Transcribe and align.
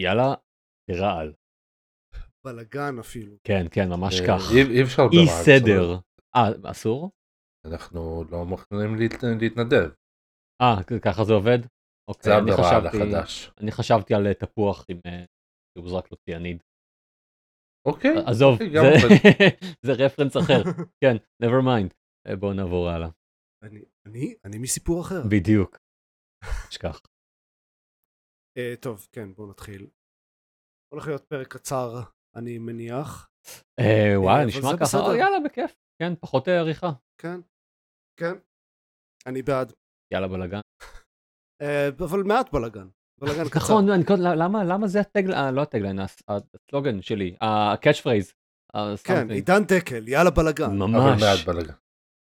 יאללה, 0.00 0.34
רעל. 0.90 1.32
בלאגן 2.46 2.98
אפילו. 3.00 3.36
כן, 3.44 3.64
כן, 3.70 3.88
ממש 3.88 4.20
אה, 4.20 4.26
כך. 4.26 4.40
אי 4.54 4.62
אי 4.62 4.82
אפשר 4.82 5.02
אי 5.02 5.16
ברעל, 5.26 5.44
סדר. 5.44 5.98
אה, 6.36 6.70
אסור? 6.70 7.10
אנחנו 7.66 8.24
לא 8.30 8.44
מוכנים 8.44 8.94
להת- 8.94 9.22
להתנדב. 9.40 9.90
אה, 10.62 11.00
ככה 11.04 11.24
זה 11.24 11.32
עובד? 11.32 11.58
זה 11.62 11.68
אוקיי, 12.08 12.38
אני 12.38 12.52
חשבתי, 12.52 12.96
החדש. 12.96 13.50
אני 13.60 13.70
חשבתי 13.72 14.14
על 14.14 14.26
אה, 14.26 14.34
תפוח 14.34 14.84
עם 14.88 15.00
אה, 15.06 15.24
שהוזרק 15.78 16.10
לו 16.10 16.16
ציאניד. 16.24 16.62
אוקיי. 17.88 18.14
עזוב, 18.26 18.52
אוקיי, 18.52 18.70
זה-. 18.70 19.48
זה 19.86 20.04
רפרנס 20.04 20.36
אחר. 20.36 20.62
כן, 21.02 21.16
never 21.44 21.62
mind. 21.64 21.94
אה, 22.28 22.36
בואו 22.36 22.52
נעבור 22.52 22.88
הלאה. 22.88 23.08
אני, 23.64 23.80
אני, 24.06 24.34
אני 24.44 24.58
מסיפור 24.58 25.00
אחר. 25.00 25.22
בדיוק. 25.30 25.76
שכח. 26.70 27.00
אה, 28.58 28.74
טוב, 28.80 29.08
כן, 29.12 29.34
בואו 29.34 29.50
נתחיל. 29.50 29.86
הולך 30.92 31.06
להיות 31.06 31.24
פרק 31.24 31.46
קצר, 31.52 32.00
אני 32.36 32.58
מניח. 32.58 33.28
אה, 33.80 34.12
וואי, 34.16 34.34
אבל 34.38 34.46
נשמע 34.46 34.62
ככה, 34.62 34.80
בסדר. 34.80 35.14
יאללה, 35.14 35.36
בכיף. 35.44 35.74
כן, 36.02 36.12
פחות 36.20 36.48
עריכה. 36.48 36.90
כן, 37.20 37.40
כן. 38.20 38.32
אני 39.26 39.42
בעד. 39.42 39.72
יאללה, 40.12 40.28
בלאגן. 40.28 40.60
אה, 41.62 41.88
אבל 41.88 42.22
מעט 42.22 42.52
בלאגן. 42.52 42.88
בלאגן 43.20 43.48
קצר. 43.48 43.58
נכון, 43.58 43.90
אני 43.90 44.04
קודם- 44.04 44.22
למה 44.22 44.64
למה 44.64 44.86
זה 44.88 45.00
ה 45.00 45.06
tagline, 45.06 45.54
לא 45.54 45.62
ה 45.62 45.66
tagline, 45.66 45.98
הס- 45.98 46.22
הסלוגן 46.28 47.02
שלי, 47.02 47.36
ה 47.40 47.50
catch 47.50 48.00
phrase. 48.00 48.34
כן, 49.04 49.30
עידן 49.30 49.62
דקל, 49.68 50.08
יאללה 50.08 50.30
בלאגן. 50.30 50.64
אבל 50.64 50.76
ממש. 50.76 51.22
מעט 51.22 51.46
בלאגן. 51.48 51.74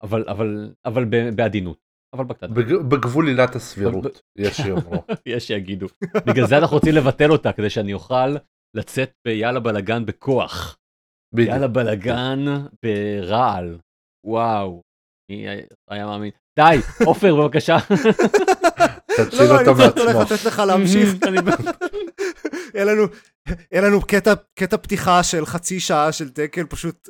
אבל 0.03 0.25
אבל 0.28 0.75
אבל 0.84 1.05
בעדינות. 1.37 1.86
אבל 2.15 2.24
בקטנה. 2.24 2.55
בג- 2.55 2.88
בגבול 2.88 3.28
עילת 3.28 3.56
הסבירות, 3.56 4.20
יש 4.38 4.56
שיאמרו. 4.56 5.05
יש 5.27 5.47
שיגידו. 5.47 5.87
בגלל 6.27 6.47
זה 6.47 6.59
אנחנו 6.59 6.77
רוצים 6.77 6.95
לבטל 6.95 7.30
אותה, 7.33 7.52
כדי 7.52 7.70
שאני 7.70 7.95
אוכל 7.95 8.37
לצאת 8.77 9.10
ביאללה 9.27 9.60
בלאגן 9.60 10.06
בכוח. 10.06 10.77
בדיוק. 11.34 11.48
יאללה 11.50 11.69
בלאגן 11.69 12.44
ברעל. 12.84 13.78
וואו. 14.27 14.83
מי 15.31 15.47
היה 15.91 16.06
מאמין? 16.06 16.31
די, 16.58 16.77
עופר 17.06 17.34
בבקשה. 17.36 17.77
תציל 19.16 19.38
לא, 19.42 19.47
לא, 19.48 19.61
אני 19.61 19.69
אותו 19.69 19.81
פשוט 19.83 19.98
הולך 19.98 20.16
מעצמו. 20.16 20.34
לתת 20.34 20.44
לך 20.44 20.59
להמשיך. 20.59 21.09
אני- 21.28 21.38
יהיה 22.75 23.83
לנו, 23.83 24.00
קטע 24.55 24.77
פתיחה 24.77 25.22
של 25.22 25.47
חצי 25.47 25.81
שעה 25.81 26.12
של 26.12 26.28
דקל, 26.28 26.66
פשוט 26.66 27.09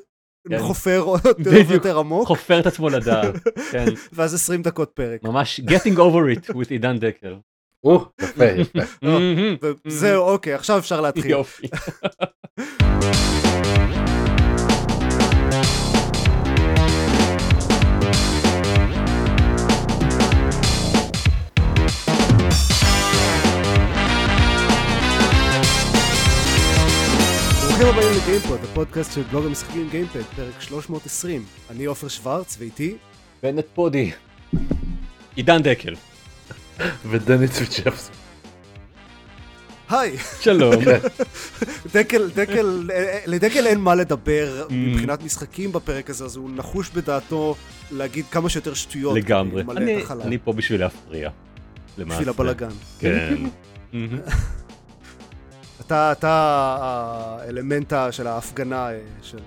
כן. 0.49 0.59
חופר 0.59 1.01
עוד 1.01 1.21
יותר. 1.27 1.51
ויותר 1.69 1.99
עמוק, 1.99 2.27
חופר 2.29 2.61
את 2.61 2.67
עצמו 2.67 2.89
לדעת. 2.89 3.35
כן, 3.73 3.85
ואז 4.13 4.35
20 4.35 4.63
דקות 4.63 4.91
פרק. 4.95 5.23
ממש 5.25 5.61
getting 5.61 5.97
over 5.97 6.39
it 6.39 6.51
with 6.55 6.71
עידן 6.71 6.99
דקל. 6.99 7.35
או, 7.85 8.05
יפה, 8.21 8.45
יפה. 8.45 8.79
וזהו, 9.87 10.23
אוקיי, 10.23 10.55
עכשיו 10.55 10.79
אפשר 10.79 11.01
להתחיל. 11.01 11.31
יופי. 11.31 11.67
ברוכים 28.27 28.43
הבאים 28.43 28.61
לגיימפוד, 28.61 28.71
הפודקאסט 28.71 29.13
של 29.13 29.23
בלוג 29.23 29.47
המשחקים 29.47 29.89
גיימפד, 29.91 30.23
פרק 30.37 30.61
320. 30.61 31.45
אני 31.71 31.85
עופר 31.85 32.09
שוורץ, 32.09 32.57
ואיתי 32.59 32.97
בנט 33.43 33.65
פודי. 33.75 34.11
עידן 35.37 35.63
דקל. 35.63 35.95
ודני 37.07 37.49
צוויצ'פס. 37.49 38.11
היי, 39.91 40.17
שלום. 40.41 40.75
דקל, 41.95 42.31
דקל, 42.31 42.91
לדקל 43.27 43.67
אין 43.67 43.81
מה 43.81 43.95
לדבר. 43.95 44.67
מבחינת 44.71 45.23
משחקים 45.23 45.73
בפרק 45.73 46.11
הזה, 46.11 46.25
אז 46.25 46.37
הוא 46.37 46.51
נחוש 46.55 46.91
בדעתו 46.91 47.55
להגיד 47.91 48.25
כמה 48.31 48.49
שיותר 48.49 48.75
שטויות. 48.75 49.17
לגמרי. 49.17 49.63
אני- 49.77 50.03
את 50.03 50.41
פה 50.45 50.53
בשביל 50.53 50.81
להפריע. 50.81 51.31
בשביל 51.99 52.29
הבלאגן. 52.29 52.71
כן. 52.99 53.37
אתה, 55.87 56.13
אתה 56.13 56.31
האלמנט 57.41 57.93
של 58.11 58.27
ההפגנה 58.27 58.91
אה, 58.91 58.99
של. 59.23 59.39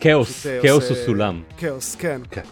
כאוס, 0.00 0.46
אה, 0.46 0.58
כאוס 0.62 0.88
הוא 0.88 0.96
סולם. 1.06 1.42
כאוס, 1.56 1.94
כן. 1.94 2.20
כן. 2.30 2.42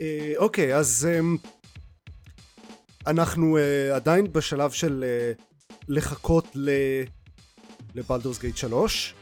אה, 0.00 0.32
אוקיי, 0.36 0.76
אז 0.76 1.08
אמ, 1.18 1.36
אנחנו 3.06 3.58
עדיין 3.94 4.32
בשלב 4.32 4.70
של 4.70 5.04
לחכות 5.88 6.46
ל... 6.54 6.70
לבלדורס 7.94 8.40
גייט 8.40 8.56
3. 8.56 9.14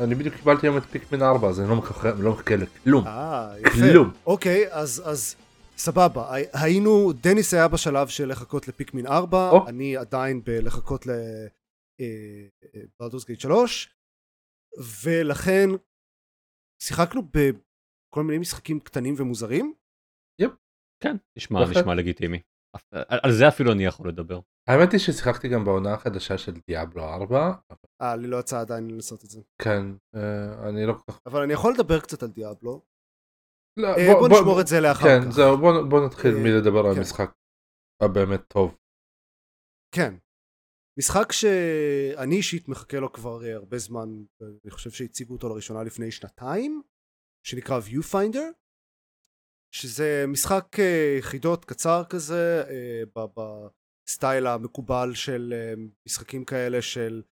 אני 0.00 0.14
בדיוק 0.14 0.34
קיבלתי 0.34 0.66
היום 0.66 0.76
את 0.76 0.82
פיקמן 0.90 1.22
4 1.22 1.48
אז 1.48 1.60
אני 1.60 1.68
לא 1.68 1.76
מחכה 1.76 2.10
לא 2.18 2.36
לכלום. 2.50 3.06
אה, 3.06 3.48
יפה. 3.60 3.70
כלום. 3.70 4.12
אוקיי, 4.26 4.64
אז, 4.70 5.02
אז 5.04 5.36
סבבה. 5.76 6.34
הי- 6.34 6.44
היינו, 6.52 7.12
דניס 7.12 7.54
היה 7.54 7.68
בשלב 7.68 8.08
של 8.08 8.28
לחכות 8.30 8.68
לפיקמין 8.68 9.06
4, 9.06 9.50
או. 9.50 9.68
אני 9.68 9.96
עדיין 9.96 10.44
בלחכות 10.44 11.04
לבלדורס 13.00 13.24
גייט 13.26 13.40
3, 13.40 13.94
ולכן 15.04 15.68
שיחקנו 16.82 17.22
בכל 17.22 18.22
מיני 18.22 18.38
משחקים 18.38 18.80
קטנים 18.80 19.14
ומוזרים. 19.18 19.74
כן, 21.02 21.16
נשמע. 21.38 21.60
נשמע 21.70 21.94
לגיטימי. 21.94 22.40
על- 22.92 23.20
על 23.22 23.32
זה 23.32 23.48
אפילו 23.48 23.72
אני 23.72 23.84
יכול 23.84 24.08
לדבר. 24.08 24.40
האמת 24.68 24.92
היא 24.92 25.00
ששיחקתי 25.00 25.48
גם 25.48 25.64
בעונה 25.64 25.94
החדשה 25.94 26.38
של 26.38 26.52
דיאבלו 26.66 27.04
4. 27.04 27.52
אה, 28.02 28.16
לי 28.16 28.26
לא 28.28 28.36
יצא 28.40 28.60
עדיין 28.60 28.90
לנסות 28.90 29.24
את 29.24 29.30
זה. 29.30 29.40
כן, 29.62 29.82
אה, 30.14 30.68
אני 30.68 30.86
לא 30.86 30.92
כל 30.92 31.12
כך... 31.12 31.20
אבל 31.26 31.42
אני 31.42 31.52
יכול 31.52 31.72
לדבר 31.74 32.00
קצת 32.00 32.22
על 32.22 32.28
דיאבלו. 32.28 32.82
לא, 33.76 33.88
אה, 33.88 34.14
בוא 34.20 34.28
נשמור 34.28 34.60
את 34.60 34.66
זה 34.66 34.80
לאחר 34.80 35.04
כן, 35.04 35.26
כך. 35.26 35.30
זהו, 35.30 35.58
בוא 35.58 35.82
בוא 35.90 36.06
נתחיל 36.06 36.34
אה, 36.34 36.42
מלדבר 36.42 36.86
על 36.86 36.92
כן. 36.92 36.98
המשחק 36.98 37.32
הבאמת 38.02 38.40
טוב. 38.48 38.76
כן. 39.94 40.14
משחק 40.98 41.32
שאני 41.32 42.36
אישית 42.36 42.68
מחכה 42.68 42.98
לו 42.98 43.12
כבר 43.12 43.44
אה, 43.44 43.54
הרבה 43.54 43.78
זמן, 43.78 44.08
אני 44.42 44.70
חושב 44.70 44.90
שהציגו 44.90 45.34
אותו 45.34 45.48
לראשונה 45.48 45.82
לפני 45.82 46.10
שנתיים, 46.10 46.82
שנקרא 47.46 47.80
Viewfinder, 47.80 48.52
שזה 49.74 50.24
משחק 50.28 50.76
חידות 51.20 51.64
קצר 51.64 52.02
כזה, 52.10 52.62
ב- 53.16 53.40
בסטייל 54.06 54.46
המקובל 54.46 55.14
של 55.14 55.54
משחקים 56.06 56.44
כאלה 56.44 56.82
של 56.82 57.22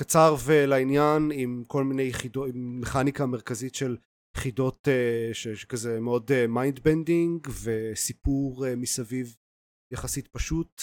קצר 0.00 0.34
ולעניין, 0.46 1.30
עם 1.32 1.64
כל 1.66 1.84
מיני 1.84 2.12
חידות, 2.12 2.48
עם 2.48 2.80
מכניקה 2.80 3.26
מרכזית 3.26 3.74
של 3.74 3.96
חידות 4.36 4.88
אה, 4.88 5.30
שכזה 5.34 6.00
מאוד 6.00 6.30
mind 6.48 6.80
bending, 6.80 7.48
וסיפור 7.64 8.66
אה, 8.66 8.76
מסביב 8.76 9.36
יחסית 9.92 10.28
פשוט. 10.28 10.82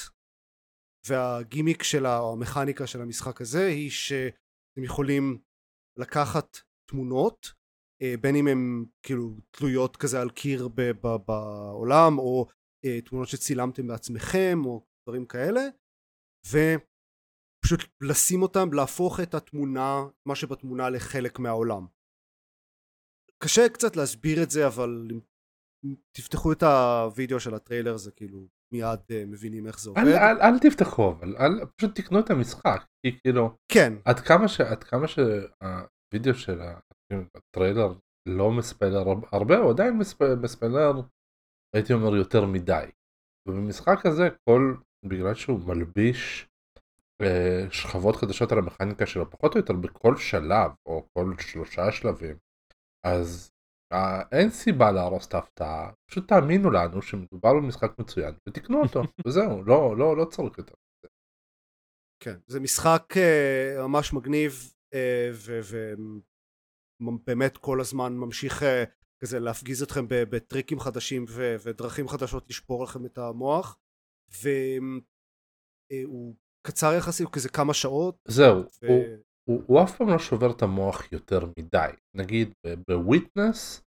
והגימיק 1.08 1.84
של 1.84 2.06
המכניקה 2.06 2.88
של 2.88 3.02
המשחק 3.02 3.42
הזה 3.42 3.68
היא 3.68 3.90
שאתם 3.90 4.84
יכולים 4.84 5.42
לקחת 6.00 6.58
תמונות 6.90 7.54
אה, 8.02 8.14
בין 8.22 8.36
אם 8.36 8.48
הן 8.48 8.86
כאילו 9.04 9.38
תלויות 9.52 9.98
כזה 9.98 10.22
על 10.22 10.30
קיר 10.30 10.68
בעולם 11.26 12.18
או 12.18 12.48
אה, 12.86 13.02
תמונות 13.02 13.28
שצילמתם 13.28 13.88
בעצמכם 13.88 14.60
או 14.66 14.86
דברים 15.04 15.26
כאלה 15.26 15.62
ופשוט 16.48 17.80
לשים 18.02 18.42
אותם 18.42 18.74
להפוך 18.74 19.20
את 19.20 19.34
התמונה 19.34 20.04
מה 20.28 20.36
שבתמונה 20.36 20.90
לחלק 20.90 21.40
מהעולם 21.40 21.86
קשה 23.44 23.70
קצת 23.70 23.96
להסביר 23.96 24.44
את 24.44 24.52
זה 24.52 24.68
אבל 24.68 25.08
אם 25.86 25.96
תפתחו 26.18 26.52
את 26.52 26.64
הוידאו 26.64 27.40
של 27.40 27.54
הטריילר 27.54 27.98
זה 27.98 28.12
כאילו 28.12 28.48
מיד 28.74 29.00
אה, 29.12 29.24
מבינים 29.28 29.68
איך 29.68 29.80
זה 29.80 29.90
עובד 29.90 30.02
אל, 30.02 30.14
אל, 30.14 30.42
אל 30.42 30.60
תפתחו 30.60 31.12
אבל 31.12 31.36
אל, 31.38 31.66
פשוט 31.78 32.00
תקנו 32.00 32.20
את 32.20 32.30
המשחק 32.30 32.86
כי 33.06 33.20
כאילו 33.20 33.58
כן 33.72 33.94
עד 34.06 34.20
כמה 34.20 34.48
ש... 34.48 34.62
עד 34.62 34.84
כמה 34.84 35.08
שהווידאו 35.08 36.34
של 36.34 36.62
הטריילר 37.36 37.94
לא 38.26 38.52
מספיילר 38.52 39.10
הר- 39.10 39.28
הרבה 39.32 39.58
הוא 39.58 39.72
עדיין 39.72 40.02
מספ- 40.02 40.36
מספיילר 40.42 40.92
הייתי 41.76 41.94
אומר 41.94 42.16
יותר 42.16 42.46
מדי. 42.46 42.86
ובמשחק 43.48 44.06
הזה 44.06 44.30
כל 44.50 44.76
בגלל 45.06 45.34
שהוא 45.34 45.60
מלביש 45.68 46.48
אה, 47.22 47.66
שכבות 47.72 48.16
חדשות 48.16 48.52
על 48.52 48.58
המכניקה 48.58 49.06
שלו 49.06 49.30
פחות 49.30 49.56
או 49.56 49.60
יותר 49.60 49.74
בכל 49.74 50.18
שלב 50.18 50.72
או 50.86 51.08
כל 51.14 51.34
שלושה 51.40 51.92
שלבים 51.92 52.38
אז 53.04 53.52
אה, 53.94 54.22
אין 54.32 54.50
סיבה 54.50 54.92
להרוס 54.92 55.28
את 55.28 55.34
ההפתעה 55.34 55.92
פשוט 56.10 56.28
תאמינו 56.28 56.72
לנו 56.72 57.02
שמדובר 57.02 57.54
במשחק 57.54 58.00
מצוין 58.00 58.34
ותקנו 58.50 58.82
אותו 58.82 59.02
וזהו 59.28 59.64
לא 59.64 59.98
לא 59.98 60.18
לא 60.18 60.26
צריך 60.26 60.58
יותר. 60.58 60.74
כן, 62.24 62.36
זה 62.48 62.60
משחק 62.60 63.14
uh, 63.14 63.82
ממש 63.82 64.14
מגניב 64.14 64.74
uh, 64.94 64.98
ובאמת 67.02 67.58
כל 67.58 67.82
הזמן 67.82 68.14
ממשיך 68.14 68.62
uh, 68.62 68.66
כזה 69.24 69.40
להפגיז 69.40 69.84
אתכם 69.84 70.06
בטריקים 70.10 70.80
חדשים 70.80 71.26
ו- 71.30 71.56
ודרכים 71.64 72.08
חדשות 72.08 72.50
לשבור 72.50 72.84
לכם 72.84 73.06
את 73.06 73.18
המוח 73.18 73.80
והוא 75.92 76.36
קצר 76.68 76.94
יחסית, 76.98 77.24
הוא 77.24 77.32
כזה 77.32 77.50
כמה 77.50 77.74
שעות. 77.74 78.16
זהו, 78.28 78.58
ו... 78.58 78.88
הוא, 78.88 79.04
הוא, 79.52 79.64
הוא 79.68 79.84
אף 79.84 79.98
פעם 79.98 80.10
לא 80.10 80.20
שובר 80.20 80.52
את 80.52 80.62
המוח 80.62 81.12
יותר 81.12 81.40
מדי. 81.60 81.92
נגיד 82.16 82.54
ב 82.88 82.98
Witness, 82.98 83.82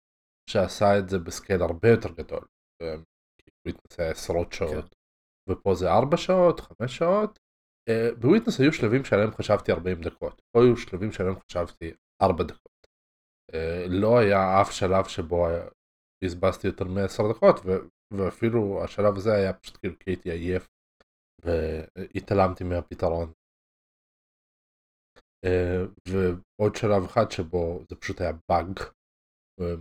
שעשה 0.50 0.98
את 0.98 1.08
זה 1.08 1.18
ב 1.18 1.25
scale 1.25 1.62
הרבה 1.62 1.88
יותר 1.88 2.12
גדול. 2.12 2.44
ב 2.82 2.97
Witness 2.97 3.98
היה 4.00 4.10
עשרות 4.10 4.52
שעות. 4.52 4.94
כן. 4.94 5.52
ופה 5.52 5.74
זה 5.74 5.90
4 5.90 6.16
שעות, 6.16 6.60
5 6.60 6.96
שעות. 6.96 7.38
Uh, 7.90 8.14
ב 8.20 8.25
Witness 8.25 8.60
היו 8.60 8.72
שלבים 8.72 9.04
שעליהם 9.04 9.30
חשבתי 9.30 9.72
40 9.72 10.00
דקות. 10.02 10.42
פה 10.50 10.62
היו 10.62 10.76
שלבים 10.76 11.12
שעליהם 11.12 11.36
חשבתי 11.50 11.92
4 12.22 12.44
דקות. 12.44 12.86
Uh, 13.52 13.56
לא 13.88 14.18
היה 14.18 14.60
אף 14.60 14.72
שלב 14.72 15.04
שבו 15.04 15.46
בזבזתי 16.24 16.66
יותר 16.66 16.84
מ-10 16.84 17.34
דקות, 17.34 17.60
ואפילו 18.12 18.84
השלב 18.84 19.16
הזה 19.16 19.34
היה 19.34 19.52
פשוט 19.52 19.76
כאילו 19.76 19.98
כי 19.98 20.10
הייתי 20.10 20.30
עייף 20.30 20.68
והתעלמתי 21.44 22.64
מהפתרון. 22.64 23.32
Uh, 25.44 25.48
ועוד 26.08 26.76
שלב 26.76 27.04
אחד 27.04 27.30
שבו 27.30 27.80
זה 27.88 27.96
פשוט 27.96 28.20
היה 28.20 28.32
באג 28.48 28.78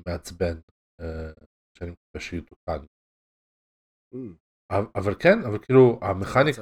מעצבן 0.08 0.60
uh, 1.02 1.46
שאני 1.78 1.92
מקווה 1.92 2.22
שיתוקן. 2.22 2.86
Mm. 4.16 4.18
אבל 4.96 5.14
כן, 5.24 5.38
אבל 5.48 5.58
כאילו 5.66 6.00
המכניקה, 6.02 6.62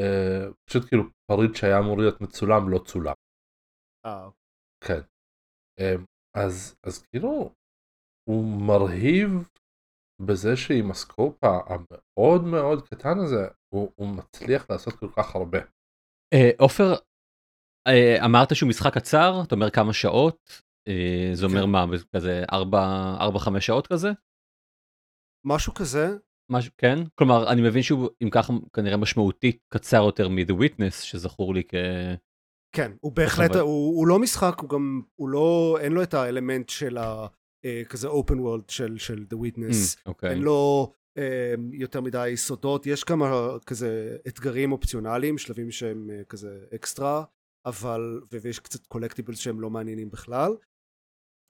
uh, 0.00 0.54
פשוט 0.68 0.88
כאילו 0.88 1.02
פריט 1.30 1.54
שהיה 1.54 1.78
אמור 1.78 1.98
להיות 1.98 2.20
מצולם 2.20 2.68
לא 2.68 2.78
צולם. 2.78 3.14
אה. 4.06 4.28
כן. 4.84 5.00
אז, 6.36 6.76
אז 6.86 7.02
כאילו 7.06 7.54
הוא 8.28 8.44
מרהיב 8.66 9.30
בזה 10.26 10.56
שעם 10.56 10.90
הסקופ 10.90 11.44
המאוד 11.44 12.42
מאוד 12.52 12.88
קטן 12.88 13.18
הזה 13.24 13.48
הוא, 13.74 13.92
הוא 13.96 14.08
מצליח 14.18 14.70
לעשות 14.70 14.94
כל 14.94 15.08
כך 15.16 15.34
הרבה. 15.34 15.58
עופר, 16.58 16.94
אמרת 18.24 18.56
שהוא 18.56 18.68
משחק 18.68 18.94
קצר, 18.94 19.42
אתה 19.46 19.54
אומר 19.54 19.70
כמה 19.70 19.92
שעות, 19.92 20.62
uh, 20.88 21.36
זה 21.36 21.46
אומר 21.46 21.62
כן. 21.62 21.70
מה, 21.70 21.86
כזה 22.16 22.44
4-5 22.50 23.60
שעות 23.60 23.86
כזה? 23.86 24.12
משהו 25.46 25.74
כזה. 25.74 26.16
משהו, 26.50 26.72
כן? 26.78 26.98
כלומר, 27.14 27.52
אני 27.52 27.62
מבין 27.62 27.82
שהוא 27.82 28.08
אם 28.22 28.30
ככה 28.30 28.52
כנראה 28.72 28.96
משמעותית 28.96 29.58
קצר 29.68 30.02
יותר 30.04 30.28
מ-The 30.28 30.52
Witness, 30.52 31.02
שזכור 31.02 31.54
לי 31.54 31.62
כ... 31.68 31.74
כן, 32.76 32.92
הוא 33.00 33.12
בהחלט, 33.12 33.56
הוא, 33.56 33.98
הוא 33.98 34.06
לא 34.06 34.18
משחק, 34.18 34.60
הוא 34.60 34.70
גם, 34.70 35.02
הוא 35.14 35.28
לא, 35.28 35.78
אין 35.80 35.92
לו 35.92 36.02
את 36.02 36.14
האלמנט 36.14 36.68
של 36.68 36.98
ה... 36.98 37.26
Uh, 37.66 37.88
כזה 37.88 38.08
open 38.08 38.34
world 38.34 38.64
של, 38.68 38.98
של 38.98 39.24
The 39.32 39.36
Witness, 39.36 40.08
mm, 40.08 40.10
okay. 40.10 40.26
אין 40.26 40.42
לו 40.42 40.92
uh, 41.18 41.22
יותר 41.72 42.00
מדי 42.00 42.32
סודות, 42.36 42.86
יש 42.86 43.04
כמה 43.04 43.48
כזה 43.66 44.16
אתגרים 44.28 44.72
אופציונליים, 44.72 45.38
שלבים 45.38 45.70
שהם 45.70 46.10
uh, 46.10 46.24
כזה 46.24 46.58
אקסטרה, 46.74 47.24
אבל, 47.66 48.20
ויש 48.30 48.58
קצת 48.58 48.86
קולקטיבלס 48.86 49.38
שהם 49.38 49.60
לא 49.60 49.70
מעניינים 49.70 50.10
בכלל, 50.10 50.52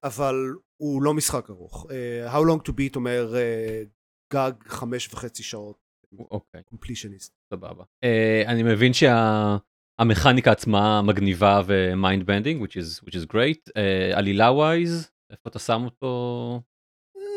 אבל 0.05 0.35
הוא 0.77 1.03
לא 1.03 1.15
משחק 1.15 1.51
ארוך. 1.51 1.87
Uh, 1.87 2.33
How 2.33 2.43
long 2.51 2.69
to 2.69 2.73
beat 2.73 2.97
אומר 2.97 3.35
uh, 3.35 3.89
גג 4.33 4.53
חמש 4.67 5.15
וחצי 5.15 5.43
שעות. 5.43 5.85
אוקיי. 6.19 6.63
completionist. 6.63 7.35
סבבה. 7.51 7.85
Uh, 8.05 8.49
אני 8.49 8.63
מבין 8.63 8.93
שהמכניקה 8.93 10.51
שה... 10.51 10.53
עצמה 10.53 11.03
מגניבה 11.03 11.63
ו 11.67 11.79
mind 11.79 12.27
bending, 12.27 12.65
which 12.65 12.75
is, 12.75 13.05
which 13.05 13.15
is 13.15 13.33
great. 13.33 13.69
Uh, 13.69 14.17
עלילה 14.17 14.53
wise, 14.53 15.11
איפה 15.31 15.51
אתה 15.51 15.59
שם 15.59 15.83
אותו? 15.85 16.63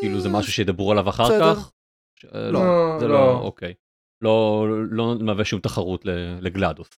כאילו 0.01 0.21
זה 0.21 0.29
משהו 0.29 0.51
שידברו 0.51 0.91
עליו 0.91 1.09
אחר 1.09 1.39
כך? 1.39 1.71
לא, 2.33 2.59
זה 2.99 3.07
לא, 3.07 3.39
אוקיי. 3.39 3.73
לא, 4.21 4.65
לא 4.91 5.15
מהווה 5.19 5.45
שום 5.45 5.59
תחרות 5.59 6.05
ל 6.41 6.47
GLaDOS. 6.47 6.89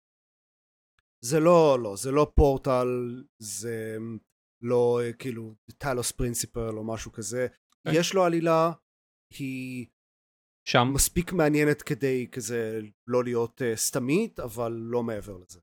זה 1.25 1.39
לא, 1.39 1.77
לא, 1.83 1.95
זה 1.95 2.11
לא 2.11 2.31
פורטל, 2.35 2.87
זה 3.41 3.97
לא 4.61 4.99
כאילו 5.19 5.55
טלוס 5.77 6.11
פרינסיפל 6.11 6.77
או 6.77 6.83
משהו 6.93 7.11
כזה. 7.11 7.47
יש 7.93 8.13
לו 8.13 8.23
עלילה, 8.23 8.71
היא 9.39 9.87
שם 10.67 10.87
מספיק 10.93 11.33
מעניינת 11.33 11.81
כדי 11.81 12.27
כזה 12.31 12.79
לא 13.07 13.23
להיות 13.23 13.61
uh, 13.61 13.75
סתמית 13.75 14.39
אבל 14.39 14.71
לא 14.71 15.03
מעבר 15.03 15.37
לזה. 15.37 15.59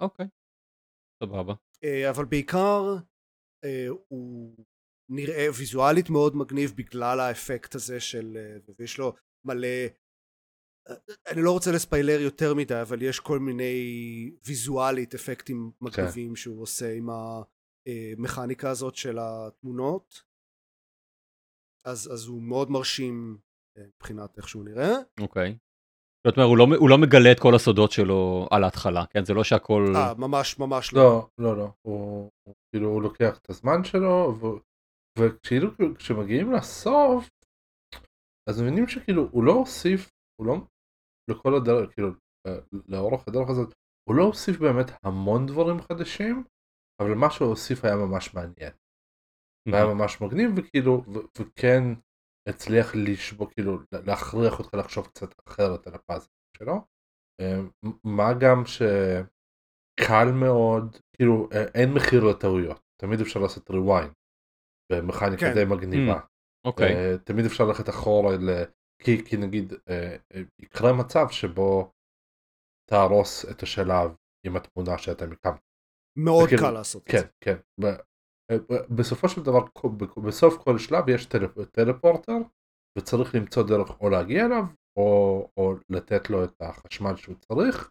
אוקיי, 0.00 0.26
סבבה. 1.22 1.54
Uh, 1.84 2.10
אבל 2.10 2.24
בעיקר 2.24 2.96
uh, 3.64 3.68
הוא 4.08 4.56
נראה 5.10 5.46
ויזואלית 5.58 6.10
מאוד 6.10 6.36
מגניב 6.36 6.72
בגלל 6.76 7.20
האפקט 7.20 7.74
הזה 7.74 8.00
של 8.00 8.38
uh, 8.66 8.72
ויש 8.78 8.98
לו 8.98 9.14
מלא 9.46 9.86
אני 11.26 11.42
לא 11.42 11.52
רוצה 11.52 11.72
לספיילר 11.72 12.20
יותר 12.20 12.54
מדי 12.54 12.80
אבל 12.80 13.02
יש 13.02 13.20
כל 13.20 13.38
מיני 13.38 14.32
ויזואלית 14.46 15.14
אפקטים 15.14 15.70
כן. 15.70 15.86
מגניבים 15.86 16.32
okay. 16.32 16.36
שהוא 16.36 16.62
עושה 16.62 16.92
עם 16.92 17.08
המכניקה 17.88 18.70
הזאת 18.70 18.94
של 18.94 19.18
התמונות 19.20 20.22
אז, 21.84 22.10
אז 22.12 22.26
הוא 22.26 22.42
מאוד 22.42 22.70
מרשים 22.70 23.38
אה, 23.78 23.82
מבחינת 23.96 24.38
איך 24.38 24.48
שהוא 24.48 24.64
נראה. 24.64 24.92
אוקיי. 25.20 25.56
זאת 26.26 26.36
אומרת, 26.36 26.48
הוא 26.48 26.58
לא, 26.58 26.66
הוא 26.78 26.90
לא 26.90 26.98
מגלה 26.98 27.32
את 27.32 27.40
כל 27.40 27.54
הסודות 27.54 27.92
שלו 27.92 28.48
על 28.50 28.64
ההתחלה, 28.64 29.06
כן? 29.06 29.24
זה 29.24 29.34
לא 29.34 29.44
שהכל... 29.44 29.84
אה, 29.96 30.14
ממש 30.14 30.58
ממש 30.58 30.94
לא. 30.94 31.02
לא, 31.02 31.28
לא, 31.38 31.56
לא. 31.56 31.72
הוא, 31.82 32.30
הוא 32.42 32.54
כאילו, 32.70 32.88
הוא 32.88 33.02
לוקח 33.02 33.38
את 33.38 33.50
הזמן 33.50 33.84
שלו, 33.84 34.38
ו, 34.40 34.46
וכשמגיעים 35.18 36.52
לסוף, 36.52 37.30
אז 38.48 38.62
מבינים 38.62 38.88
שכאילו, 38.88 39.28
הוא 39.32 39.44
לא 39.44 39.52
הוסיף, 39.52 40.10
הוא 40.40 40.46
לא, 40.46 40.56
לכל 41.30 41.54
הדרך, 41.54 41.94
כאילו, 41.94 42.08
אה, 42.46 42.58
לאורך 42.88 43.28
הדרך 43.28 43.48
הזאת, 43.50 43.74
הוא 44.08 44.16
לא 44.16 44.22
הוסיף 44.22 44.58
באמת 44.58 44.86
המון 45.02 45.46
דברים 45.46 45.80
חדשים, 45.80 46.44
אבל 47.02 47.14
מה 47.14 47.30
שהוא 47.30 47.48
הוסיף 47.48 47.84
היה 47.84 47.96
ממש 47.96 48.34
מעניין. 48.34 48.72
והיה 49.68 49.94
ממש 49.94 50.20
מגניב 50.20 50.50
וכאילו 50.56 51.04
וכן 51.38 51.82
הצליח 52.48 52.92
לשבור 52.94 53.50
כאילו 53.50 53.78
להכריח 54.06 54.58
אותך 54.58 54.74
לחשוב 54.74 55.06
קצת 55.06 55.28
אחרת 55.48 55.86
על 55.86 55.94
הפאזל 55.94 56.28
שלו. 56.56 56.74
אמ, 57.40 57.70
מה 58.04 58.32
גם 58.40 58.62
שקל 58.66 60.32
מאוד 60.40 60.96
כאילו 61.16 61.48
אין 61.74 61.94
מחיר 61.94 62.24
לטעויות 62.24 62.80
תמיד 63.00 63.20
אפשר 63.20 63.40
לעשות 63.40 63.70
rewind 63.70 64.12
במכניקה 64.92 65.40
כן. 65.40 65.54
די 65.54 65.64
מגניבה. 65.64 66.18
Mm, 66.18 66.26
אוקיי. 66.66 67.14
Okay. 67.14 67.18
תמיד 67.18 67.44
אפשר 67.44 67.64
ללכת 67.64 67.88
אחורה 67.88 68.36
ל... 68.36 68.50
כי, 69.00 69.24
כי 69.24 69.36
נגיד 69.36 69.72
אה, 69.88 70.16
אה, 70.34 70.42
יקרה 70.58 70.92
מצב 70.92 71.26
שבו 71.30 71.92
תהרוס 72.90 73.44
את 73.50 73.62
השלב 73.62 74.14
עם 74.46 74.56
התמונה 74.56 74.98
שאתה 74.98 75.24
הקמת. 75.24 75.60
מאוד 76.18 76.44
וכאילו, 76.44 76.62
קל 76.62 76.70
לעשות 76.70 77.02
כן, 77.04 77.18
את 77.18 77.22
זה. 77.22 77.28
כן, 77.40 77.56
כן. 77.78 77.86
בסופו 78.90 79.28
של 79.28 79.42
דבר 79.42 79.58
בסוף 80.26 80.56
כל 80.64 80.78
שלב 80.78 81.08
יש 81.08 81.26
טלפורטר 81.72 82.36
וצריך 82.98 83.34
למצוא 83.34 83.62
דרך 83.62 84.00
או 84.00 84.10
להגיע 84.10 84.46
אליו 84.46 84.64
או, 84.98 85.48
או 85.56 85.74
לתת 85.88 86.30
לו 86.30 86.44
את 86.44 86.52
החשמל 86.60 87.16
שהוא 87.16 87.34
צריך 87.34 87.90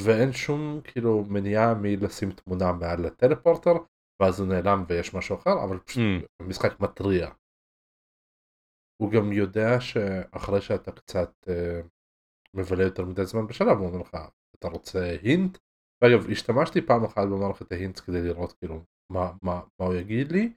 ואין 0.00 0.32
שום 0.32 0.80
כאילו 0.84 1.24
מניעה 1.28 1.74
מלשים 1.74 2.32
תמונה 2.32 2.72
מעל 2.72 3.06
לטלפורטר 3.06 3.72
ואז 4.22 4.40
הוא 4.40 4.48
נעלם 4.48 4.84
ויש 4.88 5.14
משהו 5.14 5.36
אחר 5.36 5.64
אבל 5.64 5.78
פשוט 5.78 6.02
mm. 6.02 6.26
המשחק 6.42 6.80
מתריע. 6.80 7.30
הוא 9.02 9.12
גם 9.12 9.32
יודע 9.32 9.80
שאחרי 9.80 10.60
שאתה 10.60 10.92
קצת 10.92 11.30
uh, 11.46 11.86
מבלה 12.54 12.84
יותר 12.84 13.04
מדי 13.04 13.24
זמן 13.24 13.46
בשלב 13.46 13.78
הוא 13.78 13.86
אומר 13.86 13.98
לך 13.98 14.16
אתה 14.58 14.68
רוצה 14.68 15.16
הינט 15.22 15.58
ואגב 16.02 16.30
השתמשתי 16.30 16.82
פעם 16.86 17.04
אחת 17.04 17.26
במערכת 17.26 17.72
ההינטס 17.72 18.00
כדי 18.00 18.22
לראות 18.22 18.52
כאילו 18.52 18.84
מה, 19.12 19.32
מה, 19.42 19.60
מה 19.80 19.86
הוא 19.86 19.94
יגיד 19.94 20.32
לי, 20.32 20.52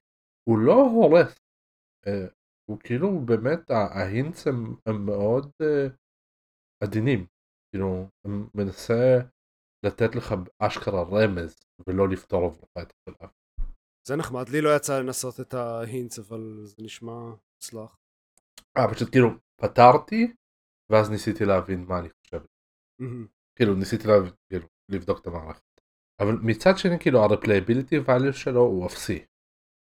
הוא 0.50 0.60
לא 0.60 0.74
הורס. 0.74 1.36
אה, 2.08 2.28
הוא 2.70 2.80
כאילו 2.80 3.20
באמת 3.26 3.72
ההינטס 3.72 4.48
הם, 4.48 4.76
הם 4.86 5.06
מאוד 5.06 5.52
אה, 5.62 5.88
עדינים. 6.84 7.26
כאילו, 7.72 8.08
הם 8.26 8.48
מנסה 8.56 9.20
לתת 9.86 10.16
לך 10.16 10.34
אשכרה 10.60 11.04
רמז 11.04 11.60
ולא 11.88 12.10
לפתור 12.10 12.46
עבורך 12.46 12.70
את 12.82 12.94
השלב. 12.94 13.30
זה 14.08 14.16
נחמד, 14.16 14.50
לי 14.50 14.62
לא 14.62 14.76
יצא 14.76 15.00
לנסות 15.00 15.40
את 15.40 15.54
ה 15.54 15.65
hints 15.65 16.20
אבל 16.20 16.62
זה 16.64 16.76
נשמע 16.80 17.20
מוצלח. 17.56 18.01
אה, 18.78 18.94
פשוט 18.94 19.12
כאילו 19.12 19.30
פתרתי 19.62 20.34
ואז 20.92 21.10
ניסיתי 21.10 21.46
להבין 21.46 21.86
מה 21.88 22.00
אני 22.00 22.10
חושב. 22.10 22.42
כאילו 23.58 23.76
ניסיתי 23.76 24.08
להבין, 24.08 24.32
כאילו, 24.50 24.68
לבדוק 24.90 25.20
את 25.20 25.28
המערכת. 25.28 25.62
אבל 26.22 26.38
מצד 26.42 26.78
שני 26.78 27.00
כאילו 27.00 27.20
ה 27.20 27.25
replayability 27.25 28.00
value 28.00 28.34
שלו 28.34 28.62
הוא 28.62 28.86
אפסי. 28.86 29.26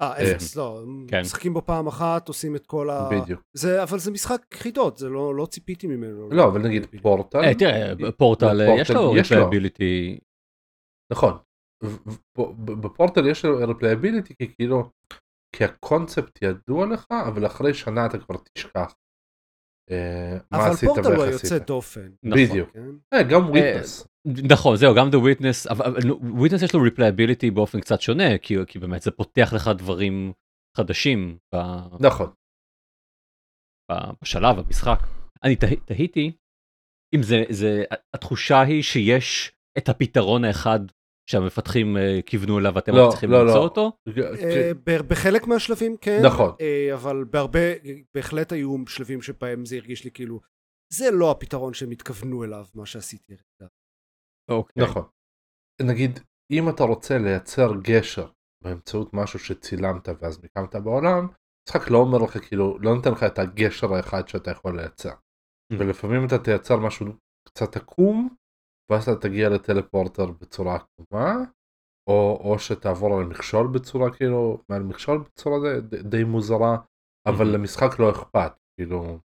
אה 0.01 0.13
אפס 0.13 0.55
לא 0.55 0.83
כן. 1.07 1.21
משחקים 1.21 1.53
בו 1.53 1.61
פעם 1.65 1.87
אחת 1.87 2.27
עושים 2.27 2.55
את 2.55 2.67
כל 2.67 2.89
ה... 2.89 3.09
בדיוק. 3.11 3.41
זה 3.53 3.83
אבל 3.83 3.99
זה 3.99 4.11
משחק 4.11 4.41
חידות 4.53 4.97
זה 4.97 5.09
לא 5.09 5.35
לא 5.35 5.45
ציפיתי 5.45 5.87
ממנו. 5.87 6.29
לא 6.31 6.47
אבל 6.47 6.61
נגיד 6.61 6.85
פורטל. 7.01 7.37
אה, 7.37 7.55
תראה 7.59 8.11
פורטל 8.17 8.57
יש 8.81 8.91
לו 8.91 9.11
replayability. 9.11 10.19
נכון. 11.11 11.37
בפורטל 12.81 13.27
יש 13.27 13.45
לו 13.45 13.57
replayability 13.57 14.35
כי 14.35 14.55
כאילו 14.55 14.91
כי 15.55 15.63
הקונספט 15.63 16.39
ידוע 16.41 16.85
לך 16.85 17.05
אבל 17.27 17.45
אחרי 17.45 17.73
שנה 17.73 18.05
אתה 18.05 18.17
כבר 18.17 18.35
תשכח 18.53 18.95
אה, 19.91 20.37
מה 20.51 20.57
אבל 20.57 20.71
עשית 20.71 20.89
פורטל 20.89 21.01
הוא 21.01 21.17
ואיך 21.17 21.29
היוצא 21.29 21.55
עשית. 21.55 21.67
דופן. 21.67 22.09
נכון. 22.23 22.37
בדיוק. 22.37 22.69
כן? 22.73 22.89
אה, 23.13 23.23
גם 23.23 23.49
Witness. 23.49 24.07
נכון 24.49 24.77
זהו 24.77 24.95
גם 24.95 25.07
The 25.07 25.15
Witness 25.15 25.71
אבל 25.71 26.11
Witness 26.21 26.61
יש 26.61 26.73
לו 26.73 26.79
replayability 26.85 27.53
באופן 27.53 27.79
קצת 27.81 28.01
שונה 28.01 28.37
כי, 28.37 28.55
כי 28.67 28.79
באמת 28.79 29.01
זה 29.01 29.11
פותח 29.11 29.53
לך 29.55 29.69
דברים 29.77 30.33
חדשים 30.77 31.37
ב, 31.55 31.57
נכון. 31.99 32.29
ב, 33.91 33.93
בשלב 34.21 34.59
המשחק. 34.59 34.99
אני 35.43 35.55
תה, 35.55 35.67
תהיתי 35.85 36.31
אם 37.15 37.23
זה 37.23 37.43
זה 37.49 37.83
התחושה 38.13 38.61
היא 38.61 38.83
שיש 38.83 39.51
את 39.77 39.89
הפתרון 39.89 40.43
האחד 40.43 40.79
שהמפתחים 41.29 41.97
uh, 41.97 41.99
כיוונו 42.25 42.59
אליו 42.59 42.71
ואתם 42.75 42.91
לא, 42.91 43.05
לא, 43.05 43.11
צריכים 43.11 43.31
לא, 43.31 43.41
למצוא 43.41 43.55
לא. 43.55 43.63
אותו. 43.63 43.91
אה, 44.07 44.71
ב- 44.73 45.07
בחלק 45.07 45.47
מהשלבים 45.47 45.97
כן, 46.01 46.21
נכון. 46.25 46.51
אה, 46.61 46.93
אבל 46.93 47.23
בהרבה, 47.23 47.59
בהחלט 48.13 48.51
היו 48.51 48.77
שלבים 48.87 49.21
שבהם 49.21 49.65
זה 49.65 49.75
הרגיש 49.75 50.03
לי 50.03 50.11
כאילו, 50.11 50.39
זה 50.93 51.11
לא 51.11 51.31
הפתרון 51.31 51.73
שהם 51.73 51.91
התכוונו 51.91 52.43
אליו, 52.43 52.65
מה 52.75 52.85
שעשיתי. 52.85 53.33
אוקיי. 54.49 54.83
נכון. 54.83 55.03
נגיד, 55.81 56.19
אם 56.51 56.69
אתה 56.69 56.83
רוצה 56.83 57.17
לייצר 57.17 57.71
גשר 57.81 58.27
באמצעות 58.63 59.13
משהו 59.13 59.39
שצילמת 59.39 60.09
ואז 60.21 60.41
מיקמת 60.43 60.75
בעולם, 60.75 61.27
המשחק 61.69 61.91
לא 61.91 61.97
אומר 61.97 62.17
לך 62.17 62.37
כאילו, 62.47 62.79
לא 62.79 62.95
נותן 62.95 63.11
לך 63.11 63.23
את 63.23 63.39
הגשר 63.39 63.93
האחד 63.93 64.27
שאתה 64.27 64.51
יכול 64.51 64.79
לייצר. 64.79 65.13
ולפעמים 65.79 66.25
אתה 66.27 66.37
תייצר 66.37 66.77
משהו 66.77 67.05
קצת 67.47 67.75
עקום, 67.75 68.35
ואז 68.89 69.09
אתה 69.09 69.27
תגיע 69.27 69.49
לטלפורטר 69.49 70.25
בצורה 70.25 70.75
עקומה, 70.75 71.35
או, 72.09 72.41
או 72.43 72.59
שתעבור 72.59 73.19
על 73.19 73.25
מכשול 73.25 73.67
בצורה 73.67 74.17
כאילו, 74.17 74.63
מעל 74.69 74.83
מכשול 74.83 75.17
בצורה 75.17 75.57
די, 75.89 76.03
די 76.03 76.23
מוזרה, 76.23 76.77
אבל. 77.27 77.45
למשחק 77.45 77.99
לא 77.99 78.11
אכפת, 78.11 78.51
כאילו, 78.77 79.19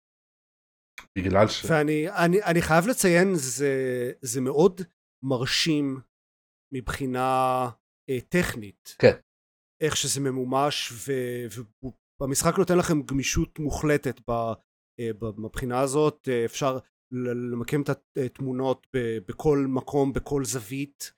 בגלל 1.17 1.47
ש... 1.47 1.65
ואני 1.65 2.09
אני, 2.09 2.43
אני 2.43 2.61
חייב 2.61 2.87
לציין, 2.87 3.35
זה, 3.35 4.11
זה 4.21 4.41
מאוד 4.41 4.81
מרשים 5.23 5.99
מבחינה 6.73 7.69
אה, 8.09 8.21
טכנית. 8.29 8.95
כן. 8.99 9.13
איך 9.83 9.97
שזה 9.97 10.21
ממומש, 10.21 10.91
ו- 10.91 11.61
ובמשחק 12.21 12.57
נותן 12.57 12.77
לכם 12.77 13.01
גמישות 13.01 13.59
מוחלטת 13.59 14.19
ב, 14.29 14.31
אה, 14.99 15.09
מבחינה 15.37 15.79
הזאת. 15.79 16.27
אה, 16.31 16.45
אפשר 16.45 16.77
למקם 17.13 17.81
את 17.81 17.89
התמונות 18.25 18.87
ב- 18.95 19.17
בכל 19.27 19.65
מקום, 19.69 20.13
בכל 20.13 20.45
זווית, 20.45 21.13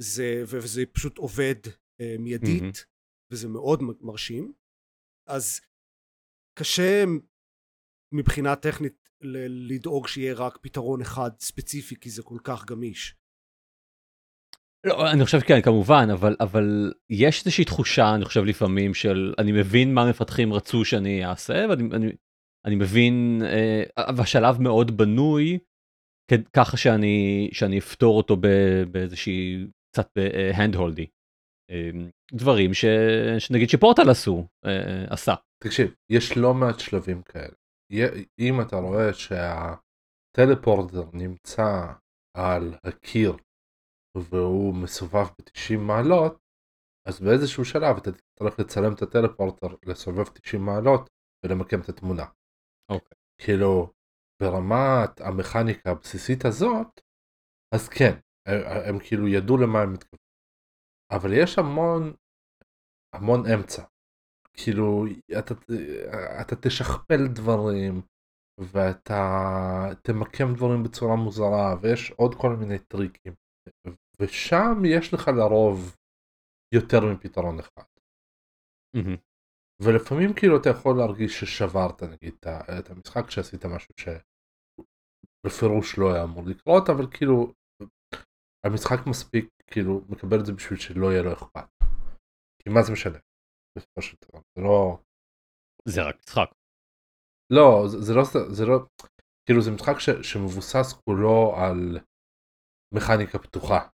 זה, 0.00 0.42
וזה 0.46 0.82
פשוט 0.92 1.18
עובד 1.18 1.54
אה, 2.00 2.16
מיידית, 2.18 2.76
Mhm. 2.76 2.86
וזה 3.32 3.48
מאוד 3.48 3.80
מרשים. 4.00 4.52
אז 5.28 5.60
קשה 6.58 7.04
מבחינה 8.14 8.56
טכנית 8.56 9.08
ל- 9.20 9.72
לדאוג 9.74 10.08
שיהיה 10.08 10.34
רק 10.34 10.58
פתרון 10.62 11.00
אחד 11.00 11.30
ספציפי, 11.40 11.96
כי 12.00 12.10
זה 12.10 12.22
כל 12.22 12.38
כך 12.44 12.64
גמיש. 12.64 13.14
לא, 14.86 15.10
אני 15.12 15.24
חושב 15.24 15.38
כן 15.40 15.62
כמובן 15.64 16.06
אבל 16.12 16.36
אבל 16.40 16.92
יש 17.10 17.40
איזושהי 17.40 17.64
תחושה 17.64 18.14
אני 18.14 18.24
חושב 18.24 18.40
לפעמים 18.44 18.94
של 18.94 19.34
אני 19.38 19.52
מבין 19.52 19.94
מה 19.94 20.10
מפתחים 20.10 20.52
רצו 20.52 20.84
שאני 20.84 21.24
אעשה 21.26 21.66
ואני 21.70 21.82
אני, 21.96 22.06
אני 22.68 22.76
מבין 22.76 23.42
אה, 23.44 23.82
והשלב 24.16 24.60
מאוד 24.60 24.96
בנוי 24.96 25.58
ככה 26.56 26.76
שאני 26.76 27.48
שאני 27.52 27.78
אפתור 27.78 28.16
אותו 28.16 28.36
באיזושהי 28.90 29.66
קצת 29.92 30.10
בהנד 30.16 30.74
הולדי. 30.74 31.06
דברים 32.32 32.74
ש, 32.74 32.84
שנגיד 33.38 33.68
שפורטל 33.68 34.10
עשו 34.10 34.46
אה, 34.64 35.04
עשה. 35.10 35.34
תקשיב, 35.64 35.94
יש 36.10 36.36
לא 36.36 36.54
מעט 36.54 36.80
שלבים 36.80 37.22
כאלה. 37.22 37.54
אם 38.38 38.60
אתה 38.60 38.76
רואה 38.76 39.10
שהטלפורטר 39.14 41.04
נמצא 41.12 41.92
על 42.36 42.74
הקיר 42.84 43.36
והוא 44.16 44.74
מסובב 44.74 45.26
ב-90 45.26 45.78
מעלות, 45.78 46.38
אז 47.08 47.20
באיזשהו 47.20 47.64
שלב 47.64 47.96
אתה 47.96 48.12
תצטרך 48.12 48.60
לצלם 48.60 48.92
את 48.92 49.02
הטלפורטר, 49.02 49.66
לסובב 49.86 50.24
90 50.24 50.62
מעלות 50.62 51.10
ולמקם 51.44 51.80
את 51.80 51.88
התמונה. 51.88 52.24
אוקיי. 52.88 53.18
כאילו, 53.38 53.92
ברמת 54.42 55.20
המכניקה 55.20 55.90
הבסיסית 55.90 56.44
הזאת, 56.44 57.00
אז 57.74 57.88
כן, 57.88 58.14
הם, 58.48 58.60
הם 58.88 58.98
כאילו 58.98 59.28
ידעו 59.28 59.56
למה 59.56 59.82
הם 59.82 59.92
מתכוונים. 59.92 60.28
אבל 61.10 61.30
יש 61.42 61.58
המון, 61.58 62.14
המון 63.14 63.40
אמצע. 63.54 63.82
כאילו, 64.52 65.04
אתה, 65.38 65.54
אתה 66.40 66.56
תשכפל 66.56 67.26
דברים, 67.34 68.02
ואתה 68.60 69.22
תמקם 70.02 70.54
דברים 70.56 70.82
בצורה 70.82 71.16
מוזרה, 71.16 71.74
ויש 71.82 72.10
עוד 72.10 72.34
כל 72.40 72.56
מיני 72.56 72.78
טריקים. 72.78 73.34
ושם 74.20 74.82
יש 74.84 75.14
לך 75.14 75.28
לרוב 75.28 75.96
יותר 76.74 76.98
מפתרון 77.12 77.58
אחד. 77.58 77.84
מהמם. 78.94 79.16
ולפעמים 79.82 80.30
כאילו 80.38 80.56
אתה 80.60 80.70
יכול 80.70 80.96
להרגיש 80.98 81.40
ששברת 81.40 82.02
נגיד 82.02 82.34
את 82.78 82.90
המשחק 82.90 83.26
כשעשית 83.26 83.64
משהו 83.64 83.94
שבפירוש 84.00 85.98
לא 85.98 86.14
היה 86.14 86.24
אמור 86.24 86.44
לקרות 86.46 86.88
אבל 86.90 87.06
כאילו 87.10 87.52
המשחק 88.66 89.06
מספיק 89.10 89.48
כאילו 89.66 90.00
מקבל 90.08 90.40
את 90.40 90.46
זה 90.46 90.52
בשביל 90.52 90.78
שלא 90.78 91.06
יהיה 91.12 91.22
לו 91.22 91.32
אכפת. 91.32 91.68
כי 92.62 92.70
מה 92.70 92.82
זה 92.82 92.92
משנה? 92.92 93.18
בסופו 93.78 94.02
של 94.02 94.16
דבר 94.22 94.40
זה 94.54 94.62
לא 94.62 94.98
זה 95.88 96.02
רק 96.02 96.16
משחק. 96.16 96.50
לא 97.52 97.88
זה, 97.88 97.98
זה 98.00 98.12
לא 98.14 98.22
זה 98.52 98.64
לא 98.66 98.76
כאילו 99.46 99.62
זה 99.62 99.70
משחק 99.70 99.98
ש, 99.98 100.10
שמבוסס 100.30 100.92
כולו 101.04 101.56
על 101.56 101.98
מכניקה 102.94 103.38
פתוחה 103.38 103.88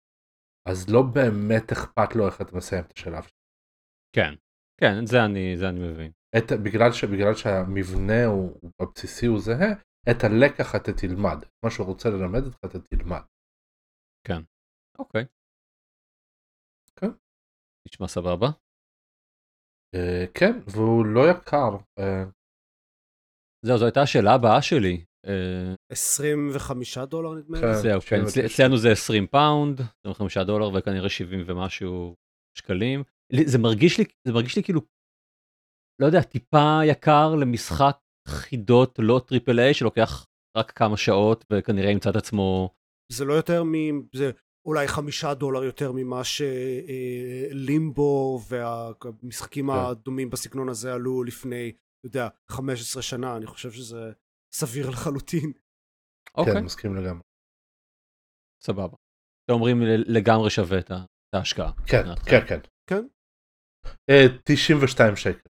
אז 0.68 0.78
לא 0.94 1.02
באמת 1.14 1.72
אכפת 1.72 2.16
לו 2.16 2.26
איך 2.26 2.40
אתה 2.40 2.56
מסיים 2.56 2.84
את 2.84 2.92
השלב. 2.96 3.25
כן 4.16 4.34
כן 4.80 5.06
זה 5.06 5.25
אני 5.25 5.56
זה 5.56 5.68
אני 5.68 5.80
מבין. 5.80 6.10
את, 6.38 6.52
בגלל, 6.64 6.92
ש, 6.92 7.04
בגלל 7.04 7.34
שהמבנה 7.34 8.25
הוא, 8.25 8.58
הוא 8.60 8.70
הבסיסי 8.80 9.26
הוא 9.26 9.40
זהה, 9.40 9.72
את 10.10 10.25
הלקח 10.25 10.75
אתה 10.76 10.92
תלמד. 10.92 11.38
מה 11.64 11.70
שהוא 11.70 11.87
רוצה 11.87 12.08
ללמד 12.08 12.44
אותך 12.44 12.58
אתה 12.64 12.78
תלמד. 12.78 13.20
אוקיי. 14.99 15.25
כן. 16.96 17.10
נשמע 17.88 18.08
סבבה. 18.08 18.49
אה, 19.94 20.25
כן, 20.34 20.52
והוא 20.66 21.06
לא 21.06 21.20
יקר. 21.30 21.70
אה, 21.99 22.25
זהו 23.66 23.78
זו 23.78 23.84
הייתה 23.84 24.02
השאלה 24.02 24.34
הבאה 24.34 24.62
שלי. 24.62 25.04
אה, 25.26 25.75
25 25.92 26.99
דולר 26.99 27.34
נדמה 27.34 27.56
לי? 27.56 27.62
כן. 27.62 27.82
זהו, 27.82 28.00
כן, 28.00 28.16
79. 28.16 28.46
אצלנו 28.46 28.76
זה 28.76 28.88
20 28.92 29.26
פאונד, 29.26 29.80
25 30.06 30.38
דולר 30.38 30.68
וכנראה 30.75 31.08
70 31.08 31.44
ומשהו 31.46 32.14
שקלים. 32.58 33.02
זה 33.46 33.58
מרגיש 33.58 33.99
לי, 33.99 34.04
זה 34.26 34.32
מרגיש 34.32 34.56
לי 34.56 34.62
כאילו, 34.62 34.80
לא 36.00 36.06
יודע, 36.06 36.22
טיפה 36.22 36.80
יקר 36.84 37.34
למשחק 37.34 37.99
חידות 38.28 38.99
לא 38.99 39.20
triple 39.26 39.61
A 39.61 39.75
שלוקח 39.75 40.26
רק 40.56 40.70
כמה 40.70 40.96
שעות 40.96 41.44
וכנראה 41.52 41.90
ימצא 41.90 42.10
את 42.10 42.16
עצמו, 42.16 42.75
זה 43.12 43.25
לא 43.25 43.32
יותר 43.32 43.64
מ... 43.64 43.72
זה 44.14 44.30
אולי 44.66 44.88
חמישה 44.88 45.34
דולר 45.34 45.64
יותר 45.64 45.92
ממה 45.92 46.20
שלימבו 47.54 48.40
והמשחקים 48.49 49.66
כן. 49.66 49.72
הדומים 49.78 50.30
בסגנון 50.30 50.68
הזה 50.68 50.94
עלו 50.94 51.25
לפני, 51.25 51.68
אתה 51.68 52.06
יודע, 52.06 52.28
15 52.50 53.02
שנה, 53.02 53.37
אני 53.37 53.46
חושב 53.46 53.70
שזה 53.72 54.12
סביר 54.54 54.90
לחלוטין. 54.90 55.52
אוקיי, 56.34 56.54
כן, 56.54 56.64
מסכים 56.64 56.96
לגמרי. 56.96 57.22
סבבה. 58.62 58.96
אתם 59.44 59.52
אומרים 59.54 59.82
ל- 59.82 60.18
לגמרי 60.18 60.50
שווה 60.50 60.78
את 60.78 60.90
ההשקעה. 61.34 61.72
כן, 61.72 62.02
מבחינתכם. 62.12 62.30
כן, 62.30 62.46
כן. 62.46 62.60
כן. 62.87 63.06
אה, 64.10 64.26
92 64.44 65.16
שקל. 65.16 65.49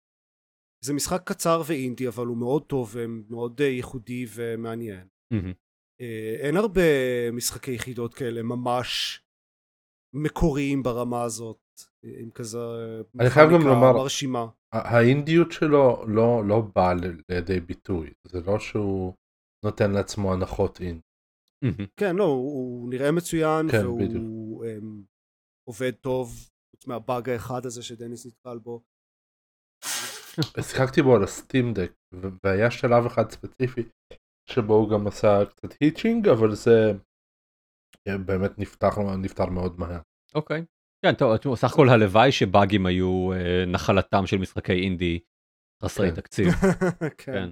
זה 0.84 0.94
משחק 0.94 1.22
קצר 1.26 1.62
ואינדי, 1.68 2.08
אבל 2.08 2.26
הוא 2.26 2.38
מאוד 2.38 2.64
טוב 2.66 2.92
ומאוד 2.94 3.62
אה, 3.62 3.68
ייחודי 3.68 4.26
ומעניין. 4.36 5.08
אה, 6.02 6.36
אין 6.40 6.58
הרבה 6.58 6.82
משחקי 7.32 7.72
יחידות 7.72 8.14
כאלה 8.14 8.44
ממש 8.44 9.22
מקוריים 10.14 10.84
ברמה 10.84 11.24
הזאת, 11.24 11.60
אה, 12.06 12.10
עם 12.20 12.32
כזה 12.32 12.58
אני 13.20 13.30
חייב 13.30 13.50
גם 13.54 13.62
לומר- 13.68 13.94
מרשימה. 13.94 14.48
האינדיות 14.72 15.52
שלו 15.52 16.06
לא, 16.08 16.44
לא 16.48 16.62
באה 16.76 16.94
לידי 17.30 17.60
ביטוי. 17.60 18.14
זה 18.28 18.42
לא 18.42 18.60
שהוא 18.60 19.14
נותן 19.66 19.92
לעצמו 19.92 20.34
הנחות 20.34 20.82
אינד. 20.82 21.02
מהמם. 21.62 21.86
כן, 22.00 22.16
לא, 22.16 22.24
הוא, 22.24 22.90
נראה 22.90 23.12
מצוין, 23.12 23.72
כן, 23.72 23.86
והוא 23.86 24.00
בדיוק. 24.00 24.24
עובד 25.68 25.92
טוב, 26.02 26.50
מהבאג 26.88 27.30
האחד 27.30 27.66
הזה 27.66 27.84
שדניס 27.84 28.26
נתקל 28.26 28.58
בו. 28.58 28.84
שיחקתי 30.62 31.02
בו 31.02 31.16
על 31.16 31.24
הסטים 31.24 31.74
דק 31.74 31.92
והיה 32.44 32.72
שלב 32.72 33.06
אחד 33.06 33.32
ספציפי 33.32 33.82
שבו 34.50 34.74
הוא 34.74 34.90
גם 34.90 35.08
עשה 35.08 35.46
קצת 35.46 35.70
היצ'ינג 35.82 36.28
אבל 36.28 36.56
זה 36.56 36.92
אה, 38.08 38.18
באמת 38.18 38.60
נפתר, 38.60 39.16
נפתר 39.18 39.46
מאוד 39.46 39.80
מהר. 39.80 40.02
אוקיי. 40.36 40.66
כן, 41.06 41.14
טוב, 41.16 41.56
סך 41.56 41.74
הכל 41.74 41.90
הלוואי 41.90 42.32
שבאגים 42.32 42.86
היו 42.86 43.34
אה, 43.34 43.66
נחלתם 43.68 44.26
של 44.26 44.38
משחקי 44.38 44.84
אינדי 44.84 45.20
חסרי 45.84 46.10
כן. 46.10 46.16
תקציב. 46.16 46.48
כן. 47.00 47.10
כן. 47.18 47.50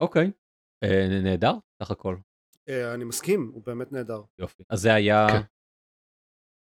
אוקיי. 0.00 0.30
אה, 0.84 1.20
נהדר, 1.24 1.52
סך 1.82 1.90
הכל. 1.90 2.16
אה, 2.68 2.94
אני 2.94 3.04
מסכים, 3.04 3.50
הוא 3.54 3.62
באמת 3.66 3.92
נהדר. 3.92 4.22
יופי. 4.38 4.62
אז 4.70 4.80
זה 4.80 4.94
היה... 4.94 5.26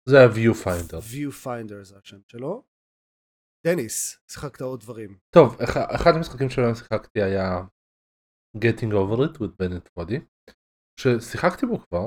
זה 0.09 0.16
ה-Viewfinder. 0.25 1.00
Viewfinder 1.12 1.82
זה 1.85 1.99
השם 1.99 2.21
שלו. 2.28 2.64
דניס, 3.66 4.18
שיחקת 4.30 4.61
עוד 4.61 4.80
דברים. 4.80 5.18
טוב, 5.35 5.56
אחד- 5.94 6.12
המשחקים 6.16 6.50
שלהם 6.50 6.75
שיחקתי 6.75 7.23
היה 7.23 7.61
Getting 8.56 8.92
Over 8.92 9.18
It 9.18 9.38
with 9.38 9.52
Bennett 9.62 9.88
Foddy, 9.99 10.21
ששיחקתי 11.00 11.66
בו 11.66 11.78
כבר 11.78 12.06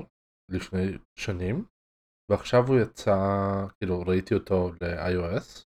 לפני 0.52 0.98
שנים, 1.20 1.66
ועכשיו 2.32 2.60
הוא 2.68 2.78
יצא, 2.82 3.16
כאילו 3.78 4.00
ראיתי 4.08 4.34
אותו 4.34 4.72
ל-iOS, 4.82 5.66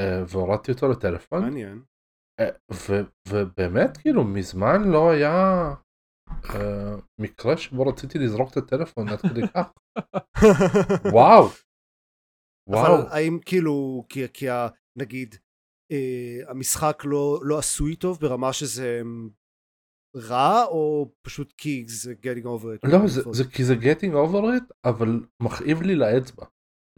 אה, 0.00 0.22
והורדתי 0.28 0.72
אותו 0.72 0.86
לטלפון, 0.88 1.40
מעניין. 1.42 1.82
אה, 2.40 2.50
ובאמת 3.28 3.96
כאילו 4.02 4.24
מזמן 4.24 4.78
לא 4.92 5.10
היה 5.10 5.34
מקרה 7.20 7.56
שבו 7.56 7.86
רציתי 7.86 8.18
לזרוק 8.18 8.52
את 8.52 8.56
הטלפון 8.56 9.08
עד 9.08 9.20
כדי 9.20 9.40
כך, 9.54 9.66
וואו, 11.12 11.48
וואו, 12.68 12.94
אבל 12.96 13.06
האם 13.10 13.38
כאילו, 13.44 14.04
כי, 14.08 14.28
כי 14.32 14.48
ה, 14.48 14.68
נגיד, 14.98 15.34
אה, 15.92 16.50
המשחק 16.50 17.02
לא, 17.04 17.40
לא 17.42 17.58
עשוי 17.58 17.96
טוב 17.96 18.18
ברמה 18.20 18.52
שזה 18.52 18.98
אמ, 19.02 19.28
רע, 20.16 20.64
או 20.64 21.12
פשוט 21.22 21.52
כי 21.56 21.84
זה 21.88 22.14
getting 22.22 22.44
over 22.44 22.86
it? 22.86 22.90
לא 22.90 23.06
זה, 23.06 23.22
זה 23.32 23.44
כי 23.44 23.64
זה 23.64 23.74
Getting 23.74 24.12
Over 24.12 24.42
It, 24.42 24.74
אבל 24.84 25.26
מכאיב 25.42 25.82
לי 25.82 25.94
לאצבע. 25.94 26.44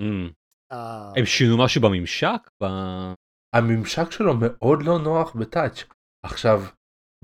Mm. 0.02 0.32
אה, 0.72 1.12
הם 1.16 1.26
שינו 1.26 1.64
משהו 1.64 1.82
בממשק? 1.82 2.50
ב- 2.62 3.12
הממשק 3.56 4.10
שלו 4.10 4.34
מאוד 4.40 4.82
לא 4.82 4.98
נוח 4.98 5.36
בטאץ'. 5.36 5.84
עכשיו, 6.26 6.60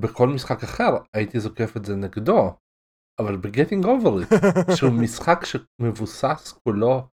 בכל 0.00 0.28
משחק 0.28 0.62
אחר 0.62 0.96
הייתי 1.14 1.40
זוקף 1.40 1.76
את 1.76 1.84
זה 1.84 1.96
נגדו, 1.96 2.56
אבל 3.20 3.36
ב-Getting 3.36 3.84
Over 3.84 4.22
It, 4.22 4.76
שהוא 4.76 4.92
משחק 5.02 5.38
שמבוסס 5.44 6.52
כולו 6.64 7.08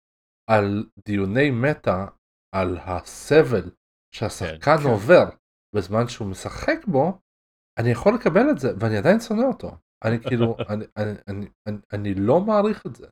על 0.50 0.90
דיוני 1.06 1.52
מטה, 1.52 2.08
על 2.56 2.78
הסבל 2.78 3.72
שהשחקן 4.16 4.78
כן. 4.78 4.90
עובר 4.90 5.26
בזמן 5.76 6.08
שהוא 6.08 6.28
משחק 6.28 6.86
בו, 6.88 7.20
אני 7.80 7.90
יכול 7.90 8.14
לקבל 8.14 8.50
את 8.52 8.60
זה, 8.60 8.68
ואני 8.80 8.98
עדיין 8.98 9.20
שונא 9.20 9.46
אותו. 9.46 9.72
אני 10.06 10.20
כאילו, 10.20 10.56
אני, 10.72 10.86
אני, 10.98 11.12
אני, 11.28 11.48
אני, 11.68 11.78
אני 11.94 12.14
לא 12.14 12.42
מעריך 12.42 12.86
את 12.86 12.96
זה. 12.96 13.08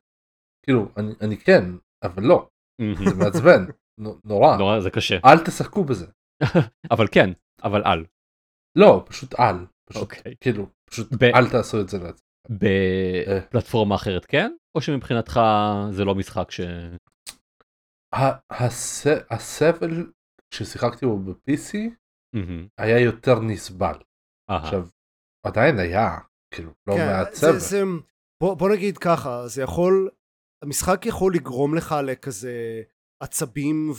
כאילו, 0.64 0.88
אני, 0.96 1.12
אני 1.20 1.36
כן, 1.36 1.64
אבל 2.04 2.22
לא, 2.22 2.48
זה 2.80 3.14
מעצבן, 3.24 3.64
נו- 4.00 4.20
נורא. 4.24 4.56
נורא, 4.56 4.80
זה 4.80 4.90
קשה. 4.90 5.14
אל 5.24 5.44
תשחקו 5.46 5.84
בזה. 5.84 6.06
אבל 6.94 7.06
כן, 7.12 7.30
אבל 7.62 7.82
על. 7.84 8.04
לא, 8.76 9.04
פשוט 9.08 9.40
אל. 9.40 9.54
פשוט, 9.84 10.02
אוקיי. 10.02 10.34
כאילו, 10.40 10.66
פשוט 10.90 11.08
ב- 11.12 11.24
אל 11.24 11.50
תעשו 11.50 11.80
את 11.80 11.88
זה 11.88 11.98
לעצמם. 11.98 12.26
בפלטפורמה 12.50 13.94
אחרת 13.94 14.24
כן? 14.26 14.52
או 14.74 14.80
שמבחינתך 14.80 15.40
זה 15.90 16.04
לא 16.04 16.14
משחק 16.14 16.50
ש... 16.50 16.60
הס- 18.50 19.06
הסבל 19.30 20.12
ששיחקתי 20.54 21.06
בו 21.06 21.18
ב-PC 21.18 21.78
מהמם. 22.34 22.66
היה 22.78 23.00
יותר 23.00 23.40
נסבל. 23.40 23.94
אהה. 24.50 24.58
עכשיו, 24.64 24.88
עדיין 25.46 25.78
היה, 25.78 26.18
כאילו, 26.54 26.72
לא 26.86 26.94
כן, 26.94 27.06
מעט 27.06 27.32
זה, 27.32 27.38
סבל. 27.38 27.58
זה, 27.58 27.82
בוא, 28.42 28.54
בוא 28.54 28.70
נגיד 28.70 28.98
ככה, 28.98 29.48
זה 29.48 29.62
יכול, 29.62 30.10
המשחק 30.64 31.06
יכול 31.06 31.34
לגרום 31.34 31.74
לך 31.74 31.94
לכזה 32.04 32.82
עצבים 33.22 33.92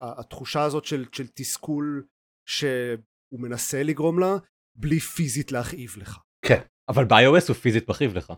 והתחושה 0.00 0.62
הזאת 0.62 0.84
של, 0.84 1.04
של 1.12 1.26
תסכול 1.34 2.04
שהוא 3.32 3.40
מנסה 3.40 3.82
לגרום 3.82 4.18
לה, 4.18 4.36
בלי 4.78 5.00
פיזית 5.00 5.52
להכאיב 5.52 5.94
לך. 5.96 6.18
אבל 6.88 7.04
ב-iOS 7.04 7.48
הוא 7.48 7.54
פיזית 7.56 7.88
מכאיב 7.88 8.16
לך. 8.16 8.32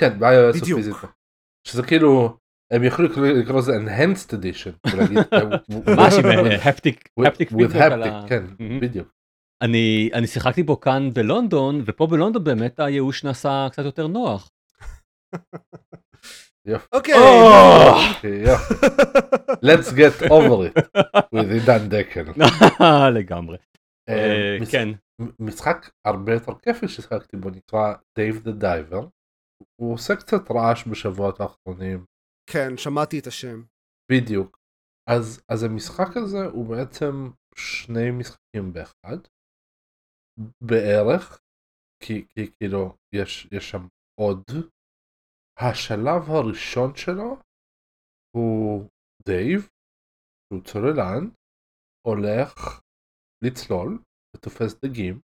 כן, 0.00 0.18
ב-iOS 0.18 0.58
הוא. 0.60 0.76
פיזית. 0.76 0.94
שזה 1.66 1.82
כאילו, 1.82 2.36
הם 2.72 2.84
יכלו 2.84 3.06
לקרוא- 3.08 3.58
לזה 3.58 3.72
enhanced 3.76 4.30
edition. 4.32 4.90
עם 6.34 6.46
הפטיק 6.68 7.08
with- 7.20 7.26
הפטיק 7.28 7.52
כן, 8.28 8.44
מהמם. 8.58 8.80
בדיוק. 8.80 9.08
אני 9.62 10.10
אני 10.14 10.26
שיחקתי 10.26 10.62
בו 10.62 10.80
כאן 10.80 11.10
בלונדון 11.14 11.82
ופה 11.86 12.06
בלונדון 12.06 12.44
באמת 12.44 12.80
הייאוש 12.80 13.24
נעשה 13.24 13.66
קצת 13.72 13.84
יותר 13.84 14.06
נוח. 14.06 14.50
אוקיי. 16.92 17.14
אוקיי, 18.16 18.42
יופי. 18.42 18.74
Let's 19.64 19.88
get 19.96 20.28
over 20.28 20.76
it 20.76 21.00
with 21.34 21.52
עידן 21.52 21.88
דקל. 21.88 22.24
לגמרי. 23.18 23.56
אה, 24.12 24.58
אה, 24.60 24.66
כן. 24.72 24.88
משחק 25.40 25.90
הרבה 26.06 26.32
יותר 26.32 26.52
כיפי 26.62 26.88
ששיחקתי 26.88 27.36
בו 27.36 27.50
נקרא 27.50 27.94
Dave 28.18 28.46
the 28.46 28.62
Diver. 28.62 29.06
הוא 29.80 29.94
עושה 29.94 30.16
קצת 30.16 30.50
רעש 30.50 30.88
בשבועות 30.90 31.40
האחרונים. 31.40 32.04
כן, 32.50 32.76
שמעתי 32.76 33.18
את 33.18 33.26
השם. 33.26 33.62
בדיוק. 34.12 34.58
אז, 35.10 35.42
אז 35.48 35.62
המשחק 35.62 36.16
הזה 36.16 36.44
הוא 36.52 36.66
בעצם 36.68 37.30
שני 37.54 38.10
משחקים 38.18 38.72
באחד. 38.72 39.18
בערך. 40.60 41.38
כי, 42.02 42.26
כי 42.28 42.52
כאילו 42.56 42.96
יש, 43.14 43.48
יש 43.52 43.70
שם 43.70 43.86
עוד. 44.20 44.44
השלב 45.60 46.30
הראשון 46.30 46.96
שלו 46.96 47.36
הוא 48.36 48.88
Dave, 49.26 49.68
שהוא 50.46 50.62
צוללן, 50.64 51.24
הולך 52.06 52.81
לצלול 53.42 53.98
ותופס 54.36 54.80
דגים. 54.84 55.20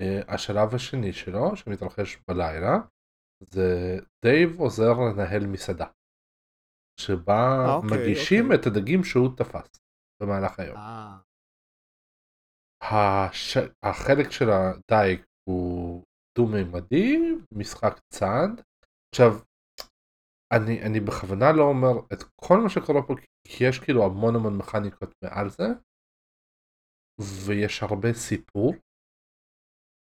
אה, 0.00 0.34
השלב 0.34 0.74
השני 0.74 1.12
שלו 1.12 1.56
שמתרחש 1.56 2.18
בלילה 2.28 2.78
זה 3.40 3.98
Dave 4.24 4.60
עוזר 4.60 4.92
לנהל 4.92 5.46
מסעדה. 5.46 5.86
שבה 7.00 7.74
אוקיי, 7.74 7.98
מגישים 7.98 8.44
אוקיי. 8.44 8.60
את 8.60 8.66
הדגים 8.66 9.04
שהוא 9.04 9.36
תפס 9.36 9.80
במהלך 10.22 10.60
היום. 10.60 10.76
אה, 10.76 11.18
הש... 12.82 13.56
החלק 13.82 14.30
של 14.30 14.46
הדייג 14.50 15.22
הוא 15.48 16.04
דו-מימדי, 16.38 17.34
משחק 17.52 18.00
צד. 18.12 18.48
עכשיו, 19.14 19.32
אני, 20.52 20.82
אני 20.82 21.00
בכוונה 21.00 21.52
לא 21.52 21.62
אומר 21.62 22.00
את 22.12 22.22
כל 22.40 22.58
מה 22.62 22.70
שקורה 22.70 23.02
פה, 23.06 23.14
כי 23.48 23.64
יש 23.64 23.78
כאילו 23.78 24.04
המון 24.04 24.36
המון 24.36 24.56
מכניקות 24.58 25.14
מעל 25.24 25.48
זה, 25.50 25.66
ויש 27.20 27.82
הרבה 27.82 28.12
סיפור. 28.12 28.74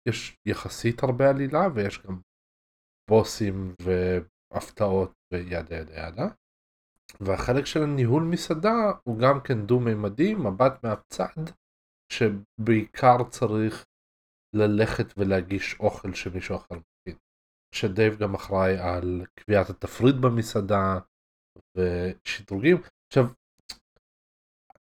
יש 0.07 0.37
יחסית 0.45 1.03
הרבה 1.03 1.29
עלילה, 1.29 1.67
ויש 1.75 1.99
גם 1.99 2.19
בוסים 3.09 3.75
והפתעות 3.81 5.11
וידה 5.33 5.75
ידה 5.75 6.07
ידה. 6.07 6.27
והחלק 7.19 7.65
של 7.65 7.83
הניהול 7.83 8.23
מסעדה 8.23 8.91
הוא 9.03 9.19
גם 9.19 9.39
כן 9.43 9.65
דו-מימדי, 9.65 10.33
מבט 10.33 10.83
מהצד, 10.83 11.41
שבעיקר 12.11 13.29
צריך 13.29 13.85
ללכת 14.55 15.17
ולהגיש 15.17 15.79
אוכל 15.79 16.13
שמישהו 16.13 16.55
אחר 16.55 16.75
מכין. 16.75 17.17
שדייב 17.75 18.19
גם 18.19 18.33
אחראי 18.33 18.77
על 18.77 19.25
קביעת 19.39 19.69
התפריט 19.69 20.15
במסעדה 20.23 20.99
ושדרוגים. 21.77 22.77
עכשיו, 23.07 23.23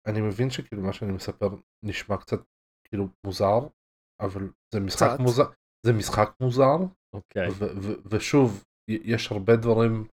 אני 0.05 0.21
מבין 0.21 0.49
שכאילו 0.49 0.81
מה 0.81 0.93
שאני 0.93 1.11
מספר 1.11 1.49
נשמע 1.83 2.17
קצת 2.17 2.39
כאילו 2.87 3.07
מוזר, 3.25 3.59
אבל 4.21 4.49
זה 4.73 4.79
משחק 4.79 5.07
קצת. 5.13 5.19
מוזר, 5.19 5.43
זה 5.85 5.93
משחק 5.93 6.29
מוזר, 6.41 6.77
אוקיי. 7.13 7.47
ו- 7.49 7.77
ו- 7.81 8.09
ושוב, 8.09 8.63
יש 8.87 9.31
הרבה 9.31 9.55
דברים 9.55 10.07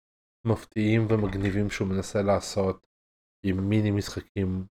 מפתיעים 0.47 1.07
ומגניבים 1.11 1.71
שהוא 1.71 1.89
מנסה 1.89 2.23
לעשות 2.23 2.87
עם 3.47 3.69
מיני 3.69 3.91
משחקים 3.91 4.67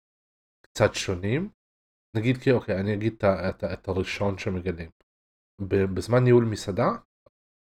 קצת 0.65 0.93
שונים. 0.93 1.49
נגיד 2.17 2.37
כי 2.37 2.51
אוקיי, 2.51 2.79
אני 2.79 2.93
אגיד 2.93 3.13
את, 3.13 3.23
את, 3.23 3.63
את 3.63 3.87
הראשון 3.87 4.37
שמגלים. 4.37 4.89
בזמן 5.93 6.23
ניהול 6.23 6.45
מסעדה, 6.45 6.89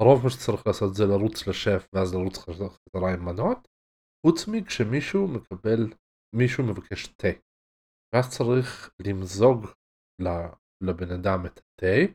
רוב 0.01 0.23
מה 0.23 0.29
שצריך 0.29 0.67
לעשות 0.67 0.95
זה 0.95 1.05
לרוץ 1.05 1.47
לשף 1.47 1.87
ואז 1.93 2.13
לרוץ 2.13 2.37
חזרה 2.37 3.13
עם 3.13 3.25
מנות, 3.25 3.67
חוץ 4.25 4.47
מכשמישהו 4.47 5.27
מקבל, 5.27 5.93
מישהו 6.35 6.63
מבקש 6.63 7.07
תה. 7.07 7.27
ואז 8.15 8.37
צריך 8.37 8.91
למזוג 9.07 9.65
לבן 10.83 11.11
אדם 11.11 11.45
את 11.45 11.59
התה 11.59 12.13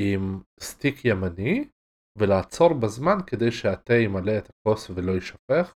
עם 0.00 0.42
סטיק 0.60 1.04
ימני 1.04 1.68
ולעצור 2.18 2.74
בזמן 2.82 3.18
כדי 3.26 3.52
שהתה 3.52 3.94
ימלא 3.94 4.38
את 4.38 4.50
הכוס 4.50 4.90
ולא 4.90 5.12
יישפך 5.12 5.74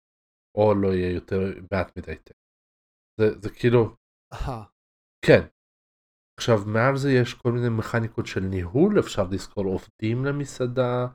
או 0.57 0.73
לא 0.73 0.87
יהיה 0.87 1.11
יותר 1.13 1.39
מעט 1.71 1.97
מדי 1.97 2.15
תה. 2.15 2.33
זה, 3.19 3.39
זה 3.41 3.49
כאילו 3.59 3.95
אהה. 4.33 4.63
כן. 5.25 5.41
עכשיו 6.39 6.57
מעל 6.67 6.97
זה 6.97 7.09
יש 7.11 7.33
כל 7.33 7.51
מיני 7.51 7.69
מכניקות 7.69 8.25
של 8.27 8.39
ניהול 8.39 8.99
אפשר 8.99 9.23
לזכור 9.31 9.65
עובדים 9.65 10.25
למסעדה. 10.25 11.07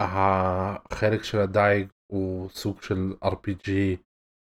החלק 0.00 1.22
של 1.22 1.38
הדייג 1.38 1.92
הוא 2.12 2.48
סוג 2.48 2.82
של 2.82 3.12
RPG 3.24 3.70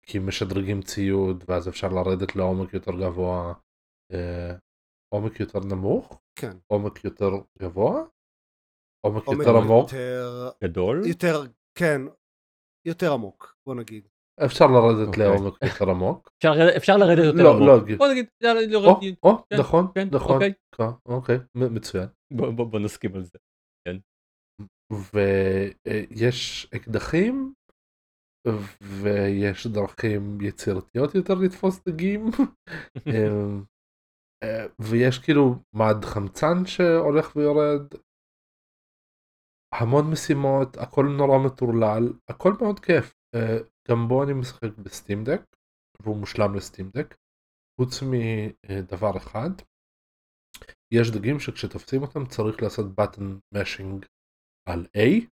כי 0.06 0.18
משדרגים 0.18 0.82
ציוד 0.82 1.44
ואז 1.48 1.68
אפשר 1.68 1.88
לרדת 1.88 2.36
לעומק 2.36 2.74
יותר 2.74 2.92
גבוה. 2.92 3.54
אה, 4.12 4.54
עומק 5.14 5.40
יותר 5.40 5.58
נמוך 5.60 6.20
כן. 6.38 6.56
עומק 6.66 7.04
יותר 7.04 7.30
גבוה? 7.58 8.04
עומק 9.06 9.24
עומק 9.26 9.38
יותר 9.38 9.56
עמוק? 9.56 9.82
יותר, 9.92 10.50
גדול? 10.64 11.02
יותר, 11.06 11.42
כן, 11.78 12.00
יותר 12.86 13.12
עמוק, 13.12 13.56
בוא 13.66 13.74
נגיד. 13.74 14.08
אפשר 14.44 14.64
לרדת 14.66 15.06
אוקיי. 15.08 15.24
לעומק 15.24 15.54
יותר 15.62 15.90
עמוק? 15.90 16.28
אפשר 16.38 16.50
לרדת- 16.52 16.76
אפשר 16.76 16.96
לרדת 16.96 17.24
יותר 17.24 17.42
לא, 17.42 17.50
עמוק. 17.56 17.88
לא. 17.90 17.96
בוא 17.96 18.08
נגיד, 18.08 18.26
יאללה, 18.42 18.60
או, 18.60 18.66
לרדת- 18.70 19.18
או, 19.22 19.44
כן, 19.50 19.56
נכון, 19.60 19.86
כן, 19.94 20.08
נכון. 20.12 20.34
אוקיי. 20.34 20.52
כן, 20.76 20.84
אוקיי, 21.06 21.38
מצוין. 21.54 22.08
בוא- 22.32 22.50
בוא 22.50 22.66
בוא 22.66 22.78
נסכים 22.80 23.14
על 23.14 23.22
זה. 23.22 23.38
ויש 25.14 26.66
אקדחים 26.76 27.54
ויש 28.82 29.66
דרכים 29.66 30.40
יצירתיות 30.40 31.14
יותר 31.14 31.34
לתפוס 31.34 31.80
דגים. 31.88 32.26
אמ, 33.06 33.64
אה, 34.42 34.66
ויש 34.78 35.18
כאילו 35.18 35.54
מד 35.74 36.04
חמצן 36.04 36.66
שהולך 36.66 37.36
ויורד. 37.36 37.94
המון 39.74 40.10
משימות 40.12 40.76
הכל 40.76 41.06
נורא 41.18 41.38
מטורלל 41.46 42.12
הכל 42.30 42.52
מאוד 42.60 42.80
כיף. 42.80 43.14
אה, 43.34 43.58
גם 43.88 44.08
בו 44.08 44.24
אני 44.24 44.32
משחק 44.32 44.78
בסטים 44.84 45.24
דק 45.24 45.42
והוא 46.00 46.16
מושלם 46.16 46.54
לסטים 46.54 46.90
דק 46.96 47.14
חוץ 47.80 48.02
מדבר 48.02 49.16
אחד. 49.16 49.50
יש 50.94 51.10
דגים 51.10 51.40
שכשתופסים 51.40 52.02
אותם 52.02 52.26
צריך 52.26 52.62
לעשות 52.62 52.86
button 53.00 53.56
mashing 53.56 54.06
על 54.68 54.86
A 54.96 55.33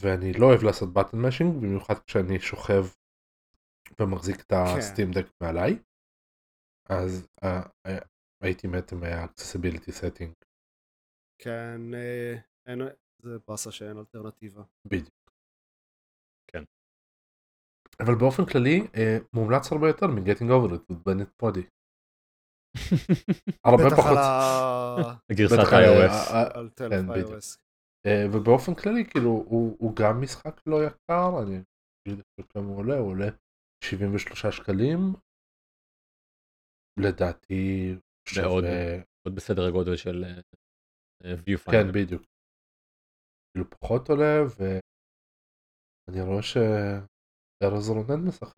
ואני 0.00 0.32
לא 0.32 0.46
אוהב 0.46 0.62
לעשות 0.62 0.88
button 0.96 1.16
mashing 1.16 1.60
במיוחד 1.60 1.98
כשאני 1.98 2.40
שוכב 2.40 2.84
ומחזיק 4.00 4.40
את 4.40 4.52
הסטים 4.52 5.10
דק 5.12 5.26
מעליי 5.40 5.78
אז 6.88 7.28
אה, 7.44 7.62
אה, 7.86 7.98
הייתי 8.42 8.66
מת 8.66 8.92
אם 8.92 9.02
היה 9.02 9.24
accessibility 9.24 9.90
setting 10.00 10.46
כן, 11.38 11.80
אה, 11.94 12.34
אין, 12.66 12.80
זה 13.22 13.38
באסה 13.48 13.72
שאין 13.72 13.98
אלטרנטיבה. 13.98 14.62
בדיוק. 14.84 15.30
כן. 16.50 16.64
אבל 18.00 18.14
באופן 18.14 18.44
כללי 18.52 18.86
אה, 18.96 19.18
מומלץ 19.32 19.72
הרבה 19.72 19.86
יותר 19.86 20.06
מ-getting 20.06 20.50
over 20.50 20.74
it 20.74 20.92
with 20.92 20.98
בנט 21.06 21.28
פודי. 21.36 21.62
הרבה 23.64 23.82
בטח 23.86 23.96
פחות. 23.96 24.10
על 24.10 24.18
ה... 24.18 25.16
גרסת 25.38 25.56
בטח, 25.58 25.72
אה, 25.72 26.00
iOS. 27.22 27.65
אה, 28.06 28.10
כן, 28.10 28.38
ובאופן 28.38 28.74
כללי 28.74 29.04
כאילו 29.10 29.30
הוא, 29.30 29.76
הוא 29.80 29.96
גם 29.96 30.20
משחק 30.22 30.66
לא 30.66 30.76
יקר 30.86 31.42
אני 31.42 31.56
אגיד 32.08 32.18
לך 32.18 32.46
כמה 32.52 32.62
הוא 32.66 32.76
עולה 32.78 32.98
הוא 32.98 33.10
עולה 33.10 33.26
73 33.84 34.46
שקלים 34.56 34.98
לדעתי. 37.00 37.94
שווה- 38.28 38.44
עוד 39.26 39.34
בסדר 39.36 39.62
הגודל 39.68 39.96
של 39.96 40.24
אה, 40.24 40.30
אה, 41.24 41.36
כן 41.36 41.42
viewfinder. 41.46 41.92
בדיוק. 41.94 42.22
כאילו 43.52 43.70
פחות 43.70 44.08
עולה 44.08 44.34
ואני 44.56 46.20
רואה 46.22 46.42
שארז 46.42 47.88
רונן 47.88 48.20
משחק. 48.28 48.56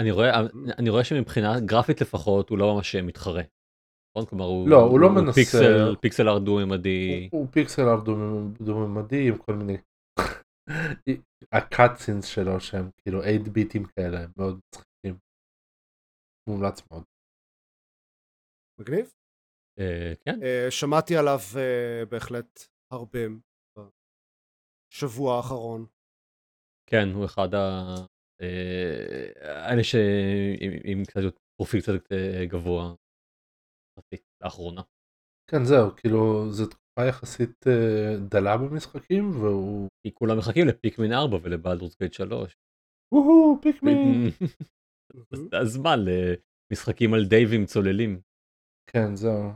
אני 0.00 0.10
רואה 0.10 0.30
אני 0.78 0.90
רואה 0.90 1.04
שמבחינה 1.04 1.48
גרפית 1.66 2.00
לפחות 2.00 2.48
הוא 2.48 2.58
לא 2.58 2.74
ממש 2.74 2.96
מתחרה. 2.96 3.42
נכון? 4.10 4.26
כלומר 4.28 4.44
הוא 4.44 4.68
לא, 4.68 4.76
הוא 4.76 5.00
לא 5.00 5.08
מנסה- 5.10 5.32
פיקסל 5.32 5.96
פיקסל 6.00 6.28
ארט 6.28 6.42
דו-ממדי. 6.42 7.28
הוא, 7.32 7.40
הוא 7.40 7.48
פיקסל 7.52 7.82
ארט 7.82 8.04
דו- 8.04 8.48
דו-ממדי 8.60 9.28
עם 9.28 9.38
כל 9.38 9.52
מיני 9.54 9.76
הקאטסינס 11.52 12.24
שלו 12.24 12.60
שהם 12.60 12.90
כאילו 12.96 13.22
8 13.22 13.38
ביטים 13.52 13.84
כאלה 13.84 14.20
הם 14.20 14.30
מאוד 14.36 14.60
מצחיקים. 14.68 15.18
מומלץ 16.48 16.82
מאוד. 16.90 17.02
מגניב. 18.80 19.12
אה, 19.78 20.12
כן. 20.24 20.42
אה, 20.42 20.66
שמעתי 20.70 21.16
עליו 21.16 21.38
אה, 21.56 22.06
בהחלט 22.06 22.60
הרבה 22.92 23.18
בשבוע 24.92 25.36
האחרון. 25.36 25.86
כן 26.90 27.08
הוא 27.14 27.24
אחד 27.24 27.54
ה... 27.54 27.94
האלה 29.40 29.84
שעם 29.84 31.04
קצת 31.06 31.20
פרופיל 31.56 31.80
קצת 31.80 31.92
גבוה. 32.48 32.94
לאחרונה. 34.44 34.82
כן 35.50 35.64
זהו 35.64 35.96
כאילו 35.96 36.52
זו 36.52 36.66
תקופה 36.66 37.08
יחסית 37.08 37.66
אה, 37.66 38.16
דלה 38.28 38.56
במשחקים 38.56 39.30
והוא 39.30 39.88
כי 40.02 40.14
כולם 40.14 40.38
מחכים 40.38 40.66
לפיקמין 40.68 41.12
4 41.12 41.38
ולבלדורס 41.42 41.98
גייט 41.98 42.12
3. 42.12 42.56
וואו 43.14 43.58
פיקמין. 43.62 43.96
הזמן 45.62 45.98
למשחקים 45.98 47.14
על 47.14 47.24
דייבים 47.24 47.66
צוללים. 47.66 48.20
כן 48.90 49.16
זהו. 49.16 49.52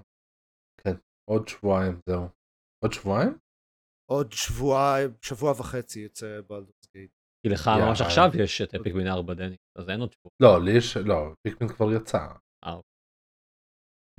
כן 0.80 0.94
עוד 1.30 1.48
שבועיים 1.48 2.00
זהו. 2.06 2.28
עוד 2.84 2.92
שבועיים? 2.92 3.38
עוד 4.10 4.32
שבועיים, 4.32 5.10
שבוע 5.20 5.50
וחצי 5.50 6.00
יוצא 6.00 6.40
בלדורס 6.48 6.86
גייט. 6.92 7.10
כי 7.42 7.48
לך. 7.48 7.70
ממש 7.88 8.00
עכשיו 8.00 8.30
יש 8.42 8.62
את 8.62 8.70
פיקמין 8.82 9.06
4 9.06 9.34
דני. 9.34 9.56
אז 9.78 9.88
אין 9.88 10.00
עוד 10.00 10.12
שבוע. 10.12 10.30
לא 10.42 10.64
לי 10.64 10.78
יש 10.78 10.96
לא 10.96 11.34
פיקמין 11.42 11.70
כבר 11.70 11.92
יצא. 11.92 12.26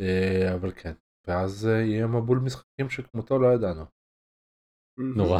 אה. 0.02 0.56
אבל 0.56 0.72
כן. 0.72 0.94
ואז 1.28 1.68
אה, 1.68 1.82
יהיה 1.82 2.08
מבול 2.08 2.40
משחקים 2.46 2.90
שכמותו 2.90 3.40
לא 3.40 3.48
ידענו. 3.56 3.86
נורא. 5.18 5.40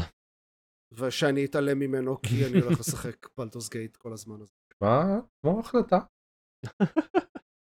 ושאני 0.92 1.46
אתעלם 1.46 1.80
ממנו 1.80 2.22
כי 2.22 2.36
אני 2.46 2.62
הולך 2.62 2.80
לשחק 2.80 3.28
בלדורס 3.38 3.70
גייט 3.70 3.98
כל 3.98 4.14
הזמן 4.14 4.42
הזה. 4.42 4.54
מה? 4.82 5.04
כמו 5.42 5.60
החלטה. 5.60 5.98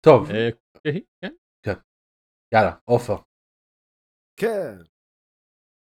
טוב 0.05 0.29
אה, 0.31 0.49
כן. 1.65 1.79
יאללה 2.53 2.75
עופר. 2.85 3.15
כן. 4.39 4.75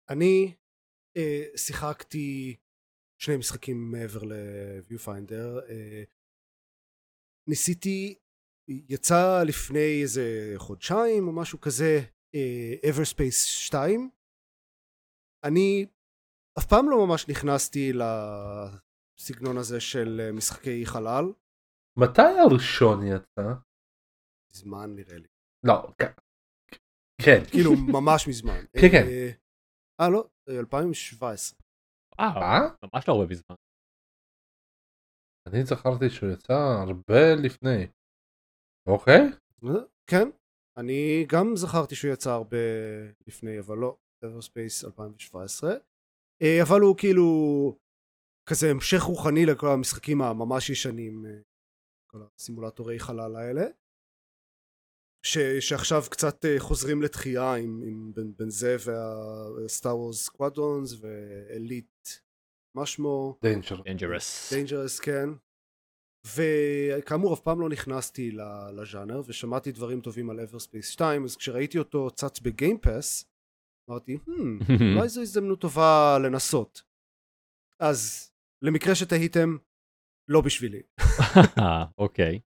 אני 0.09 0.55
אה, 1.17 1.57
שיחקתי 1.57 2.57
שני 3.21 3.37
משחקים 3.37 3.91
מעבר 3.91 4.23
ל-Viewfinder. 4.23 5.69
אה, 5.69 6.03
ניסיתי, 7.49 8.19
יצא 8.67 9.43
לפני 9.47 10.01
איזה 10.01 10.53
חודשיים 10.57 11.27
או 11.27 11.31
משהו 11.31 11.61
כזה, 11.61 11.99
אה, 12.35 12.73
Everspace 12.91 13.47
2. 13.47 14.09
אני 15.43 15.85
אף 16.59 16.65
פעם 16.65 16.89
לא 16.89 17.07
ממש 17.07 17.29
נכנסתי 17.29 17.91
לסגנון 17.93 19.57
הזה 19.57 19.79
של 19.79 20.21
אה, 20.23 20.31
משחקי 20.31 20.85
חלל. 20.85 21.25
מתי 21.99 22.21
הראשון 22.21 23.03
יצא? 23.07 23.53
זמן 24.51 24.95
נראה 24.95 25.17
לי. 25.17 25.27
לא. 25.63 25.91
כן. 25.99 26.11
כן. 27.25 27.39
כאילו 27.51 27.71
ממש 27.75 28.27
מזמן. 28.27 28.59
כן, 28.81 28.87
כן. 28.91 29.05
אה, 29.07 29.31
אה 30.01 30.09
לא, 30.09 30.29
אה, 30.49 30.59
2017. 30.59 31.59
וואו. 32.19 32.39
מה? 32.39 32.59
ממש 32.83 33.07
לא 33.07 33.13
הרבה 33.13 33.25
בזמן. 33.25 33.55
אני 35.47 35.63
זכרתי 35.65 36.09
שהוא 36.09 36.29
יצא 36.33 36.53
הרבה 36.87 37.35
לפני. 37.43 37.87
אוקיי? 38.87 39.21
אה, 39.63 39.69
כן, 40.07 40.29
אני 40.77 41.25
גם 41.29 41.55
זכרתי 41.55 41.95
שהוא 41.95 42.13
יצא 42.13 42.31
הרבה 42.31 42.57
לפני, 43.27 43.59
אבל 43.59 43.77
לא, 43.77 43.97
Everspace 44.25 44.85
2017. 44.85 45.73
אה, 46.41 46.59
אבל 46.61 46.81
הוא 46.81 46.97
כאילו 46.97 47.27
כזה 48.49 48.71
המשך 48.71 49.01
רוחני 49.01 49.45
לכל 49.45 49.67
המשחקים 49.67 50.21
הממש 50.21 50.69
ישנים, 50.69 51.25
אה, 51.25 51.31
כל 52.07 52.19
הסימולטורי 52.35 52.99
חלל 52.99 53.35
האלה. 53.35 53.65
ש, 55.25 55.37
שעכשיו 55.59 56.01
קצת 56.11 56.45
חוזרים 56.57 57.01
לתחייה 57.01 57.53
עם, 57.53 57.81
עם 57.85 58.11
בין, 58.13 58.33
בין 58.37 58.49
זה 58.49 58.75
וה 58.79 59.19
Star 59.19 59.97
Wars 59.97 60.25
Squadrons 60.25 60.93
ו 61.01 61.19
Elite 61.19 62.09
מה 62.75 62.85
שמו 62.85 63.37
Danger. 63.41 63.75
Dangerous. 63.75 64.53
Dangerous 64.53 64.99
כן 64.99 65.29
וכאמור 66.27 67.33
אף 67.33 67.39
פעם 67.39 67.61
לא 67.61 67.69
נכנסתי 67.69 68.31
לז'אנר 68.73 69.21
ושמעתי 69.27 69.71
דברים 69.71 70.01
טובים 70.01 70.29
על 70.29 70.39
Everspace 70.39 70.89
2 70.89 71.23
אז 71.23 71.35
כשראיתי 71.37 71.77
אותו 71.79 72.11
צץ 72.11 72.39
ב 72.39 72.49
Game 72.49 72.87
Pass 72.87 73.25
אמרתי 73.89 74.17
hmm, 74.17 74.71
אולי 74.97 75.09
זו 75.09 75.21
הזדמנות 75.21 75.61
טובה 75.61 76.17
לנסות 76.23 76.81
אז 77.79 78.31
למקרה 78.61 78.95
שתהיתם 78.95 79.57
לא 80.29 80.41
בשבילי 80.41 80.81
אוקיי. 81.97 82.39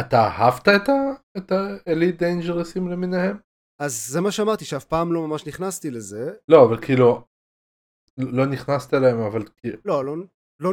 אתה 0.00 0.16
אהבת 0.16 0.68
את 0.68 0.88
ה- 0.88 1.38
את 1.38 1.52
ה 1.52 1.63
Elite 1.63 2.18
Dangerousים 2.18 2.88
למיניהם? 2.88 3.36
אז 3.80 4.06
זה 4.12 4.20
מה 4.20 4.32
שאמרתי 4.32 4.64
שאף 4.64 4.84
פעם 4.84 5.12
לא 5.12 5.26
ממש 5.28 5.46
נכנסתי 5.46 5.90
לזה 5.90 6.32
לא 6.48 6.56
אבל 6.68 6.86
כאילו 6.86 7.26
לא 8.18 8.46
נכנסת 8.46 8.94
אליהם 8.94 9.18
אבל 9.18 9.42
לא 9.84 10.04
לא 10.04 10.16
לא 10.62 10.70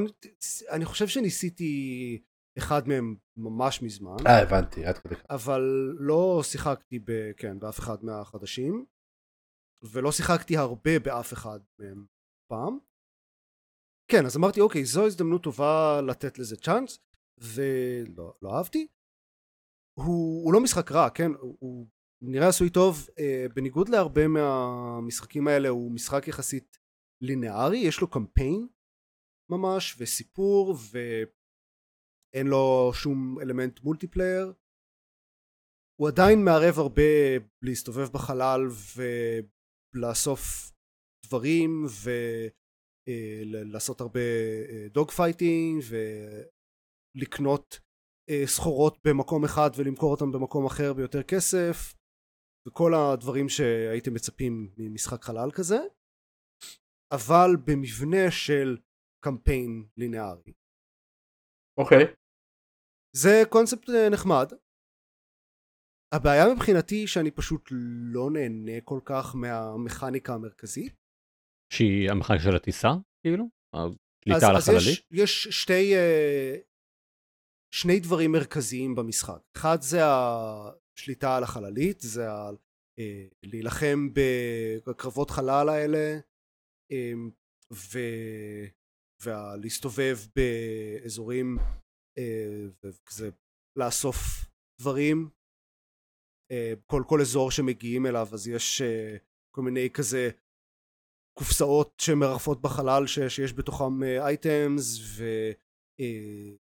אני 0.69 0.86
חושב 0.86 1.08
שניסיתי 1.08 2.21
אחד 2.58 2.88
מהם 2.88 3.15
ממש 3.38 3.82
מזמן 3.82 4.15
אה 4.28 4.41
הבנתי 4.41 4.86
עד 4.86 4.97
כדי 4.97 5.15
כך. 5.15 5.25
אבל 5.30 5.62
לא 5.99 6.41
שיחקתי 6.43 6.99
ב... 6.99 7.32
כן, 7.38 7.60
באף 7.60 7.80
אחד 7.80 8.04
מהחדשים 8.04 8.86
ולא 9.91 10.12
שיחקתי 10.12 10.58
הרבה 10.58 10.99
באף 10.99 11.34
אחד 11.34 11.60
מהם 11.80 12.06
פעם 12.52 12.78
כן 14.12 14.25
אז 14.25 14.38
אמרתי 14.38 14.62
אוקיי 14.62 14.86
זו 14.86 15.06
הזדמנות 15.06 15.43
טובה 15.43 16.02
לתת 16.08 16.39
לזה 16.39 16.56
צ'אנס 16.58 16.99
ולא 17.38 18.34
לא 18.41 18.58
אהבתי 18.58 18.88
הוא, 19.99 20.45
הוא 20.45 20.54
לא 20.54 20.60
משחק 20.60 20.91
רע, 20.91 21.10
כן? 21.10 21.32
הוא, 21.39 21.58
הוא 21.60 21.88
נראה 22.21 22.47
עשוי 22.47 22.69
טוב, 22.69 23.08
uh, 23.10 23.54
בניגוד 23.54 23.89
להרבה 23.89 24.28
מהמשחקים 24.28 25.47
האלה 25.47 25.69
הוא 25.69 25.91
משחק 25.91 26.28
יחסית 26.28 26.80
לינארי, 27.21 27.78
יש 27.78 28.02
לו 28.02 28.10
קמפיין 28.10 28.67
ממש, 29.51 29.95
וסיפור, 29.97 30.75
ואין 30.91 32.47
לו 32.47 32.91
שום 32.93 33.39
אלמנט 33.41 33.79
מולטיפלייר. 33.83 34.53
הוא 36.01 36.07
עדיין 36.07 36.45
מערב 36.45 36.73
הרבה 36.77 37.01
להסתובב 37.62 38.07
בחלל 38.13 38.62
ולאסוף 39.95 40.71
דברים 41.25 41.85
ולעשות 43.07 44.01
הרבה 44.01 44.19
dog 44.93 45.12
fighting 45.12 45.83
ולקנות 47.15 47.79
סחורות 48.45 48.97
במקום 49.07 49.43
אחד 49.45 49.69
ולמכור 49.77 50.12
אותם 50.12 50.31
במקום 50.31 50.65
אחר 50.65 50.93
ביותר 50.93 51.23
כסף 51.23 51.95
וכל 52.67 52.91
הדברים 52.93 53.49
שהייתם 53.49 54.13
מצפים 54.13 54.73
ממשחק 54.77 55.23
חלל 55.23 55.51
כזה 55.51 55.79
אבל 57.13 57.49
במבנה 57.65 58.31
של 58.31 58.77
קמפיין 59.23 59.88
לינארי. 59.97 60.53
אוקיי. 61.79 62.03
Okay. 62.03 62.15
זה 63.15 63.41
קונספט 63.49 63.89
נחמד 64.12 64.53
הבעיה 66.13 66.53
מבחינתי 66.53 67.08
שאני 67.08 67.32
פשוט 67.32 67.69
לא 68.13 68.32
נהנה 68.32 68.82
כל 68.84 68.99
כך 69.05 69.36
מהמכניקה 69.36 70.34
המרכזית. 70.34 70.95
שהיא 71.73 72.12
המכניקה 72.12 72.43
של 72.43 72.55
הטיסה 72.55 72.88
כאילו? 73.21 73.45
הקליטה 73.73 74.49
על 74.49 74.55
החללית? 74.55 74.82
אז 74.82 74.88
יש, 74.88 75.08
יש 75.12 75.47
שתי, 75.47 75.95
אה, 75.95 76.55
שני 77.73 77.99
דברים 77.99 78.32
מרכזיים 78.32 78.95
במשחק. 78.95 79.41
אחד 79.58 79.77
זה 79.82 79.99
השליטה 80.05 81.38
על 81.38 81.43
החללית, 81.43 81.99
זה 81.99 82.32
ה... 82.32 82.49
אה, 82.99 83.25
להילחם 83.43 84.10
בקרבות 84.88 85.29
חלל 85.29 85.69
האלה 85.69 86.19
אמ, 86.91 87.29
ו... 87.73 87.99
ולהסתובב 89.23 90.17
באזורים 90.36 91.58
אה, 92.17 92.67
וכזה 92.84 93.29
לאסוף 93.75 94.45
דברים. 94.82 95.29
אה, 96.51 96.73
כל, 96.86 97.03
כל 97.08 97.21
אזור 97.21 97.51
שמגיעים 97.51 98.05
אליו 98.05 98.27
אז 98.34 98.47
יש 98.47 98.82
אה, 98.82 99.17
כל 99.55 99.62
מיני 99.62 99.89
כזה 99.89 100.29
קופסאות 101.39 101.93
שמרחפות 102.01 102.62
בחלל 102.62 103.08
ש, 103.08 103.19
שיש 103.19 103.53
בתוכם 103.53 104.03
אייטמס 104.03 104.99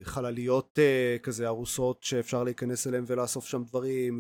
וחלליות 0.02 0.80
כזה 1.24 1.48
ארוסות 1.48 2.04
שאפשר 2.04 2.43
להיכנס 2.43 2.88
אליהם 2.88 3.04
ולאסוף 3.08 3.46
שם 3.46 3.63
דברים 3.63 4.20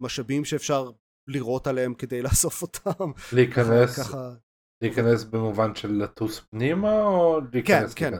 ומשאבים 0.00 0.44
שאפשר 0.44 0.90
לירות 1.28 1.66
עליהם 1.66 1.94
כדי 1.94 2.22
לאסוף 2.26 2.62
אותם. 2.62 3.10
להיכנס, 3.32 3.98
ככה... 3.98 4.34
להיכנס 4.82 5.24
במובן 5.24 5.74
של 5.74 5.92
לטוס 5.92 6.40
פנימה 6.40 7.02
או 7.02 7.40
להיכנס? 7.52 7.94
כן, 7.94 8.10
כן. 8.10 8.16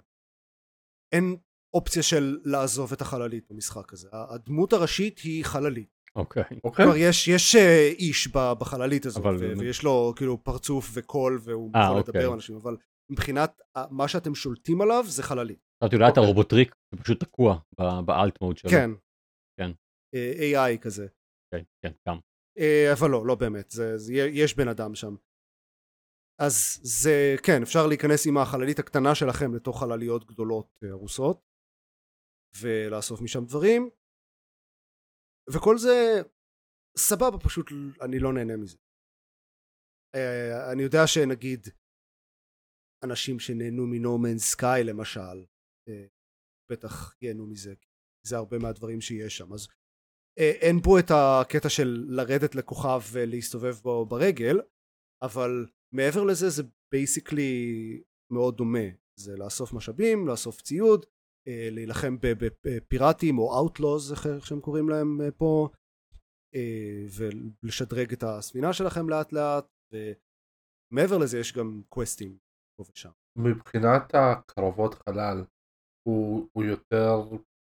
אין 1.12 1.36
אופציה 1.74 2.02
של 2.02 2.38
לעזוב 2.44 2.92
את 2.92 3.00
החללית 3.00 3.44
במשחק 3.50 3.92
הזה. 3.92 4.08
הדמות 4.12 4.72
הראשית 4.72 5.18
היא 5.18 5.44
חללית. 5.44 5.94
אוקיי. 6.16 6.42
אוקיי. 6.64 6.84
כלומר 6.84 6.96
יש, 6.96 7.28
יש 7.28 7.56
אה, 7.56 7.88
איש 7.98 8.28
בחללית 8.32 9.06
הזאת 9.06 9.22
אבל... 9.22 9.36
ו- 9.40 9.58
ויש 9.58 9.82
לו 9.82 10.12
כאילו 10.16 10.44
פרצוף 10.44 10.90
וקול 10.94 11.40
והוא 11.42 11.70
아, 11.74 11.76
אה, 11.76 11.84
יכול 11.84 11.98
אוקיי. 11.98 12.12
לדבר 12.14 12.26
עם 12.28 12.34
אנשים 12.34 12.56
אבל 12.56 12.76
מבחינת 13.12 13.60
מה 13.90 14.08
שאתם 14.08 14.34
שולטים 14.34 14.80
עליו 14.80 15.04
זה 15.06 15.22
חללית. 15.22 15.58
חשבתי 15.82 15.96
אולי 15.96 16.08
אתה 16.08 16.20
אוקיי. 16.20 16.28
רובוטריק 16.28 16.74
פשוט 17.02 17.20
תקוע 17.20 17.58
באלט 18.04 18.40
מוד 18.40 18.58
שלו. 18.58 18.70
כן. 18.70 18.90
כן. 19.60 19.70
אה, 20.14 20.72
AI 20.72 20.78
כזה. 20.78 21.06
כן, 21.54 21.62
כן, 21.82 21.92
גם. 22.08 22.18
אבל 22.92 23.10
לא, 23.10 23.26
לא 23.26 23.34
באמת, 23.34 23.70
זה, 23.70 23.98
זה, 23.98 24.12
יש 24.14 24.56
בן 24.56 24.68
אדם 24.68 24.94
שם. 24.94 25.14
אז 26.38 26.80
זה, 26.82 27.34
כן, 27.46 27.62
אפשר 27.62 27.86
להיכנס 27.88 28.26
עם 28.26 28.36
החללית 28.38 28.78
הקטנה 28.78 29.14
שלכם 29.14 29.54
לתוך 29.54 29.80
חלליות 29.80 30.24
גדולות 30.24 30.78
רוסות 30.90 31.40
ולאסוף 32.60 33.20
משם 33.22 33.44
דברים. 33.44 33.90
וכל 35.54 35.78
זה 35.78 36.22
סבבה 36.98 37.38
פשוט 37.44 37.66
אני 38.04 38.18
לא 38.18 38.32
נהנה 38.32 38.56
מזה. 38.56 38.76
uh, 40.16 40.72
אני 40.72 40.82
יודע 40.82 41.06
שנגיד 41.06 41.60
אנשים 43.04 43.38
שנהנו 43.38 43.86
מנומן 43.86 44.38
סקאי 44.38 44.84
למשל 44.84 45.36
uh, 45.88 45.92
בטח 46.70 47.14
ייהנו 47.22 47.46
מזה 47.46 47.74
זה 48.26 48.36
הרבה 48.36 48.58
מהדברים 48.58 49.00
שיש 49.00 49.36
שם. 49.36 49.52
אז 49.52 49.68
אין 50.38 50.76
פה 50.84 50.98
את 51.00 51.10
הקטע 51.10 51.68
של 51.68 52.04
לרדת 52.08 52.54
לכוכב 52.54 53.00
ולהסתובב 53.12 53.74
בו 53.82 54.06
ברגל 54.06 54.56
אבל 55.22 55.66
מעבר 55.94 56.24
לזה 56.24 56.50
זה 56.50 56.62
basically 56.92 58.02
מאוד 58.32 58.56
דומה 58.56 58.88
זה 59.20 59.36
לאסוף 59.36 59.72
משאבים 59.72 60.28
לאסוף 60.28 60.62
ציוד 60.62 61.06
אה, 61.48 61.68
להילחם 61.70 62.16
בפיראטים 62.64 63.38
או 63.38 63.54
outlaws 63.58 64.12
איך 64.12 64.46
שהם 64.46 64.60
קוראים 64.60 64.88
להם 64.88 65.20
אה, 65.20 65.30
פה 65.30 65.68
אה, 66.54 67.04
ולשדרג 67.18 68.12
את 68.12 68.22
הספינה 68.22 68.72
שלכם 68.72 69.08
לאט 69.08 69.32
לאט 69.32 69.66
ומעבר 69.92 71.18
לזה 71.18 71.38
יש 71.38 71.52
גם 71.52 71.82
קווסטים 71.88 72.38
פה 72.76 72.84
ושם. 72.92 73.10
מבחינת 73.38 74.14
הקרבות 74.14 74.94
חלל 74.94 75.44
הוא, 76.08 76.48
הוא 76.52 76.64
יותר 76.64 77.20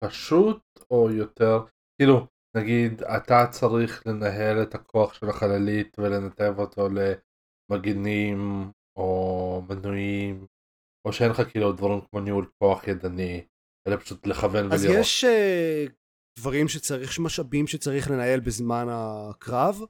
פשוט 0.05 0.63
או 0.91 1.11
יותר 1.11 1.59
כאילו 2.01 2.27
נגיד 2.57 3.03
אתה 3.03 3.47
צריך 3.51 4.07
לנהל 4.07 4.63
את 4.63 4.75
הכוח 4.75 5.15
של 5.15 5.29
החללית 5.29 5.99
ולנתב 5.99 6.55
אותו 6.59 6.89
למגינים 7.71 8.71
או 8.97 9.63
מנויים 9.69 10.47
או 11.05 11.13
שאין 11.13 11.31
לך 11.31 11.43
כאילו 11.51 11.73
דברים 11.73 12.01
כמו 12.01 12.21
ניהול 12.21 12.51
כוח 12.59 12.89
ידני 12.89 13.47
אלא 13.89 13.97
פשוט 13.97 14.27
לכוון 14.27 14.67
ולראות. 14.67 14.73
אז 14.73 14.85
יש 14.85 15.25
uh, 15.25 15.93
דברים 16.39 16.69
שצריך, 16.69 17.19
משאבים 17.19 17.67
שצריך 17.67 18.11
לנהל 18.11 18.41
בזמן 18.41 18.87
הקרב. 18.91 19.81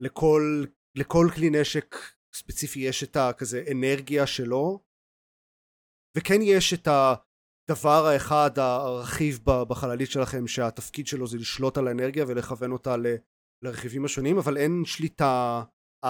לכל, 0.00 0.64
לכל 0.96 1.26
כלי 1.34 1.50
נשק 1.50 1.96
ספציפי 2.34 2.80
יש 2.80 3.04
את 3.04 3.16
הכזה 3.16 3.64
אנרגיה 3.72 4.26
שלו. 4.26 4.80
וכן 6.16 6.42
יש 6.42 6.74
את 6.74 6.88
הדבר 6.88 8.06
האחד, 8.06 8.58
הרכיב 8.58 9.40
בחללית 9.44 10.10
שלכם 10.10 10.46
שהתפקיד 10.46 11.06
שלו 11.06 11.26
זה 11.26 11.38
לשלוט 11.38 11.78
על 11.78 11.88
האנרגיה 11.88 12.24
ולכוון 12.28 12.72
אותה 12.72 12.96
ל, 12.96 13.06
לרכיבים 13.62 14.04
השונים, 14.04 14.38
אבל 14.38 14.56
אין 14.56 14.82
שליטה 14.84 15.62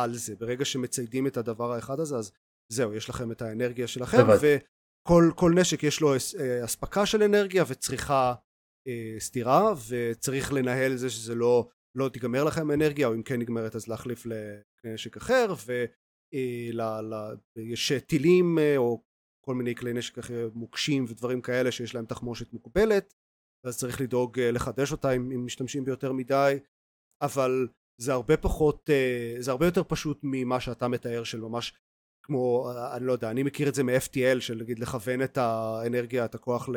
על 0.02 0.14
זה. 0.14 0.36
ברגע 0.36 0.64
שמציידים 0.64 1.26
את 1.26 1.36
הדבר 1.36 1.72
האחד 1.72 2.00
הזה, 2.00 2.16
אז 2.16 2.32
זהו, 2.72 2.94
יש 2.94 3.08
לכם 3.08 3.32
את 3.32 3.42
האנרגיה 3.42 3.86
שלכם, 3.86 4.18
כל, 5.08 5.30
כל 5.36 5.52
נשק 5.60 5.82
יש 5.82 6.00
לו 6.00 6.14
אה, 6.14 6.64
אספקה 6.64 7.06
של 7.06 7.22
אנרגיה 7.22 7.64
וצריכה 7.68 8.34
אה, 8.88 9.14
סתירה 9.18 9.74
וצריך 9.88 10.52
לנהל 10.52 10.92
את 10.92 10.98
זה 10.98 11.10
שזה 11.10 11.34
לא, 11.34 11.68
לא 11.94 12.08
תיגמר 12.08 12.44
לכם 12.44 12.70
אנרגיה 12.70 13.06
או 13.06 13.14
אם 13.14 13.22
כן 13.22 13.40
נגמרת 13.40 13.76
אז 13.76 13.88
להחליף 13.88 14.26
לנשק 14.84 15.16
אחר 15.16 15.54
ויש 17.56 17.92
אה, 17.92 18.00
טילים 18.00 18.58
אה, 18.58 18.76
או 18.76 19.02
כל 19.44 19.54
מיני 19.54 19.74
כלי 19.74 19.92
נשק 19.92 20.18
אחר 20.18 20.50
מוקשים 20.54 21.04
ודברים 21.08 21.42
כאלה 21.42 21.72
שיש 21.72 21.94
להם 21.94 22.06
תחמושת 22.06 22.52
מוגבלת 22.52 23.14
אז 23.66 23.78
צריך 23.78 24.00
לדאוג 24.00 24.40
אה, 24.40 24.50
לחדש 24.50 24.92
אותה 24.92 25.12
אם, 25.12 25.30
אם 25.30 25.44
משתמשים 25.44 25.84
ביותר 25.84 26.12
מדי 26.12 26.58
אבל 27.22 27.68
זה 28.00 28.12
הרבה 28.12 28.36
פחות 28.36 28.90
אה, 28.90 29.36
זה 29.38 29.50
הרבה 29.50 29.66
יותר 29.66 29.82
פשוט 29.84 30.20
ממה 30.22 30.60
שאתה 30.60 30.88
מתאר 30.88 31.24
של 31.24 31.40
ממש 31.40 31.78
כמו 32.26 32.70
אני 32.96 33.06
לא 33.06 33.12
יודע 33.12 33.30
אני 33.30 33.42
מכיר 33.42 33.68
את 33.68 33.74
זה 33.74 33.82
מ-FTL 33.82 34.40
של 34.40 34.54
נגיד 34.54 34.78
לכוון 34.78 35.22
את 35.22 35.38
האנרגיה 35.38 36.24
את 36.24 36.34
הכוח 36.34 36.68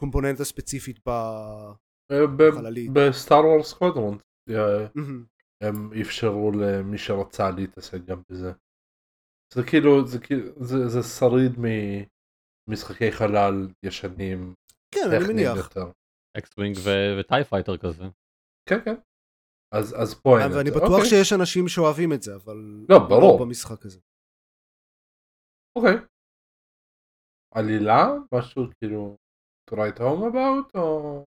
לקומפוננטה 0.00 0.38
כן. 0.38 0.44
ספציפית 0.44 1.08
אה, 1.08 1.72
בחללית. 2.36 2.90
ב 2.92 3.03
Star 3.03 3.46
Wars 3.46 3.72
Squadron 3.72 4.18
הם 5.62 5.90
אפשרו 6.00 6.52
למי 6.52 6.98
שרצה 6.98 7.50
להתעסק 7.50 8.04
גם 8.04 8.22
בזה. 8.30 8.52
זה 9.54 9.62
כאילו 9.70 10.06
זה 10.06 10.18
כאילו 10.18 10.64
זה, 10.64 10.88
זה 10.88 11.02
שריד 11.02 11.52
ממשחקי 12.68 13.12
חלל 13.12 13.68
ישנים. 13.82 14.54
כן 14.94 15.00
אני 15.10 15.32
מניח. 15.32 15.68
X-Wing 16.38 16.76
ו 17.20 17.26
TIE 17.26 17.44
Fighter 17.48 17.76
כזה. 17.76 18.04
כן 18.68 18.84
כן. 18.84 18.94
אז, 19.72 19.94
אז 20.02 20.14
פה 20.14 20.38
אין 20.38 20.46
את 20.46 20.52
זה. 20.52 20.58
ואני 20.58 20.70
בטוח 20.70 20.90
אוקיי. 20.90 21.10
שיש 21.10 21.32
אנשים 21.32 21.68
שאוהבים 21.68 22.12
את 22.12 22.22
זה, 22.22 22.34
אבל... 22.34 22.56
לא, 22.88 22.98
ברור. 22.98 23.38
לא 23.38 23.44
במשחק 23.44 23.86
הזה. 23.86 24.00
אוקיי. 25.76 25.96
עלילה? 27.54 28.06
משהו 28.34 28.62
כאילו... 28.78 29.16
to 29.70 29.74
write 29.74 29.98
home 29.98 30.22
about 30.32 30.78
או... 30.78 31.24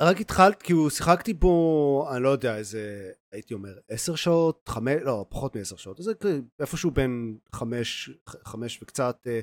רק 0.00 0.16
התחלת, 0.20 0.62
כאילו 0.62 0.90
שיחקתי 0.90 1.34
בו, 1.34 2.08
אני 2.14 2.22
לא 2.22 2.28
יודע, 2.28 2.56
איזה, 2.56 3.12
הייתי 3.32 3.54
אומר, 3.54 3.78
עשר 3.88 4.14
שעות, 4.14 4.68
חמש, 4.68 4.94
לא, 5.04 5.26
פחות 5.28 5.56
מעשר 5.56 5.76
שעות, 5.76 5.96
זה 6.02 6.12
איפשהו 6.60 6.90
בין 6.90 7.38
חמש, 7.52 8.10
חמש 8.26 8.82
וקצת, 8.82 9.26
אה, 9.26 9.40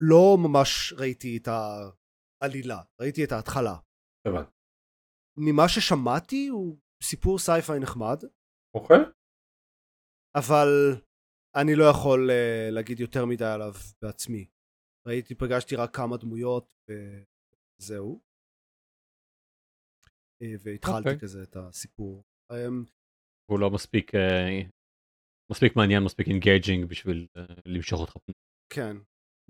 לא 0.00 0.36
ממש 0.38 0.92
ראיתי 0.98 1.36
את 1.36 1.48
העלילה, 2.42 2.82
ראיתי 3.00 3.24
את 3.24 3.32
ההתחלה. 3.32 3.76
הבנתי. 4.26 4.55
ממה 5.38 5.68
ששמעתי 5.68 6.48
הוא 6.48 6.76
סיפור 7.02 7.38
סייפיי 7.38 7.80
נחמד, 7.80 8.18
אוקיי? 8.76 8.96
אבל 10.36 10.68
אני 11.56 11.74
לא 11.74 11.84
יכול 11.84 12.30
uh, 12.30 12.74
להגיד 12.74 13.00
יותר 13.00 13.24
מדי 13.24 13.44
עליו 13.44 13.72
בעצמי. 14.02 14.46
ראיתי, 15.08 15.34
פגשתי 15.34 15.76
רק 15.76 15.96
כמה 15.96 16.16
דמויות 16.16 16.66
וזהו. 16.90 18.20
Uh, 20.42 20.46
והתחלתי 20.62 21.08
okay. 21.08 21.12
אוקיי. 21.12 21.20
כזה 21.20 21.42
את 21.42 21.56
הסיפור. 21.56 22.22
Um, 22.52 22.90
הוא 23.50 23.60
לא 23.60 23.70
מספיק 23.70 24.14
uh, 24.14 24.18
מספיק 25.52 25.76
מעניין, 25.76 26.02
מספיק 26.04 26.26
engaging 26.28 26.84
בשביל 26.90 27.26
uh, 27.38 27.40
למשוך 27.66 28.00
אותך. 28.00 28.16
כן. 28.72 28.96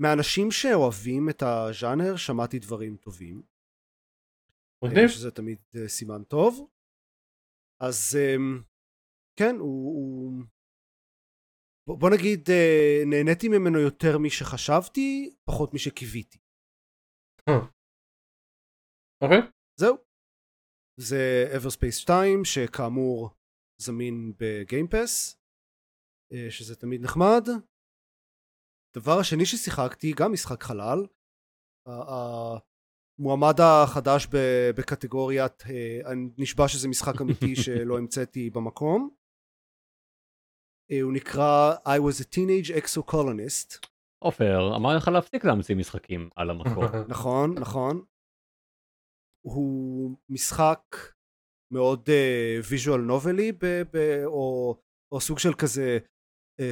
מהאנשים 0.00 0.50
שאוהבים 0.50 1.28
את 1.30 1.42
הז'אנר 1.42 2.16
שמעתי 2.16 2.58
דברים 2.58 2.96
טובים. 2.96 3.42
מגניב. 4.84 5.08
שזה 5.08 5.30
תמיד 5.30 5.58
uh, 5.76 5.88
סימן 5.88 6.24
טוב. 6.24 6.70
אז 7.80 7.96
um, 8.16 8.62
כן, 9.38 9.54
הוא, 9.58 9.94
הוא 11.86 11.98
בוא 12.00 12.10
נגיד 12.10 12.40
אה, 12.50 13.02
נהניתי 13.06 13.48
ממנו 13.48 13.78
יותר 13.78 14.18
משחשבתי, 14.18 15.36
פחות 15.48 15.70
משקיוויתי. 15.74 16.38
אה. 17.48 17.60
אוקיי. 19.22 19.40
זהו. 19.80 19.96
זה 21.00 21.44
Everspace 21.56 21.98
2 22.02 22.44
שכאמור 22.44 23.30
זמין 23.80 24.32
בגיימפס, 24.38 25.36
אה, 26.32 26.50
שזה 26.50 26.76
תמיד 26.76 27.00
נחמד. 27.04 27.44
דבר 28.96 29.16
השני 29.20 29.46
ששיחקתי, 29.46 30.12
גם 30.20 30.32
משחק 30.32 30.62
חלל, 30.62 31.00
המועמד 33.18 33.54
החדש 33.60 34.26
בקטגוריית 34.76 35.62
נשבע 36.38 36.68
שזה 36.68 36.88
משחק 36.88 37.20
אמיתי 37.20 37.56
שלא 37.64 37.98
המצאתי 37.98 38.50
במקום. 38.50 39.10
אה, 40.90 41.00
הוא 41.02 41.12
נקרא 41.12 41.76
I 41.76 41.98
was 42.00 42.22
a 42.22 42.26
teenage 42.34 42.70
exocolonist. 42.70 43.88
עופר, 44.24 44.76
אמר 44.76 44.96
לך 44.96 45.08
להפסיק 45.08 45.44
להמציא 45.44 45.74
משחקים 45.76 46.30
על 46.36 46.50
המקור. 46.50 46.84
נכון, 47.14 47.54
נכון. 47.58 48.04
הוא 49.46 50.16
משחק 50.28 50.82
מאוד 51.72 52.08
visual 52.70 53.00
uh, 53.00 53.02
novel-י 53.02 53.52
או, 54.24 54.76
או 55.12 55.20
סוג 55.20 55.38
של 55.38 55.54
כזה 55.62 55.98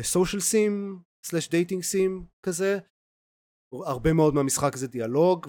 social 0.03 0.41
sim 0.43 1.03
slash 1.27 1.49
dating 1.49 1.83
sim 1.83 2.27
כזה. 2.47 2.79
הרבה 3.87 4.13
מאוד 4.13 4.35
מהמשחק 4.35 4.77
זה 4.77 4.89
דיאלוג 4.89 5.47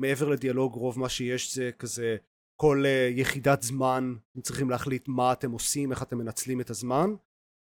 ומעבר 0.00 0.28
לדיאלוג 0.28 0.74
רוב 0.74 0.98
מה 0.98 1.08
שיש 1.08 1.54
זה 1.54 1.70
כזה 1.78 2.16
כל 2.60 2.82
uh, 2.84 3.18
יחידת 3.20 3.62
זמן 3.62 4.14
אתם 4.32 4.40
צריכים 4.40 4.70
להחליט 4.70 5.08
מה 5.08 5.32
אתם 5.32 5.50
עושים 5.50 5.90
איך 5.90 6.02
אתם 6.02 6.18
מנצלים 6.18 6.60
את 6.60 6.70
הזמן 6.70 7.10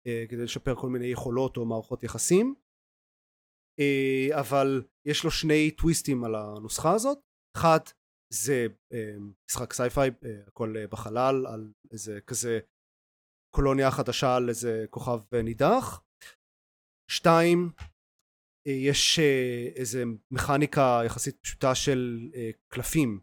אה, 0.07 0.25
כדי 0.29 0.43
לשפר 0.45 0.75
כל 0.75 0.89
מיני 0.89 1.07
יכולות 1.07 1.57
או 1.57 1.65
מערכות 1.65 2.03
יחסים. 2.03 2.55
אה, 3.81 4.41
אבל 4.41 4.83
יש 5.09 5.25
לו 5.25 5.31
שני 5.31 5.71
טוויסטים 5.71 6.25
על 6.25 6.35
הנוסחה 6.35 6.95
הזאת. 6.95 7.19
אחד 7.57 7.79
זה 8.33 8.67
אה, 8.93 9.17
משחק 9.51 9.73
sci-fi 9.73 10.11
הכל 10.47 10.75
בחלל 10.91 11.47
על 11.47 11.73
איזה 11.93 12.21
כזה 12.27 12.59
קולוניה 13.55 13.91
חדשה 13.91 14.37
על 14.37 14.49
איזה 14.49 14.85
כוכב 14.91 15.21
נידח. 15.45 16.03
שתיים 17.11 17.71
יש 18.67 19.19
איזה 19.77 20.05
מכניקה 20.31 21.01
יחסית 21.07 21.41
פשוטה 21.43 21.75
של 21.75 22.31
קלפים 22.69 23.21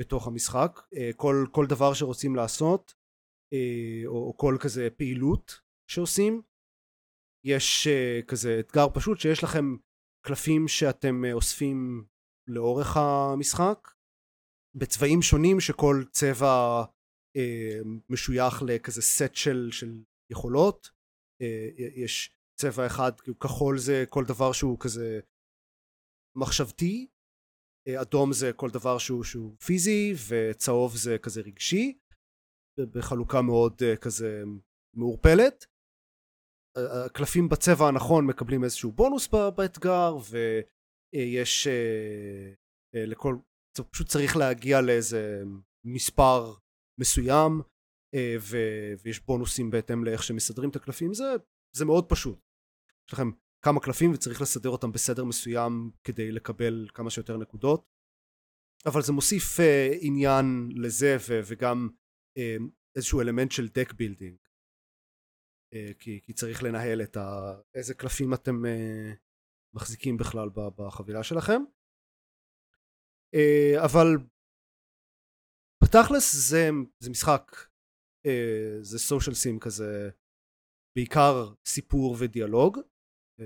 בתוך 0.00 0.26
המשחק 0.26 0.80
כל, 1.16 1.46
כל 1.52 1.66
דבר 1.66 1.94
שרוצים 1.94 2.36
לעשות 2.36 2.94
אה, 3.52 4.02
או, 4.06 4.26
או 4.26 4.36
כל 4.36 4.56
כזה 4.60 4.88
פעילות 4.96 5.60
שעושים. 5.90 6.42
יש 7.46 7.88
כזה 8.28 8.60
אתגר 8.60 8.86
פשוט 8.94 9.20
שיש 9.20 9.44
לכם 9.44 9.76
קלפים 10.26 10.68
שאתם 10.68 11.24
אוספים 11.32 12.04
לאורך 12.48 12.96
המשחק 12.96 13.90
בצבעים 14.76 15.22
שונים 15.22 15.60
שכל 15.60 16.04
צבע 16.10 16.84
משוייך 18.08 18.62
לכזה 18.66 19.02
סט 19.02 19.34
של, 19.34 19.68
של 19.72 20.02
יכולות. 20.32 20.90
יש 21.96 22.39
צבע 22.60 22.86
אחד 22.86 23.12
כחול 23.20 23.78
זה 23.78 24.04
כל 24.08 24.24
דבר 24.28 24.52
שהוא 24.52 24.78
כזה 24.80 25.20
מחשבתי 26.36 27.06
אדום 28.02 28.32
זה 28.32 28.52
כל 28.56 28.70
דבר 28.70 28.98
שהוא, 28.98 29.24
שהוא 29.24 29.56
פיזי 29.56 30.14
וצהוב 30.28 30.96
זה 30.96 31.16
כזה 31.22 31.40
רגשי 31.40 31.98
בחלוקה 32.80 33.42
מאוד 33.42 33.72
uh, 33.82 33.96
כזה 33.96 34.42
מעורפלת. 34.96 35.66
הקלפים 37.06 37.48
בצבע 37.48 37.88
הנכון 37.88 38.26
מקבלים 38.26 38.64
איזשהו 38.64 38.92
בונוס 38.92 39.28
באתגר 39.56 40.16
ויש 40.30 41.66
uh, 41.66 42.98
לכל, 43.06 43.36
פשוט 43.90 44.08
צריך 44.08 44.36
להגיע 44.36 44.80
לאיזה 44.80 45.42
מספר 45.86 46.54
מסוים 47.00 47.62
ויש 49.02 49.20
בונוסים 49.20 49.70
בהתאם 49.70 50.04
לאיך 50.04 50.22
שמסדרים 50.22 50.70
את 50.70 50.76
הקלפים 50.76 51.14
זה, 51.14 51.24
זה 51.76 51.84
מאוד 51.84 52.08
פשוט. 52.08 52.49
יש 53.10 53.14
לכם 53.14 53.30
כמה 53.64 53.80
קלפים 53.80 54.12
וצריך 54.14 54.40
לסדר 54.40 54.70
אותם 54.70 54.92
בסדר 54.92 55.24
מסוים 55.24 55.90
כדי 56.04 56.32
לקבל 56.32 56.88
כמה 56.94 57.10
שיותר 57.10 57.36
נקודות. 57.36 57.86
אבל 58.86 59.02
זה 59.02 59.12
מוסיף 59.12 59.60
uh, 59.60 59.98
עניין 60.00 60.68
לזה 60.76 61.16
ו- 61.28 61.40
וגם 61.48 61.88
אמ, 62.36 62.70
איזשהו 62.96 63.20
אלמנט 63.20 63.52
של 63.52 63.68
deck 63.78 63.90
building. 63.92 64.36
אה, 65.74 65.92
כי, 65.98 66.20
כי 66.22 66.32
צריך 66.32 66.62
לנהל 66.62 67.02
את 67.02 67.16
ה... 67.16 67.54
איזה 67.74 67.94
קלפים 67.94 68.34
אתם 68.34 68.66
אה, 68.66 69.12
מחזיקים 69.74 70.16
בכלל 70.16 70.48
בחבילה 70.54 71.22
שלכם. 71.22 71.62
אה, 73.34 73.84
אבל 73.84 74.06
בתכלס 75.84 76.34
זה, 76.50 76.68
זה 76.98 77.10
משחק 77.10 77.70
זה 78.80 78.98
סושיאל 78.98 79.34
סים 79.34 79.58
כזה 79.58 80.10
בעיקר 80.96 81.54
סיפור 81.66 82.16
ודיאלוג 82.18 82.78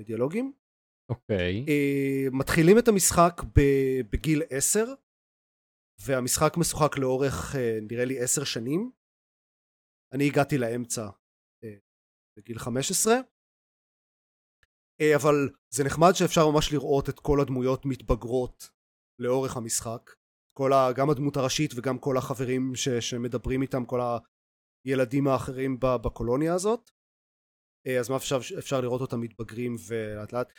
דיאלוגים 0.03 0.53
אוקיי. 1.09 1.65
okay. 1.65 2.31
מתחילים 2.33 2.79
את 2.79 2.89
המשחק 2.89 3.43
בגיל 4.13 4.43
10 4.51 4.85
והמשחק 6.07 6.57
משוחק 6.57 6.99
לאורך 6.99 7.57
אה, 7.57 7.79
נראה 7.91 8.05
לי 8.05 8.21
עשר 8.21 8.45
שנים. 8.45 8.91
אני 10.13 10.27
הגעתי 10.27 10.59
לאמצע 10.59 11.09
אה, 11.65 11.77
בגיל 12.39 12.59
15 12.59 13.15
אה, 15.01 15.17
אבל 15.17 15.51
זה 15.75 15.85
נחמד 15.85 16.13
שאפשר 16.13 16.51
ממש 16.51 16.73
לראות 16.73 17.09
את 17.09 17.21
כל 17.21 17.41
הדמויות 17.41 17.87
מתבגרות 17.87 18.71
לאורך 19.19 19.57
המשחק. 19.57 20.11
כל 20.59 20.73
ה, 20.73 20.93
גם 20.97 21.11
הדמות 21.11 21.37
הראשית 21.37 21.71
וגם 21.77 21.99
כל 21.99 22.17
החברים 22.17 22.75
ש, 22.75 22.89
שמדברים 22.89 23.63
איתם 23.63 23.85
כל 23.85 24.01
הילדים 24.87 25.27
האחרים 25.29 25.81
בקולוניה 25.81 26.55
הזאת 26.55 26.91
אז 28.01 28.11
מה 28.11 28.17
אפשר, 28.17 28.39
אפשר 28.59 28.81
לראות 28.81 29.01
אותם 29.01 29.21
מתבגרים 29.21 29.77
ולאט 29.89 30.33
לאט 30.33 30.53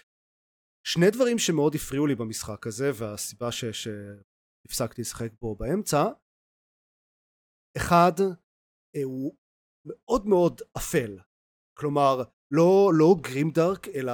שני 0.87 1.11
דברים 1.11 1.39
שמאוד 1.39 1.75
הפריעו 1.75 2.07
לי 2.07 2.15
במשחק 2.15 2.67
הזה 2.67 2.91
והסיבה 2.95 3.51
ש, 3.51 3.65
ש, 3.65 3.87
הפסקתי 4.65 5.01
לשחק 5.01 5.31
בו 5.41 5.55
באמצע. 5.55 6.03
אחד 7.77 8.11
אה, 8.95 9.03
הוא 9.03 9.35
מאוד 9.87 10.25
מאוד 10.25 10.61
אפל, 10.77 11.19
כלומר 11.77 12.23
לא, 12.51 12.91
לא 12.99 13.15
גרים 13.21 13.49
דארק 13.51 13.87
אלא 13.95 14.11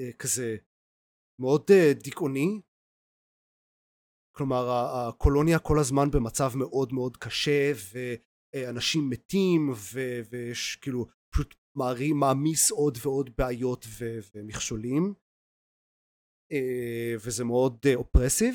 אה, 0.00 0.12
כזה 0.18 0.56
מאוד 1.40 1.62
אה, 1.70 1.92
דיכאוני, 2.04 2.60
כלומר 4.36 4.64
הקולוניה 4.70 5.58
כל 5.58 5.78
הזמן 5.80 6.10
במצב 6.12 6.50
מאוד 6.58 6.92
מאוד 6.92 7.16
קשה 7.16 7.72
ואנשים 7.92 9.10
מתים 9.10 9.72
ויש 10.30 10.76
כאילו 10.76 11.06
מעמיס 12.14 12.70
עוד 12.70 12.98
ועוד 13.02 13.30
בעיות 13.38 13.84
ו- 13.98 14.18
ומכשולים. 14.34 15.14
וזה 17.24 17.44
מאוד 17.44 17.78
אופרסיב 17.94 18.54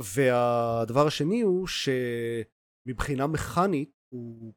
והדבר 0.00 1.06
השני 1.06 1.40
הוא 1.40 1.66
שמבחינה 1.66 3.26
מכנית 3.26 3.90
הוא 4.14 4.52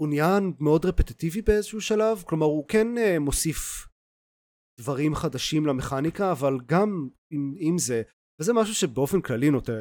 הוא 0.00 0.08
נהיה 0.08 0.38
מאוד 0.60 0.84
רפטטיבי 0.84 1.42
באיזשהו 1.42 1.80
שלב. 1.80 2.22
כלומר 2.28 2.46
הוא 2.46 2.68
כן 2.68 2.86
uh, 2.96 3.18
מוסיף 3.18 3.88
דברים 4.80 5.14
חדשים 5.14 5.66
למכניקה 5.66 6.32
אבל 6.32 6.58
גם 6.66 7.08
עם, 7.32 7.54
עם 7.56 7.78
זה 7.78 8.02
וזה 8.40 8.52
משהו 8.52 8.74
שבאופן 8.74 9.20
כללי 9.20 9.50
נוטה 9.50 9.72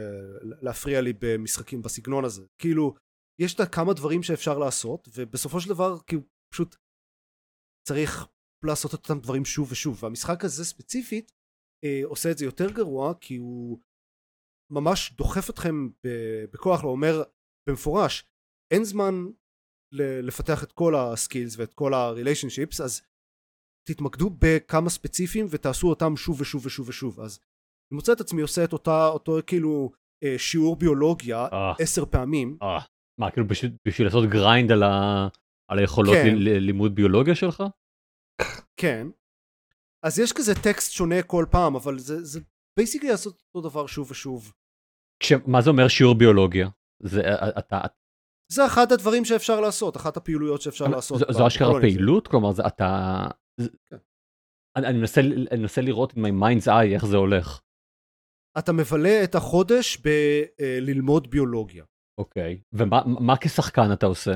להפריע 0.62 1.02
לי 1.02 1.14
במשחקים 1.20 1.82
בסגנון 1.82 2.26
הזה. 2.26 2.46
כאילו 2.62 2.96
יש 3.44 3.54
את 3.56 3.76
כמה 3.76 3.94
דברים 3.94 4.24
שאפשר 4.24 4.58
לעשות 4.58 5.08
ובסופו 5.16 5.62
של 5.62 5.70
דבר 5.70 6.00
כאילו 6.08 6.22
פשוט 6.54 6.76
צריך 7.88 8.28
לעשות 8.66 8.94
את 8.94 9.00
אותם 9.00 9.20
דברים 9.20 9.46
שוב 9.46 9.72
ושוב 9.72 10.04
והמשחק 10.04 10.46
הזה 10.46 10.66
ספציפית 10.66 11.32
אה, 11.86 12.02
עושה 12.06 12.32
את 12.32 12.38
זה 12.38 12.46
יותר 12.46 12.72
גרוע 12.72 13.14
כי 13.22 13.36
הוא 13.36 13.80
ממש 14.72 15.14
דוחף 15.14 15.50
אתכם 15.50 15.90
בכוח, 16.54 16.84
הוא 16.84 16.92
אומר 16.92 17.24
במפורש, 17.70 18.24
אין 18.74 18.84
זמן 18.84 19.14
לפתח 20.28 20.64
את 20.64 20.72
כל 20.72 20.96
ה 20.96 21.05
skills 21.05 21.58
ואת 21.58 21.74
כל 21.74 21.94
ה 21.94 22.00
relationships, 22.00 22.82
אז 22.82 23.02
תתמקדו 23.90 24.30
בכמה 24.40 24.90
ספציפיים 24.90 25.46
ותעשו 25.50 25.90
אותם 25.90 26.16
שוב 26.18 26.42
ושוב 26.42 26.66
ושוב 26.66 26.90
ושוב. 26.90 27.20
אז 27.20 27.40
אני 27.92 27.96
מוצא 27.96 28.14
את 28.14 28.22
עצמי 28.22 28.42
עושה 28.42 28.64
את 28.64 28.74
אותה, 28.74 29.08
אותו 29.08 29.38
כאילו 29.48 29.92
אה, 30.24 30.36
שיעור 30.38 30.76
ביולוגיה 30.76 31.38
אה, 31.38 31.74
עשר 31.80 32.06
פעמים. 32.06 32.58
אה. 33.22 33.28
מה, 33.28 33.32
כאילו 33.32 33.48
בשביל, 33.48 33.72
בשביל 33.88 34.08
לעשות 34.08 34.30
grind 34.30 34.72
על, 34.72 34.84
ה, 34.84 35.28
על 35.72 35.80
היכולות 35.80 36.16
כן. 36.16 36.36
ל, 36.36 36.58
לימוד 36.58 36.96
ביולוגיה 36.96 37.36
שלך? 37.36 37.64
כן. 38.78 39.08
אז 40.06 40.20
יש 40.20 40.34
כזה 40.34 40.56
טקסט 40.64 40.92
שונה 40.92 41.24
כל 41.24 41.46
פעם, 41.52 41.76
אבל 41.76 42.00
זה, 42.00 42.24
זה 42.24 42.40
basically 42.78 43.10
לעשות 43.10 43.42
אותו 43.42 43.70
דבר 43.70 43.88
שוב 43.88 44.12
ושוב. 44.12 44.54
כש, 45.24 45.34
מה 45.46 45.62
זה 45.62 45.70
אומר 45.70 45.88
שיעור 45.88 46.16
ביולוגיה? 46.16 46.70
זה, 47.04 47.22
אה, 47.22 47.60
אתה, 47.60 47.82
זה 48.52 48.66
אחד 48.66 48.92
הדברים 48.92 49.26
שאפשר 49.26 49.62
לעשות, 49.62 49.98
אחת 49.98 50.18
הפעילויות 50.18 50.62
שאפשר 50.62 50.88
לעשות. 50.88 51.20
זו, 51.20 51.26
זו 51.30 51.48
אשכרה. 51.48 51.82
פעילות? 51.82 52.28
כלומר, 52.28 52.52
זה, 52.52 52.68
אתה... 52.68 53.18
זה, 53.58 53.70
כן. 53.90 53.98
אני, 54.76 54.88
אני, 54.88 54.98
מנסה, 54.98 55.22
אני 55.22 55.60
מנסה 55.62 55.82
לראות 55.82 56.14
עם 56.18 56.26
my 56.26 56.44
mind's 56.44 56.68
eye 56.68 56.94
איך 56.94 57.06
זה 57.06 57.18
הולך. 57.18 57.62
אתה 58.58 58.72
מבלה 58.72 59.24
את 59.24 59.36
החודש 59.36 59.98
בללמוד 59.98 61.30
ביולוגיה. 61.30 61.86
אוקיי. 62.18 62.62
ומה 62.74 63.02
מה 63.06 63.34
כשחקן 63.42 63.94
אתה 63.94 64.06
עושה? 64.06 64.32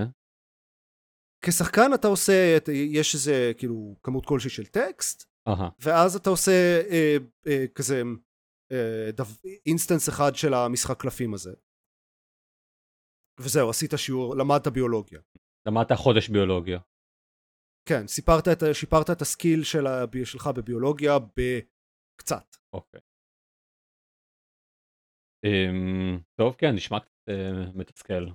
כשחקן 1.45 1.93
אתה 1.95 2.07
עושה, 2.07 2.57
יש 2.73 3.15
איזה 3.15 3.51
כאילו 3.57 3.95
כמות 4.03 4.25
כלשהי 4.25 4.49
של 4.49 4.65
טקסט, 4.65 5.29
אהה. 5.47 5.69
ואז 5.79 6.15
אתה 6.15 6.29
עושה 6.29 6.81
אה, 6.91 7.17
אה, 7.47 7.65
כזה 7.75 8.01
אה, 8.71 9.11
דו, 9.11 9.23
instance 9.65 10.09
אחד 10.09 10.31
של 10.35 10.53
המשחק 10.53 11.01
קלפים 11.01 11.33
הזה. 11.33 11.53
וזהו, 13.39 13.69
עשית 13.69 13.91
שיעור, 13.97 14.35
למדת 14.35 14.67
ביולוגיה. 14.67 15.21
למדת 15.67 15.91
חודש 15.91 16.29
ביולוגיה. 16.29 16.79
כן, 17.89 18.07
סיפרת 18.07 18.47
את, 18.47 18.75
שיפרת 18.75 19.09
את 19.09 19.21
ה 19.21 19.28
skill 19.28 19.63
של 19.63 19.85
שלך 20.25 20.49
בביולוגיה 20.57 21.13
בקצת. 21.19 22.55
אוקיי. 22.73 23.01
אמ, 25.45 26.19
טוב, 26.39 26.55
כן, 26.57 26.71
נשמע 26.75 26.97
מתסכל. 27.75 28.25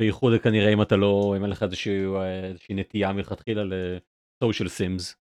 בייחוד 0.00 0.32
כנראה 0.42 0.72
אם 0.72 0.82
אתה 0.82 0.96
לא, 0.96 1.34
אם 1.36 1.42
אין 1.42 1.50
לך 1.50 1.62
אה, 1.62 2.44
איזושהי 2.44 2.74
נטייה 2.74 3.12
מלכתחילה 3.12 3.64
ל-social 3.64 4.66
sims. 4.66 5.16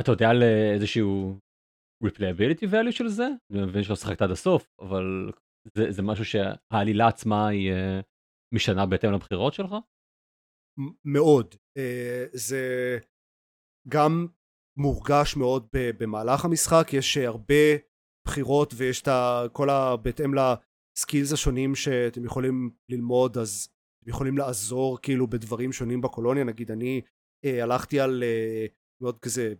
אתה 0.00 0.12
יודע 0.12 0.30
על 0.30 0.42
אה, 0.42 0.74
איזשהו 0.74 1.38
replayability 2.04 2.66
value 2.72 2.92
של 2.92 3.08
זה? 3.08 3.28
אני 3.52 3.66
מבין 3.66 3.82
שלא 3.82 3.96
שחקת 3.96 4.22
עד 4.22 4.30
הסוף, 4.30 4.74
אבל 4.80 5.32
זה, 5.74 5.90
זה 5.90 6.02
משהו 6.02 6.24
שהעלילה 6.24 7.08
עצמה 7.08 7.48
היא 7.48 7.72
אה, 7.72 8.00
משנה 8.54 8.86
בהתאם 8.86 9.12
לבחירות 9.12 9.54
שלך? 9.54 9.74
מאוד. 11.04 11.54
אה, 11.78 12.24
זה 12.32 12.98
גם 13.88 14.26
מורגש 14.78 15.36
מאוד 15.36 15.68
במהלך 15.72 16.44
המשחק, 16.44 16.92
יש 16.92 17.16
אה, 17.16 17.26
הרבה 17.26 17.54
בחירות 18.28 18.74
ויש 18.76 19.02
את 19.02 19.08
כל 19.52 19.70
ה... 19.70 19.96
בהתאם 19.96 20.32
לסקילס 20.34 21.32
השונים 21.32 21.74
שאתם 21.74 22.24
יכולים 22.24 22.70
ללמוד, 22.88 23.38
אז 23.38 23.68
אתם 24.02 24.10
יכולים 24.10 24.38
לעזור 24.38 24.98
כאילו 25.02 25.26
בדברים 25.26 25.72
שונים 25.72 26.00
בקולוניה, 26.00 26.44
נגיד 26.44 26.70
אני 26.70 27.00
אה, 27.44 27.62
הלכתי 27.62 28.00
על 28.00 28.22
אה, 28.22 28.66
מאוד 29.02 29.18
כזה 29.18 29.54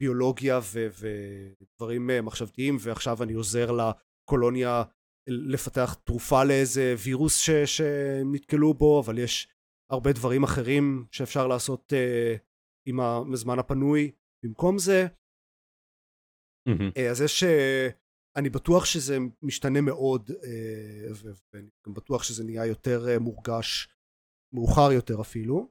ביולוגיה 0.00 0.60
ו- 0.62 0.88
ודברים 0.90 2.10
אה, 2.10 2.22
מחשבתיים 2.22 2.76
ועכשיו 2.80 3.22
אני 3.22 3.32
עוזר 3.32 3.66
לקולוניה 3.72 4.82
לפתח 5.28 5.94
תרופה 5.94 6.44
לאיזה 6.44 6.94
וירוס 7.04 7.38
ש- 7.38 7.50
שהם 7.50 8.34
נתקלו 8.34 8.74
בו, 8.74 9.00
אבל 9.00 9.18
יש 9.18 9.48
הרבה 9.90 10.12
דברים 10.12 10.42
אחרים 10.42 11.06
שאפשר 11.10 11.46
לעשות 11.46 11.92
uh, 11.92 12.38
עם 12.88 13.00
הזמן 13.32 13.58
הפנוי 13.58 14.12
במקום 14.44 14.78
זה. 14.78 15.06
Uh, 16.68 17.00
אז 17.10 17.20
יש, 17.20 17.42
uh, 17.42 17.46
אני 18.36 18.50
בטוח 18.50 18.84
שזה 18.84 19.16
משתנה 19.42 19.80
מאוד, 19.80 20.30
ו- 21.14 21.30
ואני 21.52 21.68
גם 21.86 21.94
בטוח 21.94 22.22
שזה 22.22 22.44
נהיה 22.44 22.66
יותר 22.66 23.00
uh, 23.16 23.18
מורגש 23.18 23.88
מאוחר 24.52 24.92
יותר 24.94 25.20
אפילו. 25.20 25.70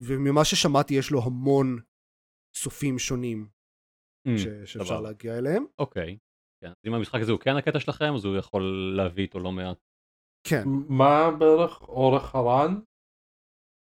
וממה 0.00 0.44
ששמעתי 0.44 0.94
יש 0.94 1.10
לו 1.10 1.20
המון 1.22 1.80
סופים 2.56 2.98
שונים 2.98 3.48
אמ, 4.26 4.38
ש- 4.38 4.70
שאפשר 4.72 4.84
סבבה. 4.84 5.00
להגיע 5.00 5.38
אליהם. 5.38 5.64
אוקיי. 5.78 6.18
כן. 6.60 6.66
אז 6.66 6.74
אם 6.86 6.94
המשחק 6.94 7.18
הזה 7.22 7.32
הוא 7.32 7.40
כן 7.40 7.56
הקטע 7.56 7.80
שלכם, 7.80 8.14
אז 8.16 8.24
הוא 8.24 8.36
יכול 8.36 8.62
להביא 8.96 9.22
איתו 9.24 9.38
לא 9.38 9.52
מעט. 9.52 9.78
כן, 10.48 10.62
מה 10.88 11.30
בערך 11.38 11.82
אורך 11.82 12.34
הרן? 12.34 12.74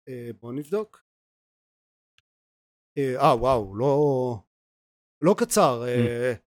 uh, 0.09 0.33
בואו 0.39 0.51
נבדוק. 0.51 1.03
אה, 2.97 3.33
uh, 3.33 3.37
וואו, 3.39 3.75
לא, 3.75 3.87
לא 5.21 5.35
קצר. 5.39 5.81
אה, 5.87 6.31
ה- 6.31 6.50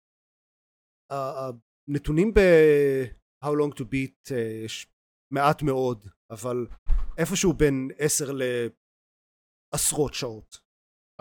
הנתונים 1.11 2.33
ב- 2.33 3.19
How 3.45 3.47
long 3.47 3.73
to 3.79 3.81
beat 3.81 4.31
אה, 4.31 4.61
יש 4.65 4.87
מעט 5.33 5.61
מאוד, 5.61 6.07
אבל 6.31 6.67
איפשהו 7.17 7.53
בין 7.53 7.89
עשר 7.97 8.31
לעשרות 9.73 10.13
שעות. 10.13 10.57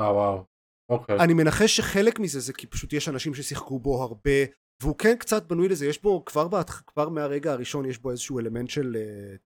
אה 0.01 0.13
וואו. 0.13 0.45
אוקיי. 0.91 1.17
אני 1.25 1.35
מנחש 1.35 1.77
שחלק 1.77 2.19
מזה 2.21 2.41
זה 2.41 2.53
כי 2.53 2.67
פשוט 2.67 2.93
יש 2.93 3.09
אנשים 3.09 3.35
ששיחקו 3.35 3.79
בו 3.79 4.03
הרבה, 4.03 4.45
והוא 4.83 4.99
כן 4.99 5.17
קצת 5.19 5.47
בנוי 5.47 5.69
לזה, 5.69 5.87
יש 5.87 6.03
בו 6.03 6.25
כבר, 6.25 6.49
בהתח... 6.49 6.83
כבר 6.87 7.09
מהרגע 7.09 7.53
הראשון 7.53 7.87
יש 7.87 7.99
בו 7.99 8.11
איזשהו 8.11 8.39
אלמנט 8.39 8.71
של 8.71 8.97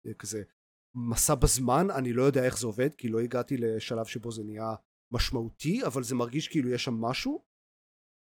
אה, 0.07 0.15
כזה 0.15 0.43
מסע 0.95 1.35
בזמן, 1.35 1.91
אני 1.91 2.13
לא 2.13 2.23
יודע 2.23 2.45
איך 2.45 2.59
זה 2.59 2.67
עובד, 2.67 2.95
כי 2.95 3.09
לא 3.09 3.21
הגעתי 3.21 3.57
לשלב 3.57 4.07
שבו 4.07 4.33
זה 4.33 4.43
נהיה 4.45 4.75
משמעותי, 5.13 5.87
אבל 5.87 6.03
זה 6.03 6.15
מרגיש 6.15 6.49
כאילו 6.49 6.71
יש 6.71 6.85
שם 6.85 6.95
משהו. 6.95 7.45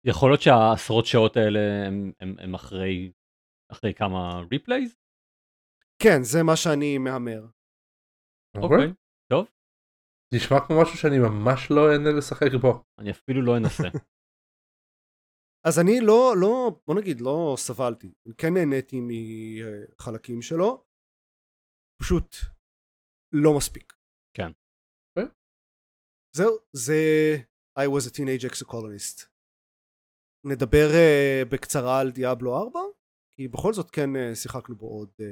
יכול 0.08 0.30
להיות 0.32 0.42
שהעשרות 0.42 1.06
שעות 1.06 1.38
האלה 1.38 1.88
הם, 1.88 2.12
הם, 2.20 2.36
הם 2.40 2.54
אחרי, 2.56 3.12
אחרי 3.72 3.94
כמה 3.94 4.42
replays? 4.52 4.96
כן, 6.04 6.24
זה 6.24 6.44
מה 6.44 6.56
שאני 6.56 6.98
מהמר. 6.98 7.42
אוקיי, 8.64 8.94
טוב, 9.32 9.46
נשמע 10.34 10.58
כמו 10.68 10.82
משהו 10.82 10.98
שאני 10.98 11.20
ממש 11.20 11.72
לא 11.72 11.82
אהנה 11.92 12.12
לשחק 12.18 12.52
בו. 12.62 12.84
אני 13.00 13.12
אפילו 13.12 13.42
לא 13.42 13.58
אנסה. 13.58 13.84
אז 15.68 15.80
אני 15.80 16.00
לא, 16.02 16.34
לא, 16.42 16.80
בוא 16.88 16.96
נגיד, 16.96 17.22
לא 17.22 17.56
סבלתי. 17.58 18.14
אני 18.26 18.34
כן 18.38 18.54
נהניתי 18.54 18.98
מחלקים 19.02 20.42
שלו, 20.42 20.86
פשוט 22.02 22.36
לא 23.34 23.58
מספיק. 23.58 23.94
כן. 24.38 24.52
אוקיי. 25.10 25.32
זהו, 26.36 26.58
זה 26.74 26.94
I 27.80 27.86
was 27.96 28.10
a 28.10 28.14
teenage 28.18 28.46
exocolonist. 28.52 29.37
נדבר 30.48 30.88
uh, 30.92 31.50
בקצרה 31.50 32.00
על 32.00 32.12
דיאבלו 32.12 32.58
4, 32.58 32.80
כי 33.36 33.48
בכל 33.48 33.74
זאת 33.74 33.92
כן 33.92 34.10
uh, 34.16 34.36
שיחקנו 34.36 34.76
בו 34.76 34.88
עוד 34.88 35.10
uh, 35.22 35.24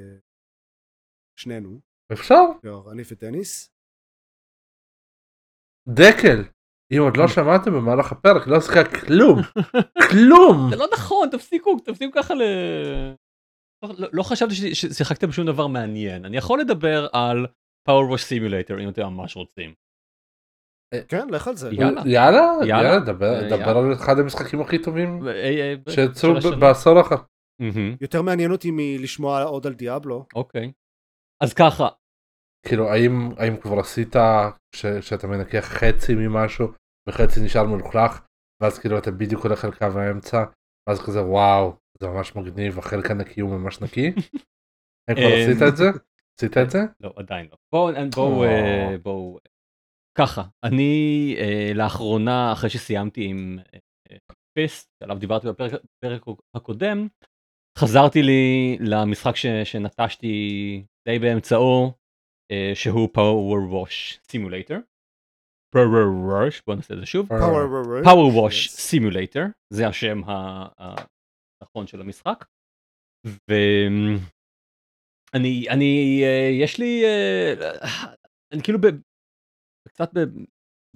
שנינו, 1.39 1.79
אפשר? 2.13 2.43
אני 2.91 3.03
ודניס. 3.11 3.71
דקל. 5.87 6.43
אם 6.91 7.01
עוד 7.01 7.17
לא 7.17 7.27
שמעתם 7.27 7.71
במהלך 7.71 8.11
הפרק 8.11 8.47
לא 8.47 8.61
שיחק 8.61 8.87
כלום. 9.05 9.39
כלום. 10.11 10.69
זה 10.69 10.75
לא 10.75 10.87
נכון, 10.93 11.29
תפסיקו, 11.29 11.79
תפסיקו 11.79 12.11
ככה 12.15 12.33
ל... 12.33 12.41
לא, 13.83 14.07
לא 14.13 14.23
חשבתי 14.23 14.75
ששיחקתם 14.75 15.27
בשום 15.27 15.45
דבר 15.45 15.67
מעניין. 15.67 16.25
אני 16.25 16.37
יכול 16.37 16.59
לדבר 16.59 17.07
על 17.13 17.45
Power 17.89 18.11
Wash 18.11 18.29
Simulator 18.29 18.81
אם 18.83 18.89
אתם 18.89 19.01
ממש 19.01 19.35
רוצים. 19.35 19.73
כן, 21.07 21.27
לך 21.29 21.47
על 21.47 21.55
זה. 21.55 21.69
יאללה. 21.71 22.01
יאללה, 22.05 22.39
יאללה. 22.65 22.67
יאללה, 22.67 22.99
דבר 22.99 23.33
אה, 23.33 23.49
דבר 23.49 23.59
יאללה. 23.59 23.79
על 23.79 23.93
אחד 23.93 24.19
המשחקים 24.19 24.61
הכי 24.61 24.79
טובים 24.83 25.27
אה, 25.27 25.31
אה, 25.33 25.73
שיצאו. 25.89 26.29
בעשור 26.59 26.97
האחרון. 26.97 27.21
מהמם, 27.61 27.95
יותר 28.01 28.21
מעניין 28.21 28.51
אותי 28.51 28.69
מלשמוע 28.73 29.43
עוד 29.43 29.67
על 29.67 29.73
דיאבלו. 29.73 30.25
אוקיי. 30.35 30.71
אז 31.43 31.53
ככה, 31.53 31.87
כאילו 32.67 32.89
האם 32.89 33.29
האם 33.37 33.57
כבר 33.57 33.79
עשית 33.79 34.15
ש- 34.75 34.85
שאתה 34.85 35.27
מנקה 35.27 35.61
חצי 35.61 36.15
ממשהו 36.15 36.67
וחצי 37.09 37.39
נשאר 37.45 37.63
מלוכלך 37.63 38.21
ואז 38.61 38.79
כאילו 38.79 38.97
אתה 38.97 39.11
בדיוק 39.11 39.43
הולך 39.43 39.65
על 39.65 39.71
קו 39.71 39.99
האמצע 39.99 40.43
ואז 40.89 41.05
כזה 41.05 41.21
וואו 41.23 41.73
זה 41.99 42.07
ממש 42.07 42.35
מגניב 42.35 42.79
החלק 42.79 43.11
הנקי 43.11 43.41
הוא 43.41 43.49
ממש 43.49 43.81
נקי. 43.81 44.11
האם 45.07 45.17
כבר 45.17 45.27
עשית 45.27 45.61
את 45.67 45.77
זה? 45.77 45.85
עשית 46.39 46.57
את 46.57 46.69
זה? 46.69 46.79
לא, 47.01 47.13
עדיין 47.15 47.47
לא. 47.51 47.57
בואו, 47.71 47.93
בואו, 48.15 48.43
או. 48.45 48.99
בואו. 49.03 49.37
ככה, 50.17 50.43
אני 50.63 50.91
אה, 51.39 51.71
לאחרונה, 51.75 52.53
אחרי 52.53 52.69
שסיימתי 52.69 53.25
עם 53.25 53.59
אה, 53.73 54.17
פיסט, 54.57 54.89
שעליו 54.99 55.17
דיברתי 55.19 55.47
בפרק 55.47 55.71
בפרק 55.73 56.21
הקודם, 56.55 57.07
חזרתי 57.77 58.21
לי 58.23 58.77
למשחק 58.79 59.35
ש, 59.35 59.45
שנטשתי 59.63 60.83
די 61.07 61.19
באמצעו, 61.19 61.93
אה, 62.51 62.71
שהוא 62.75 63.09
Power 63.17 63.71
Wash 63.73 64.19
Simulator. 64.31 64.79
Power 65.75 66.05
Wash, 66.29 66.61
בואו 66.67 66.75
נעשה 66.77 66.93
את 66.93 66.99
זה 66.99 67.05
שוב. 67.05 67.29
Power 67.31 68.05
Power 68.05 68.31
Wash 68.35 68.69
Yes. 68.69 68.91
Simulator, 68.91 69.45
זה 69.73 69.87
השם 69.87 70.23
ה- 70.23 70.67
ה- 70.83 71.05
נכון 71.63 71.87
של 71.87 72.01
המשחק. 72.01 72.45
ואני 75.33 75.69
אני 75.69 76.21
אה, 76.23 76.49
יש 76.61 76.79
לי 76.79 77.03
אה, 77.05 77.53
אני 78.53 78.63
כאילו 78.63 78.81
ב... 78.81 78.85
קצת 79.95 80.09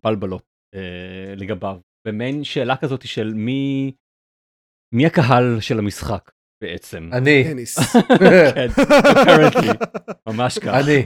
בבלבלות 0.03 0.43
אה, 0.75 1.33
לגביו 1.35 1.79
במעין 2.07 2.43
שאלה 2.43 2.77
כזאת 2.77 3.07
של 3.07 3.33
מי 3.33 3.91
מי 4.95 5.05
הקהל 5.05 5.59
של 5.59 5.79
המשחק 5.79 6.31
בעצם. 6.63 7.09
אני. 7.13 7.43
כן, 8.19 8.67
apparently, 8.67 9.73
ממש 10.27 10.59
כך. 10.59 10.67
אני. 10.67 11.05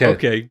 כן. 0.00 0.06
אוקיי. 0.14 0.48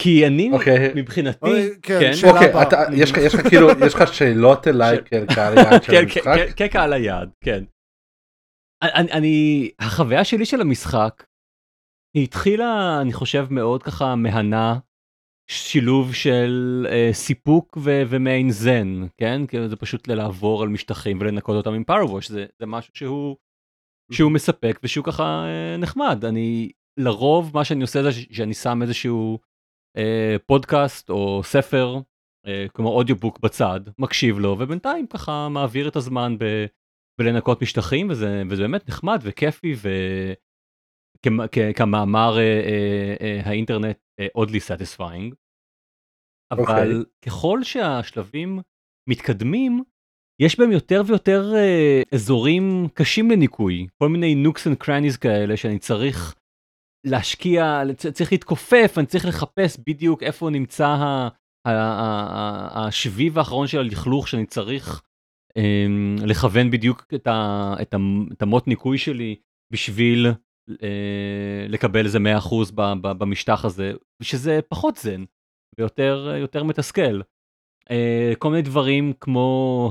כי 0.00 0.26
אני 0.26 0.50
אוקיי. 0.52 0.92
מבחינתי, 0.94 1.38
אוקיי, 1.42 1.70
כן, 1.82 1.98
כן, 2.00 2.12
שאלה 2.14 2.32
אוקיי. 2.32 2.62
אתה- 2.62 2.82
יש 2.96 3.10
לך- 3.12 3.18
יש 3.26 3.34
לך 3.34 3.40
כאילו, 3.50 3.68
יש 3.86 3.94
לך 3.94 4.14
שאלות 4.14 4.68
אליי 4.68 4.96
כקהל 5.04 5.54
יעד 5.58 5.82
של 5.82 5.92
כן, 5.92 6.02
המשחק? 6.02 6.56
כקהל 6.56 6.92
היעד, 6.92 7.30
כן. 7.44 7.64
אני, 8.82 9.12
אני, 9.12 9.70
החוויה 9.78 10.24
שלי 10.24 10.46
של 10.46 10.60
המשחק, 10.60 11.24
היא 12.16 12.24
התחילה, 12.24 12.98
אני 13.02 13.12
חושב, 13.12 13.46
מאוד 13.50 13.82
ככה 13.82 14.14
מהנה, 14.16 14.78
שילוב 15.48 16.14
של 16.14 16.86
אה, 16.90 17.08
סיפוק 17.12 17.78
ומעין 17.82 18.50
זן, 18.50 19.06
כן? 19.16 19.46
כאילו 19.46 19.68
זה 19.68 19.76
פשוט 19.76 20.08
לעבור 20.08 20.62
על 20.62 20.68
משטחים 20.68 21.18
ולנקות 21.20 21.56
אותם 21.56 21.72
עם 21.72 21.84
פארוווש, 21.84 22.28
זה, 22.28 22.46
זה 22.58 22.66
משהו 22.66 22.92
שהוא, 22.94 23.36
שהוא 24.12 24.32
מספק 24.32 24.80
ושהוא 24.82 25.04
ככה 25.04 25.46
אה, 25.46 25.76
נחמד. 25.76 26.24
אני, 26.24 26.70
לרוב 26.96 27.50
מה 27.54 27.64
שאני 27.64 27.82
עושה 27.82 28.02
זה 28.02 28.12
שאני 28.12 28.54
שם 28.54 28.82
איזשהו 28.82 29.38
אה, 29.96 30.36
פודקאסט 30.46 31.10
או 31.10 31.40
ספר, 31.44 31.96
אה, 32.46 32.66
כמו 32.74 32.88
audiobook 32.88 33.40
בצד, 33.40 33.80
מקשיב 33.98 34.38
לו, 34.38 34.56
ובינתיים 34.58 35.06
ככה 35.06 35.48
מעביר 35.48 35.88
את 35.88 35.96
הזמן 35.96 36.36
ב, 36.38 36.66
בלנקות 37.18 37.62
משטחים, 37.62 38.10
וזה, 38.10 38.42
וזה 38.50 38.62
באמת 38.62 38.88
נחמד 38.88 39.18
וכיפי, 39.22 39.74
וכמאמר 41.26 42.38
אה, 42.38 42.42
אה, 42.42 43.16
אה, 43.20 43.40
האינטרנט, 43.44 43.84
אה, 43.84 44.05
oddly 44.38 44.60
satisfying. 44.68 45.34
אבל 46.50 46.60
אוקיי. 46.60 47.12
ככל 47.26 47.62
שהשלבים 47.62 48.60
מתקדמים, 49.08 49.82
יש 50.42 50.58
בהם 50.58 50.72
יותר 50.72 51.02
ויותר 51.06 51.54
אה, 51.54 52.02
אזורים 52.14 52.88
קשים 52.94 53.30
לניקוי, 53.30 53.86
כל 54.02 54.08
מיני 54.08 54.34
nooks 54.34 54.66
and 54.66 54.76
crannies 54.76 55.16
כאלה 55.16 55.56
שאני 55.56 55.78
צריך 55.78 56.34
להשקיע, 57.06 57.82
צריך 58.12 58.32
להתכופף, 58.32 58.94
אני 58.98 59.06
צריך 59.06 59.26
לחפש 59.26 59.78
בדיוק 59.86 60.22
איפה 60.22 60.50
נמצא 60.50 60.96
השביב 62.74 63.38
האחרון 63.38 63.66
של 63.66 63.78
הלכלוך 63.78 64.28
שאני 64.28 64.46
צריך 64.46 65.02
אמ, 65.56 66.16
לכוון 66.26 66.70
בדיוק 66.70 67.04
את, 67.14 67.28
את, 68.32 68.42
המוט 68.42 68.66
ניקוי 68.66 68.98
שלי 68.98 69.36
בשביל 69.72 70.26
לקבל 71.68 72.04
איזה 72.04 72.18
100% 72.18 72.20
ב, 72.74 72.82
ב, 73.00 73.12
במשטח 73.12 73.64
הזה, 73.64 73.92
שזה 74.22 74.60
פחות 74.68 74.96
זן 74.96 75.24
ויותר 75.78 76.34
יותר 76.40 76.64
מתסכל. 76.64 77.20
אה, 77.90 78.32
כל 78.38 78.50
מיני 78.50 78.62
דברים 78.62 79.12
כמו 79.20 79.90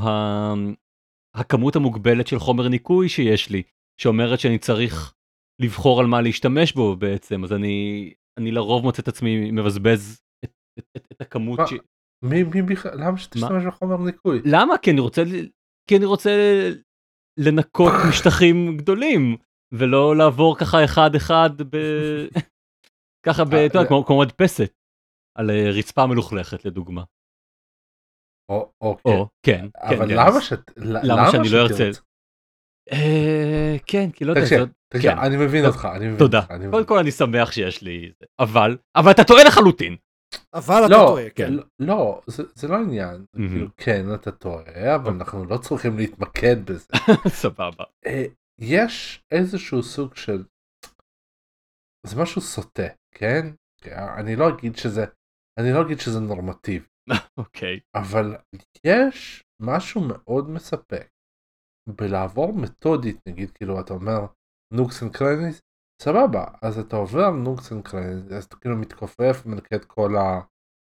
הכמות 1.36 1.76
המוגבלת 1.76 2.28
של 2.28 2.40
חומר 2.40 2.68
ניקוי 2.68 3.10
שיש 3.10 3.50
לי, 3.50 3.64
שאומרת 4.02 4.40
שאני 4.40 4.58
צריך 4.58 5.14
לבחור 5.62 6.00
על 6.00 6.06
מה 6.06 6.22
להשתמש 6.22 6.74
בו 6.74 6.96
בעצם, 6.96 7.44
אז 7.44 7.54
אני, 7.54 8.14
אני 8.40 8.52
לרוב 8.52 8.84
מוצא 8.84 9.02
את 9.02 9.08
עצמי 9.08 9.52
מבזבז 9.52 10.22
את, 10.46 10.52
את, 10.80 10.86
את, 10.98 11.08
את 11.12 11.22
הכמות 11.22 11.60
מה? 11.60 11.68
ש... 11.68 11.74
מי 12.24 12.44
מי 12.44 12.62
בכלל, 12.62 12.92
למה 12.96 13.18
שתשתמש 13.18 13.66
בחומר 13.68 13.98
ניקוי? 13.98 14.42
למה? 14.46 14.78
כי 14.78 14.92
אני 14.92 15.00
רוצה, 15.00 15.24
כי 15.90 15.98
אני 15.98 16.06
רוצה 16.06 16.32
לנקות 17.40 17.94
משטחים 18.10 18.78
גדולים, 18.78 19.38
ולא 19.80 20.16
לעבור 20.16 20.58
ככה 20.58 20.84
אחד 20.84 21.16
אחד 21.16 21.50
ב... 21.70 21.78
ככה 23.26 23.44
ב... 23.44 23.54
אה, 23.54 23.66
אתה 23.66 23.78
יודע, 23.78 23.84
לא. 23.84 23.88
כמו 23.88 24.06
כמו 24.06 24.20
מדפסת, 24.20 24.74
על 25.38 25.50
אה, 25.52 25.70
רצפה 25.70 26.06
מלוכלכת 26.08 26.66
לדוגמה. 26.66 27.04
או, 28.52 28.72
אוקיי. 28.82 29.14
או, 29.14 29.28
כן, 29.46 29.66
כן, 29.74 29.96
אבל 29.96 30.08
כן, 30.08 30.14
למה 30.14 30.28
אז- 30.38 30.44
שאת... 30.44 30.72
למה 30.78 31.32
שאני 31.32 31.50
לא 31.50 31.58
ארצה? 31.62 31.90
אה, 32.92 33.76
כן, 33.88 34.12
כי 34.12 34.26
לא 34.26 34.32
יודע, 34.32 34.42
תקשיב, 34.42 34.60
כן. 35.02 35.18
אני 35.18 35.38
מבין 35.38 35.66
אותך, 35.66 35.88
אני 35.96 36.06
מבין 36.06 36.20
תודה. 36.20 36.42
קודם. 36.72 36.86
כל 36.86 36.98
אני 36.98 37.12
שמח 37.12 37.52
שיש 37.52 37.82
לי, 37.82 38.12
זה. 38.20 38.26
אבל, 38.40 38.78
אבל 38.96 39.12
אתה 39.12 39.24
טועה 39.24 39.44
לחלוטין. 39.44 39.96
אבל 40.54 40.76
אתה 40.86 40.92
לא, 40.94 40.98
טועה, 41.08 41.30
כן. 41.30 41.54
לא, 41.54 41.64
לא, 41.80 42.22
זה- 42.28 42.44
זה 42.56 42.68
לא 42.68 42.76
עניין. 42.76 43.26
כאילו 43.36 43.68
כן 43.78 44.14
אתה 44.14 44.32
טועה, 44.32 44.96
אבל 44.96 45.12
אנחנו 45.14 45.46
לא 45.46 45.58
צריכים 45.58 45.98
להתמקד 45.98 46.66
בזה. 46.66 46.88
סבבה. 47.42 47.84
יש 48.62 49.24
איזשהו 49.32 49.84
סוג 49.84 50.16
של 50.16 50.44
זה 52.08 52.22
משהו 52.22 52.42
סוטה 52.42 52.88
כן 53.12 53.46
אני 54.20 54.36
לא 54.36 54.50
אגיד 54.50 54.76
שזה 54.76 55.06
אני 55.60 55.74
לא 55.74 55.82
אגיד 55.86 56.00
שזה 56.00 56.20
נורמטיבי 56.20 56.86
אוקיי. 57.40 57.80
אבל 57.96 58.36
יש 58.86 59.44
משהו 59.62 60.02
מאוד 60.02 60.50
מספק 60.50 61.08
בלעבור 61.90 62.54
מתודית 62.54 63.28
נגיד 63.28 63.52
כאילו 63.52 63.80
אתה 63.80 63.94
אומר 63.94 64.20
nooks 64.74 65.04
and 65.04 65.16
crannies 65.18 65.62
סבבה 66.02 66.46
אז 66.62 66.80
אתה 66.80 66.96
עובר 66.96 67.30
nooks 67.30 67.72
and 67.72 67.88
crannies 67.88 68.32
אז 68.32 68.44
אתה 68.44 68.56
כאילו 68.56 68.76
מתכופף 68.78 69.46
מנקה 69.46 69.76
את 69.76 69.86
כל 69.86 70.12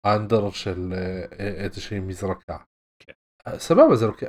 ה 0.06 0.13
under 0.13 0.52
של 0.52 0.94
אה, 0.94 1.26
אה, 1.40 1.64
איזושהי 1.64 2.00
מזרקה. 2.00 2.58
כן. 3.00 3.14
אה, 3.48 3.60
סבבה 3.60 3.96
זה 3.96 4.06
לוקח 4.08 4.28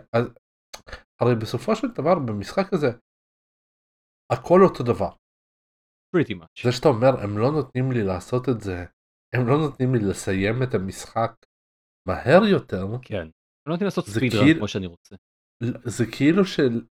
הרי 1.20 1.34
בסופו 1.34 1.76
של 1.76 1.88
דבר 1.92 2.14
במשחק 2.14 2.72
הזה 2.72 2.90
הכל 4.32 4.60
אותו 4.64 4.84
דבר. 4.84 5.10
pretty 6.16 6.32
much. 6.42 6.62
זה 6.64 6.72
שאתה 6.72 6.88
אומר 6.88 7.20
הם 7.22 7.38
לא 7.38 7.50
נותנים 7.52 7.92
לי 7.92 8.02
לעשות 8.04 8.48
את 8.48 8.60
זה 8.60 8.84
הם 9.34 9.46
לא 9.48 9.58
נותנים 9.58 9.94
לי 9.94 10.00
לסיים 10.00 10.62
את 10.62 10.74
המשחק 10.74 11.32
מהר 12.08 12.44
יותר 12.44 12.86
כן. 13.02 13.16
אני 13.16 13.30
לא 13.66 13.72
יודעת 13.72 13.82
לעשות 13.84 14.06
ספידרן 14.06 14.44
כאילו- 14.44 14.58
כמו 14.58 14.68
שאני 14.68 14.86
רוצה. 14.86 15.16
זה 15.84 16.04
כאילו 16.12 16.44
של 16.44 16.84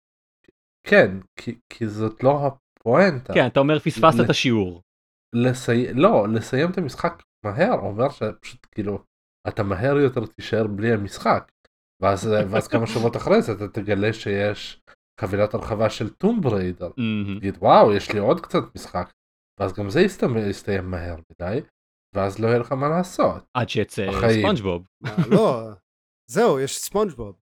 כן 0.87 1.11
כי, 1.39 1.59
כי 1.69 1.87
זאת 1.87 2.23
לא 2.23 2.47
הפואנטה 2.47 3.33
כן, 3.33 3.47
אתה 3.47 3.59
אומר 3.59 3.79
פספסת 3.79 4.19
ל- 4.19 4.23
את 4.25 4.29
השיעור. 4.29 4.81
לסי... 5.35 5.93
לא 5.93 6.27
לסיים 6.33 6.71
את 6.71 6.77
המשחק 6.77 7.23
מהר 7.45 7.73
אומר 7.73 8.09
שפשוט 8.09 8.67
כאילו 8.71 9.03
אתה 9.47 9.63
מהר 9.63 9.97
יותר 9.97 10.21
תישאר 10.25 10.67
בלי 10.67 10.93
המשחק 10.93 11.51
ואז 12.01 12.27
ואז 12.51 12.67
כמה 12.67 12.87
שבועות 12.87 13.15
אחרי 13.15 13.41
זה 13.41 13.51
אתה 13.51 13.67
תגלה 13.67 14.13
שיש 14.13 14.81
חבילת 15.21 15.53
הרחבה 15.53 15.89
של 15.89 16.09
טום 16.09 16.41
בריידר. 16.41 16.89
תגיד 17.37 17.57
וואו 17.59 17.93
יש 17.93 18.11
לי 18.11 18.19
עוד 18.19 18.39
קצת 18.41 18.59
משחק 18.75 19.11
ואז 19.59 19.73
גם 19.73 19.89
זה 19.89 20.01
יסתיים, 20.01 20.37
יסתיים 20.49 20.91
מהר 20.91 21.15
מדי 21.31 21.59
ואז 22.15 22.39
לא 22.39 22.47
יהיה 22.47 22.59
לך 22.59 22.71
מה 22.71 22.89
לעשות 22.89 23.43
עד 23.53 23.69
שיצא. 23.69 24.07
ספונג'בוב. 24.39 24.85
לא, 25.31 25.61
זהו, 26.31 26.59
יש 26.59 26.77
ספונג'בוב. 26.77 27.35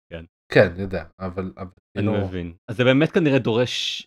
כן 0.53 0.73
יודע 0.79 1.05
אבל, 1.20 1.53
אבל 1.57 1.68
אני 1.99 2.07
כאילו, 2.07 2.27
מבין. 2.27 2.55
אז 2.68 2.77
זה 2.77 2.85
באמת 2.85 3.11
כנראה 3.12 3.39
דורש... 3.39 4.07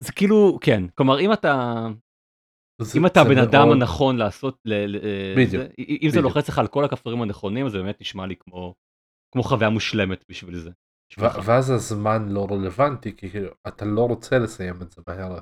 זה 0.00 0.12
כאילו, 0.12 0.58
כן. 0.60 0.82
כלומר, 0.94 1.20
אם 1.20 1.32
אתה... 1.32 1.86
זה- 2.82 2.98
אם 2.98 3.06
אתה 3.06 3.20
הבן 3.20 3.38
אדם 3.38 3.68
הנכון 3.72 4.16
לעשות, 4.16 4.58
ל- 4.64 4.86
ל- 4.86 4.96
אה, 5.04 5.34
בדיוק, 5.36 5.50
זה- 5.62 5.68
אם 6.02 6.08
זה. 6.10 6.20
לוחץ 6.20 6.48
לך 6.48 6.58
על 6.58 6.66
כל 6.68 6.84
הכפתורים 6.84 7.22
הנכונים, 7.22 7.66
אז 7.66 7.72
זה 7.72 7.78
באמת 7.78 8.00
נשמע 8.00 8.26
לי 8.26 8.36
כמו 8.36 8.74
כמו 9.34 9.42
חוויה 9.42 9.70
מושלמת 9.70 10.24
בשביל 10.28 10.58
זה. 10.58 10.70
ואז 11.18 11.70
הזמן 11.70 12.28
לא 12.28 12.46
רלוונטי 12.50 13.16
כי 13.16 13.30
כאילו 13.30 13.48
אתה 13.68 13.84
לא 13.84 14.00
רוצה 14.00 14.38
לסיים 14.38 14.82
את 14.82 14.92
זה 14.92 15.02
מהר. 15.06 15.38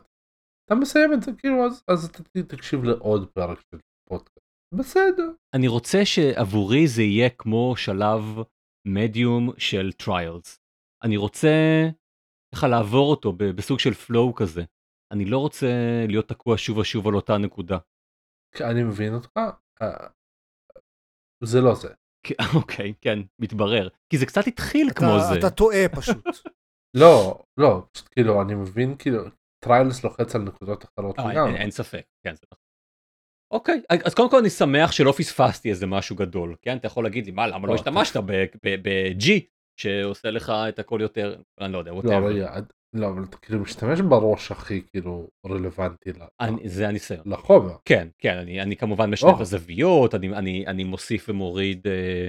אתה 0.65 0.75
מסיים 0.75 1.13
את 1.13 1.23
זה 1.23 1.31
כאילו 1.39 1.67
אז, 1.67 1.85
אז 1.89 2.05
אתה 2.05 2.43
תקשיב 2.43 2.85
לעוד 2.85 3.31
פרק 3.31 3.61
של 3.61 3.79
פודקאסט. 4.09 4.39
בסדר. 4.79 5.31
אני 5.55 5.69
רוצה 5.69 5.99
שעבורי 6.05 6.87
זה 6.87 7.03
יהיה 7.03 7.31
כמו 7.31 7.75
שלב 7.77 8.21
מדיום 8.89 9.51
של 9.59 9.93
Trials. 9.93 10.61
אני 11.05 11.17
רוצה 11.17 11.49
ככה 12.55 12.69
לעבור 12.69 13.11
אותו 13.11 13.33
בסוג 13.33 13.79
של 13.79 13.95
flow 13.95 14.35
כזה. 14.35 14.63
אני 15.13 15.25
לא 15.25 15.39
רוצה 15.39 15.67
להיות 16.09 16.29
תקוע 16.29 16.55
שוב 16.59 16.79
ושוב 16.79 17.09
על 17.09 17.15
אותה 17.15 17.39
נקודה. 17.39 17.79
אני 18.61 18.83
מבין 18.83 19.15
אותך. 19.15 19.31
אה, 19.83 20.09
זה 21.45 21.61
לא 21.61 21.75
זה. 21.75 21.95
אוקיי, 22.57 22.93
כן, 23.01 23.19
מתברר. 23.39 23.89
כי 24.13 24.19
זה 24.19 24.27
קצת 24.27 24.47
התחיל 24.47 24.89
אתה- 24.91 25.01
כמו 25.01 25.19
זה. 25.33 25.39
אתה 25.39 25.51
טועה 25.51 25.89
פשוט. 25.97 26.25
לא 26.97 27.43
לא 27.57 27.83
פשוט 27.93 28.09
כאילו 28.13 28.43
אני 28.43 28.55
מבין 28.55 28.97
כאילו 28.99 29.23
Trials 29.65 30.05
לוחץ 30.05 30.35
על 30.35 30.43
נקודות 30.43 30.85
אחרות 30.85 31.19
אה, 31.19 31.25
אין- 31.25 31.33
לגמרי. 31.33 31.57
אין 31.57 31.71
ספק, 31.71 32.03
כן, 32.27 32.35
זה 32.37 32.43
נכון. 32.53 32.65
אוקיי, 33.53 33.81
אז 34.05 34.15
קודם 34.15 34.31
כל 34.31 34.39
אני 34.39 34.51
שמח 34.51 34.93
שלא 34.93 35.13
פספסתי 35.13 35.71
איזה 35.71 35.87
משהו 35.87 36.17
גדול, 36.17 36.57
כן? 36.63 36.77
אתה 36.77 36.87
יכול 36.87 37.05
להגיד 37.05 37.27
לי, 37.27 37.33
מה, 37.33 37.47
למה 37.47 37.67
לא 37.67 37.69
לא, 37.69 37.75
השתמשת 37.75 38.17
ב-G 38.65 39.27
שעושה 39.81 40.31
לך 40.31 40.53
את 40.69 40.79
הכל 40.79 40.99
יותר, 41.03 41.41
אני 41.61 41.73
לא 41.73 41.79
יודע, 41.79 41.93
לא. 41.93 42.27
רגע 42.27 42.49
עד- 42.55 42.73
לא 42.95 43.09
אבל 43.09 43.25
אתה 43.25 43.37
כאילו 43.37 43.61
משתמש 43.61 44.01
בראש 44.01 44.51
הכי 44.53 44.83
כאילו 44.87 45.29
רלוונטי 45.47 46.11
אני- 46.41 46.69
זה 46.69 46.89
הניסיון. 46.89 47.23
לחומר. 47.27 47.77
כן, 47.85 48.09
כן, 48.19 48.37
אני, 48.39 48.63
אני 48.63 48.77
כמובן 48.77 49.11
משנה 49.11 49.31
את 49.31 49.35
או. 49.35 49.41
הזוויות, 49.41 50.15
אני, 50.15 50.29
אני, 50.37 50.67
אני 50.67 50.85
מוסיף 50.85 51.29
ומוריד 51.29 51.87
אה, 51.87 52.29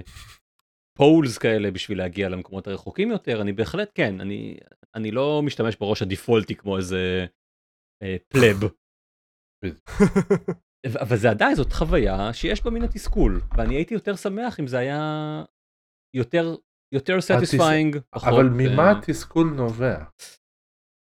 poles 0.97 1.37
כאלה 1.37 1.71
בשביל 1.71 1.97
להגיע 1.97 2.29
למקומות 2.29 2.67
הרחוקים 2.67 3.11
יותר 3.11 3.41
אני 3.41 3.53
בהחלט 3.53 3.91
כן 3.95 4.21
אני 4.21 4.57
אני 4.95 5.11
לא 5.11 5.41
משתמש 5.45 5.75
בראש 5.75 6.01
ה 6.01 6.07
default-י 6.07 6.55
כמו 6.55 6.77
איזה 6.77 7.25
אה, 8.03 8.15
pleb. 8.27 8.57
אבל 11.01 11.17
זה 11.17 11.29
עדיין 11.29 11.55
זאת 11.55 11.73
חוויה 11.73 12.33
שיש 12.33 12.63
בה 12.63 12.71
מן 12.71 12.83
התסכול 12.83 13.41
ואני 13.57 13.75
הייתי 13.75 13.93
יותר 13.93 14.15
שמח 14.15 14.59
אם 14.59 14.67
זה 14.67 14.77
היה 14.77 15.43
יותר 16.15 16.55
יותר 16.93 17.21
satisfying. 17.21 17.97
אבל 18.13 18.49
ממה 18.51 18.91
התסכול 18.91 19.47
נובע? 19.55 20.03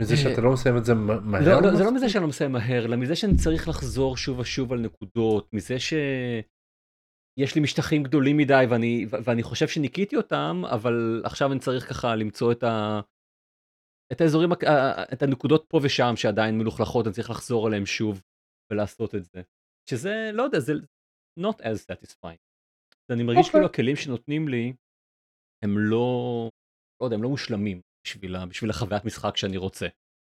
מזה 0.02 0.16
שאתה 0.16 0.40
לא 0.40 0.52
מסיים 0.52 0.76
את 0.76 0.84
זה 0.84 0.94
מהר? 0.94 1.60
לא, 1.60 1.62
לא, 1.62 1.76
זה 1.76 1.84
לא 1.84 1.94
מזה 1.94 2.08
שאני 2.08 2.22
לא 2.22 2.28
מסיים 2.28 2.52
מהר, 2.52 2.84
אלא 2.84 2.96
מזה 2.96 3.16
שאני 3.16 3.36
צריך 3.36 3.68
לחזור 3.68 4.16
שוב 4.16 4.38
ושוב 4.38 4.72
על 4.72 4.80
נקודות, 4.80 5.52
מזה 5.52 5.78
שיש 5.78 7.54
לי 7.54 7.60
משטחים 7.60 8.02
גדולים 8.02 8.36
מדי 8.36 8.64
ואני, 8.70 9.06
ואני 9.24 9.42
חושב 9.42 9.68
שניקיתי 9.68 10.16
אותם, 10.16 10.62
אבל 10.72 11.22
עכשיו 11.24 11.52
אני 11.52 11.60
צריך 11.60 11.88
ככה 11.88 12.16
למצוא 12.16 12.52
את, 12.52 12.62
ה, 12.62 13.00
את 14.12 14.20
האזורים, 14.20 14.52
את 15.12 15.22
הנקודות 15.22 15.64
פה 15.68 15.80
ושם 15.82 16.12
שעדיין 16.16 16.58
מלוכלכות, 16.58 17.06
אני 17.06 17.14
צריך 17.14 17.30
לחזור 17.30 17.66
עליהם 17.66 17.86
שוב 17.86 18.22
ולעשות 18.72 19.14
את 19.14 19.24
זה. 19.24 19.42
שזה, 19.90 20.30
לא 20.32 20.42
יודע, 20.42 20.60
זה 20.60 20.72
not 21.40 21.58
as 21.60 21.92
satisfying. 21.92 22.46
אני 23.10 23.22
מרגיש 23.22 23.46
okay. 23.46 23.50
כאילו 23.50 23.64
אוקיי. 23.64 23.82
הכלים 23.82 23.96
שנותנים 23.96 24.48
לי 24.48 24.72
הם 25.64 25.78
לא, 25.78 26.48
לא 27.00 27.06
יודע, 27.06 27.16
הם 27.16 27.22
לא 27.22 27.28
מושלמים. 27.28 27.80
בשביל, 28.06 28.46
בשביל 28.46 28.70
החוויית 28.70 29.04
משחק 29.04 29.36
שאני 29.36 29.56
רוצה. 29.56 29.86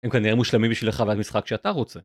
הם 0.04 0.10
כנראה 0.10 0.34
מושלמים 0.34 0.70
בשביל 0.70 0.90
החוויית 0.90 1.18
משחק 1.18 1.46
שאתה 1.46 1.70
רוצה. 1.70 2.00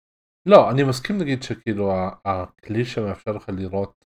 לא, 0.46 0.72
אני 0.72 0.84
מסכים 0.84 1.20
להגיד 1.20 1.44
שכאילו 1.44 1.92
הכלי 2.26 2.86
שמאפשר 2.86 3.32
לך 3.32 3.50
לראות 3.58 4.06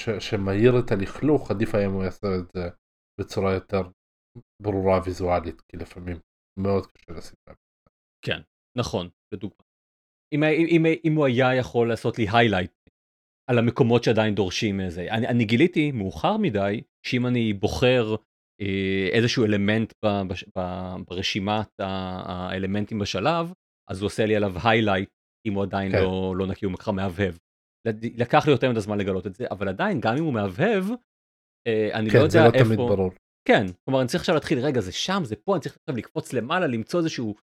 ש, 0.00 0.10
שמאיר 0.10 0.78
את 0.78 0.92
הלכלוך 0.92 1.50
עדיף 1.50 1.74
היה 1.74 1.86
אם 1.86 1.92
הוא 1.92 2.04
יעשה 2.04 2.26
את 2.38 2.52
זה 2.54 2.68
בצורה 3.20 3.54
יותר 3.54 3.82
ברורה 4.62 5.00
ויזואלית 5.04 5.60
כי 5.60 5.76
לפעמים 5.76 6.16
מאוד 6.58 6.86
קשה 6.86 7.12
לשים 7.12 7.36
לב. 7.48 7.54
כן, 8.24 8.40
נכון, 8.76 9.08
לדוגמה. 9.34 9.64
אם, 10.34 10.42
אם, 10.42 10.66
אם, 10.68 10.86
אם 11.04 11.14
הוא 11.14 11.26
היה 11.26 11.54
יכול 11.54 11.88
לעשות 11.88 12.18
לי 12.18 12.28
highlight 12.28 12.90
על 13.50 13.58
המקומות 13.58 14.04
שעדיין 14.04 14.34
דורשים 14.34 14.80
איזה, 14.80 15.06
אני, 15.10 15.28
אני 15.28 15.44
גיליתי 15.44 15.92
מאוחר 15.92 16.36
מדי 16.36 16.82
שאם 17.06 17.26
אני 17.26 17.52
בוחר 17.52 18.14
איזשהו 19.12 19.44
אלמנט 19.44 19.92
ברשימת 21.08 21.68
האלמנטים 21.78 22.98
בשלב, 22.98 23.52
אז 23.90 24.00
הוא 24.00 24.06
עושה 24.06 24.26
לי 24.26 24.36
עליו 24.36 24.56
highlight 24.56 25.10
אם 25.46 25.54
הוא 25.54 25.62
עדיין 25.62 25.92
כן. 25.92 26.02
לא, 26.02 26.34
לא 26.36 26.46
נקי, 26.46 26.64
הוא 26.64 26.76
ככה 26.78 26.92
מהבהב. 26.92 27.34
לקח 28.16 28.46
לי 28.46 28.52
יותר 28.52 28.70
מדי 28.70 28.80
זמן 28.80 28.98
לגלות 28.98 29.26
את 29.26 29.34
זה, 29.34 29.46
אבל 29.50 29.68
עדיין, 29.68 30.00
גם 30.00 30.16
אם 30.16 30.24
הוא 30.24 30.32
מהבהב, 30.32 30.84
אה, 31.66 31.90
אני 31.92 32.10
כן, 32.10 32.18
לא 32.18 32.22
יודע 32.22 32.40
לא 32.40 32.50
איפה... 32.54 32.64
תמיד 32.64 32.78
ברור. 32.78 33.10
כן, 33.48 33.66
כלומר 33.84 34.00
אני 34.00 34.08
צריך 34.08 34.20
עכשיו 34.20 34.34
להתחיל, 34.34 34.58
רגע 34.58 34.80
זה 34.80 34.92
שם, 34.92 35.22
זה 35.24 35.36
פה, 35.36 35.54
אני 35.54 35.62
צריך 35.62 35.76
עכשיו 35.76 35.96
לקפוץ 35.96 36.32
למעלה, 36.32 36.66
למצוא 36.66 37.00
איזשהו, 37.00 37.34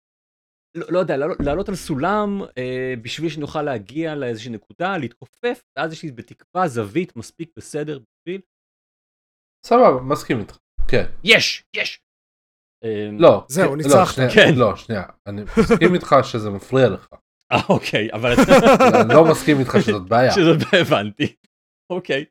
לא, 0.77 0.87
לא 0.91 0.99
יודע, 0.99 1.17
לעלות, 1.17 1.39
לעלות 1.41 1.69
על 1.69 1.75
סולם 1.75 2.41
אה, 2.59 2.95
בשביל 3.03 3.31
שנוכל 3.31 3.63
להגיע 3.63 4.15
לאיזושהי 4.15 4.51
נקודה, 4.51 4.99
להתכופף, 4.99 5.63
ואז 5.79 5.93
יש 5.93 6.03
לי 6.03 6.13
בתקווה 6.13 6.69
זווית 6.69 7.17
מספיק 7.17 7.51
בסדר 7.57 7.99
בשביל... 7.99 8.41
סבבה, 9.67 10.03
מסכים 10.03 10.39
איתך. 10.39 10.57
כן. 10.91 11.05
יש, 11.25 11.65
יש. 11.77 12.01
אמ, 12.85 13.19
לא, 13.21 13.45
זהו, 13.49 13.77
ניצחת. 13.77 14.17
כן. 14.35 14.55
לא, 14.57 14.77
שנייה, 14.77 15.03
אני 15.27 15.43
מסכים 15.43 15.95
איתך 15.95 16.17
שזה 16.23 16.51
מפריע 16.51 16.89
לך. 16.89 17.09
אה, 17.53 17.61
אוקיי, 17.69 18.09
אבל... 18.13 18.33
אני 19.01 19.15
לא 19.15 19.25
מסכים 19.31 19.61
איתך 19.61 19.73
שזאת 19.81 20.09
בעיה. 20.09 20.31
שזאת 20.33 20.57
בעיה, 20.59 20.85
הבנתי. 20.85 21.37
אוקיי. 21.93 22.25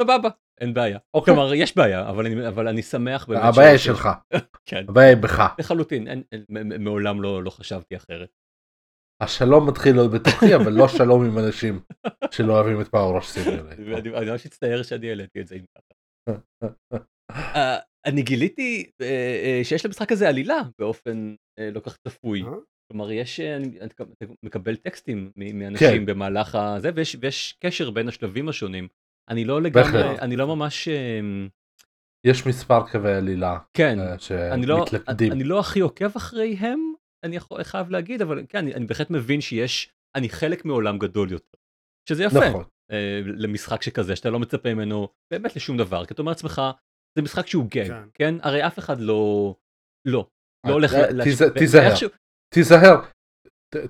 סבבה, 0.00 0.28
אין 0.60 0.74
בעיה. 0.74 0.98
אוקיי. 1.14 1.34
כלומר, 1.34 1.54
יש 1.54 1.76
בעיה, 1.76 2.10
אבל 2.10 2.26
אני, 2.26 2.48
אבל 2.48 2.68
אני 2.68 2.82
שמח 2.82 3.26
באמת. 3.28 3.40
הבעיה 3.44 3.70
היא 3.70 3.78
שלך. 3.78 4.08
כן. 4.68 4.84
הבעיה 4.88 5.08
היא 5.08 5.16
בך. 5.16 5.42
לחלוטין, 5.58 6.08
אין, 6.08 6.22
מעולם 6.84 7.22
לא, 7.22 7.42
לא 7.42 7.50
חשבתי 7.50 7.96
אחרת. 7.96 8.28
השלום 9.22 9.68
מתחיל 9.68 9.96
להיות 9.96 10.10
בתוכי, 10.10 10.54
אבל 10.54 10.72
לא 10.72 10.88
שלום 10.88 11.24
עם 11.24 11.38
אנשים 11.38 11.80
שלא 12.30 12.52
אוהבים 12.52 12.80
את 12.80 12.88
פאוור 12.88 13.16
ראש 13.16 13.28
סימולר. 13.28 13.72
אני 14.18 14.30
ממש 14.30 14.46
מצטער 14.46 14.82
שאני 14.82 15.08
העליתי 15.08 15.40
את 15.40 15.46
זה 15.46 15.54
עם 15.54 15.64
ככה. 15.74 16.98
אה, 17.30 17.78
אני 18.06 18.22
גיליתי 18.22 18.90
אה, 19.00 19.06
אה, 19.06 19.60
שיש 19.64 19.86
למשחק 19.86 20.12
הזה 20.12 20.28
עלילה 20.28 20.62
באופן 20.78 21.34
לא 21.72 21.80
כך 21.80 21.96
צפוי. 21.96 22.44
כלומר 22.92 23.12
יש, 23.12 23.40
אני 23.40 23.78
מקבל 24.42 24.76
טקסטים 24.76 25.30
מאנשים 25.36 25.88
כן. 25.88 26.06
במהלך 26.06 26.54
הזה 26.54 26.90
ויש, 26.94 27.16
ויש 27.20 27.56
קשר 27.64 27.90
בין 27.90 28.08
השלבים 28.08 28.48
השונים. 28.48 28.88
אני 29.30 29.44
לא 29.44 29.62
לגמרי, 29.62 30.18
אני 30.20 30.36
לא 30.36 30.56
ממש... 30.56 30.88
יש 32.26 32.46
מספר 32.46 32.88
קווי 32.88 33.14
עלילה 33.14 33.58
כן, 33.74 33.98
אני 34.52 34.66
לא, 34.66 34.84
אני 35.32 35.44
לא 35.44 35.60
הכי 35.60 35.80
עוקב 35.80 36.16
אחריהם, 36.16 36.92
אני 37.24 37.36
יכול, 37.36 37.62
חייב 37.62 37.90
להגיד, 37.90 38.22
אבל 38.22 38.44
כן, 38.48 38.58
אני, 38.58 38.74
אני 38.74 38.86
בהחלט 38.86 39.10
מבין 39.10 39.40
שיש, 39.40 39.92
אני 40.16 40.28
חלק 40.28 40.64
מעולם 40.64 40.98
גדול 40.98 41.32
יותר. 41.32 41.58
שזה 42.08 42.24
יפה. 42.24 42.48
נכון. 42.48 42.64
למשחק 43.24 43.82
שכזה, 43.82 44.16
שאתה 44.16 44.30
לא 44.30 44.38
מצפה 44.38 44.74
ממנו 44.74 45.08
באמת 45.32 45.56
לשום 45.56 45.76
דבר, 45.76 46.04
כי 46.06 46.14
אתה 46.14 46.22
אומר 46.22 46.32
לעצמך, 46.32 46.62
זה 47.16 47.22
משחק 47.22 47.46
שהוא 47.46 47.66
גג, 47.70 47.86
כן. 47.86 48.02
כן? 48.14 48.34
הרי 48.42 48.66
אף 48.66 48.78
אחד 48.78 49.00
לא, 49.00 49.54
לא, 50.04 50.26
לא 50.66 50.72
הולך... 50.72 50.92
תיזהר, 51.58 51.94
תיזהר, 52.54 53.00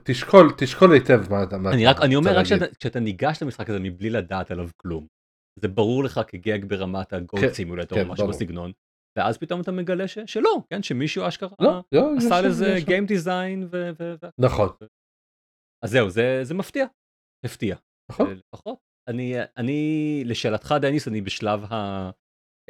תשקול, 0.02 0.52
תשקול 0.58 0.92
היטב 0.92 1.30
מה 1.30 1.42
אתה... 1.42 1.56
אני 1.56 1.86
רק, 1.86 1.96
אני 2.00 2.16
אומר 2.16 2.38
רק 2.38 2.46
כשאתה 2.78 3.00
ניגש 3.00 3.42
למשחק 3.42 3.70
הזה 3.70 3.78
מבלי 3.80 4.10
לדעת 4.10 4.50
עליו 4.50 4.68
כלום, 4.76 5.06
זה 5.60 5.68
ברור 5.68 6.04
לך 6.04 6.20
כגג 6.28 6.64
ברמת 6.64 7.12
הגולד 7.12 7.52
סימולטור 7.52 7.98
כן, 7.98 8.06
או 8.06 8.12
משהו 8.12 8.28
בסגנון, 8.28 8.72
ואז 9.18 9.38
פתאום 9.38 9.60
אתה 9.60 9.72
מגלה 9.72 10.08
שלא, 10.08 10.62
כן, 10.70 10.82
שמישהו 10.82 11.28
אשכרה 11.28 11.56
לא, 11.60 11.82
לא, 11.92 12.10
עשה 12.16 12.40
לזה 12.40 12.74
גיים 12.84 13.06
דיזיין 13.06 13.68
ו... 13.70 13.92
נכון. 14.38 14.68
אז 15.84 15.90
זהו, 15.90 16.10
זה 16.42 16.54
מפתיע, 16.54 16.86
הפתיע. 17.44 17.76
נכון. 18.10 18.34
לפחות. 18.54 18.78
אני, 19.58 20.22
לשאלתך 20.24 20.74
דניס, 20.80 21.08
אני 21.08 21.20
בשלב 21.20 21.64
ה... 21.72 22.10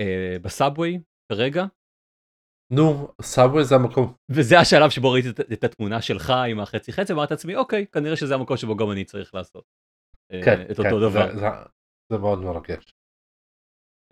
אה, 0.01 0.36
בסאבווי 0.42 0.99
כרגע. 1.32 1.64
נו, 2.72 3.09
סאבווי 3.22 3.64
זה 3.64 3.74
המקום. 3.74 4.14
וזה 4.30 4.59
השלב 4.59 4.90
שבו 4.90 5.11
ראיתי 5.12 5.28
את, 5.28 5.40
את 5.53 5.64
התמונה 5.64 6.03
שלך 6.03 6.32
עם 6.51 6.61
החצי 6.61 6.92
חצי, 6.92 7.12
ואמרתי 7.12 7.34
לעצמי, 7.34 7.57
אוקיי, 7.57 7.86
כנראה 7.86 8.16
שזה 8.16 8.34
המקום 8.34 8.57
שבו 8.57 8.76
גם 8.76 8.90
אני 8.92 9.05
צריך 9.05 9.34
לעשות. 9.34 9.64
אה, 10.32 10.40
כן, 10.44 10.62
את 10.70 10.76
כן, 10.76 10.86
אותו 10.86 11.11
דבר. 11.11 11.34
זה, 11.34 11.40
זה, 11.40 11.47
זה 12.12 12.18
מאוד 12.18 12.38
מרגש. 12.38 12.94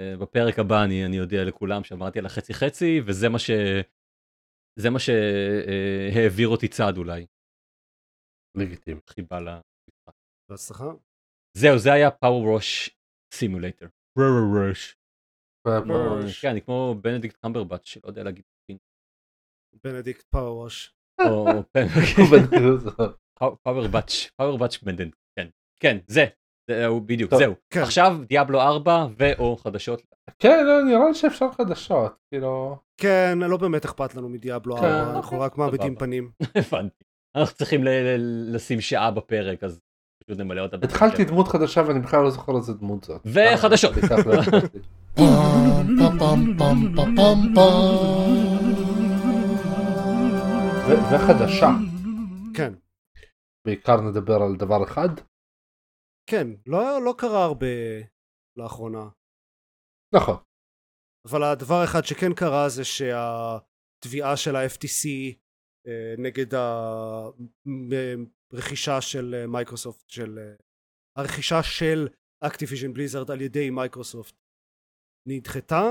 אה, 0.00 0.16
בפרק 0.16 0.58
הבא 0.58 0.84
אני, 0.84 1.06
אני 1.06 1.20
אודיע 1.20 1.44
לכולם 1.44 1.84
שאמרתי 1.84 2.18
על 2.18 2.26
החצי 2.26 2.54
חצי, 2.54 3.00
וזה 3.06 3.28
מה 3.28 3.38
ש... 3.38 3.50
זה 4.78 4.90
מה 4.90 4.98
שהעביר 4.98 6.48
אותי 6.48 6.68
צעד 6.68 6.96
אולי. 6.96 7.26
לגיטימי. 8.56 9.00
חיבה 9.10 9.40
למשחק. 9.40 10.14
בהצלחה. 10.50 10.84
זהו, 11.56 11.78
זה 11.78 11.92
היה 11.92 12.10
PowerWash 12.10 12.90
Simulator. 13.34 13.88
כן, 16.40 16.48
אני 16.48 16.60
כמו 16.60 16.94
בנדיקט 17.00 17.36
קמברבט 17.36 17.84
שלא 17.84 18.08
יודע 18.08 18.22
להגיד. 18.22 18.44
בנדיקט 19.84 20.22
PowerWash. 20.22 20.94
פאוור 23.62 23.88
באץ', 23.88 24.30
פאוור 24.36 24.58
באץ' 24.58 24.82
בנדיקט, 24.82 25.18
כן, 25.38 25.48
כן, 25.80 25.98
זה, 26.06 26.26
זהו 26.70 27.00
בדיוק, 27.00 27.34
זהו. 27.34 27.54
כן. 27.70 27.80
עכשיו 27.80 28.16
דיאבלו 28.28 28.60
4 28.60 29.06
ו/או 29.18 29.56
חדשות. 29.56 30.02
כן, 30.38 30.66
לא, 30.66 30.84
נראה 30.84 31.08
לי 31.08 31.14
שאפשר 31.14 31.52
חדשות, 31.52 32.12
כאילו. 32.30 32.78
כן, 33.00 33.38
לא 33.38 33.56
באמת 33.56 33.84
אכפת 33.84 34.14
לנו 34.14 34.28
מדיאבלו 34.28 34.76
4, 34.76 34.88
כן. 34.88 35.16
אנחנו 35.16 35.40
רק 35.40 35.58
מעמידים 35.58 35.96
פנים. 35.96 36.30
הבנתי. 36.54 37.04
אנחנו 37.36 37.56
צריכים 37.56 37.80
לשים 38.52 38.80
שעה 38.80 39.10
בפרק, 39.10 39.64
אז 39.64 39.80
נמלא 40.28 40.60
אותה. 40.60 40.76
התחלתי 40.82 41.24
דמות 41.24 41.48
חדשה 41.48 41.80
ואני 41.88 42.00
בכלל 42.00 42.22
לא 42.22 42.30
זוכר 42.30 42.56
איזה 42.56 42.72
דמות 42.72 43.04
זאת. 43.04 43.20
וחדשות. 43.26 43.94
וחדשה. 51.12 51.68
כן. 52.54 52.72
בעיקר 53.66 54.00
נדבר 54.00 54.42
על 54.42 54.56
דבר 54.56 54.84
אחד. 54.84 55.08
כן, 56.30 56.46
לא, 56.66 57.02
לא 57.04 57.14
קרה 57.18 57.44
הרבה 57.44 57.66
לאחרונה. 58.56 59.08
נכון. 60.14 60.36
אבל 61.28 61.42
הדבר 61.42 61.84
אחד 61.84 62.04
שכן 62.04 62.34
קרה 62.34 62.68
זה 62.68 62.82
שהתביעה 62.84 64.36
של 64.36 64.56
ה-FTC 64.56 65.08
אה, 65.86 66.14
נגד 66.18 66.54
הרכישה 68.52 69.00
של 69.00 69.46
מייקרוסופט, 69.46 70.08
של 70.08 70.54
הרכישה 71.18 71.62
של 71.62 72.08
אקטיביז'ן 72.40 72.92
בליזרד 72.92 73.30
על 73.30 73.40
ידי 73.40 73.70
מייקרוסופט 73.70 74.34
נדחתה 75.28 75.90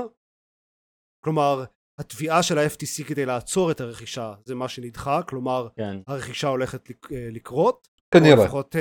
כלומר 1.24 1.64
התביעה 2.00 2.42
של 2.42 2.58
ה-FTC 2.58 3.08
כדי 3.08 3.26
לעצור 3.26 3.70
את 3.70 3.80
הרכישה 3.80 4.34
זה 4.44 4.54
מה 4.54 4.68
שנדחה 4.68 5.22
כלומר 5.28 5.68
כן. 5.76 5.96
הרכישה 6.06 6.48
הולכת 6.48 6.90
אה, 6.90 7.28
לקרות 7.32 7.88
כנראה 8.14 8.38
או 8.38 8.44
לפחות 8.44 8.76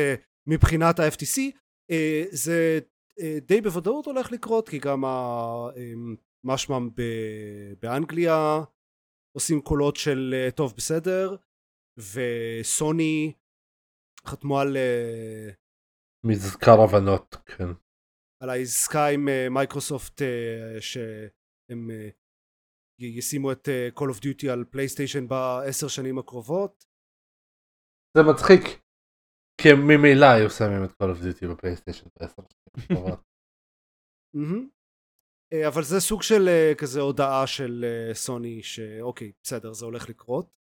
מבחינת 0.48 1.00
ה-FTC 1.00 1.40
זה 2.32 2.80
די 3.42 3.62
בוודאות 3.62 4.06
הולך 4.06 4.32
לקרות 4.32 4.70
כי 4.70 4.80
גם 4.80 5.04
משמם 6.46 6.90
ב- 6.96 7.74
באנגליה 7.82 8.64
עושים 9.38 9.62
קולות 9.62 9.96
של 9.96 10.34
אה, 10.34 10.52
טוב 10.52 10.74
בסדר 10.78 11.36
וסוני 11.98 13.34
חתמו 14.28 14.60
על, 14.60 14.78
אה, 14.78 15.50
מזכר 16.26 16.82
הבנות, 16.84 17.36
כן. 17.46 17.68
על 18.44 18.50
העסקה 18.50 19.08
עם 19.08 19.28
אה, 19.30 19.48
מייקרוסופט 19.50 20.22
אה, 20.22 20.82
שהם 20.82 21.90
ישימו 23.00 23.52
את 23.52 23.68
Call 23.96 24.16
of 24.16 24.20
Duty 24.20 24.48
על 24.54 24.66
פלייסטיישן 24.72 25.28
בעשר 25.28 25.88
שנים 25.88 26.20
הקרובות 26.20 26.86
זה 28.18 28.24
מצחיק. 28.34 28.84
כי 29.62 29.70
הם 29.70 29.78
ממילא 29.88 30.26
היו 30.26 30.50
שמים 30.50 30.84
את 30.84 30.90
Call 30.90 31.06
of 31.16 31.20
Duty 31.24 31.48
בפלייסטיישן 31.52 32.08
בעשר 32.16 32.42
שנים 32.50 32.86
הקרובות. 32.86 33.20
אבל 35.68 35.84
זה 35.84 36.00
סוג 36.00 36.22
של 36.22 36.50
כזה 36.82 37.02
הודעה 37.02 37.48
של 37.48 37.86
סוני 38.14 38.64
שאוקיי 38.64 39.32
בסדר 39.44 39.74
זה 39.74 39.86
הולך 39.86 40.10
לקרות 40.10 40.63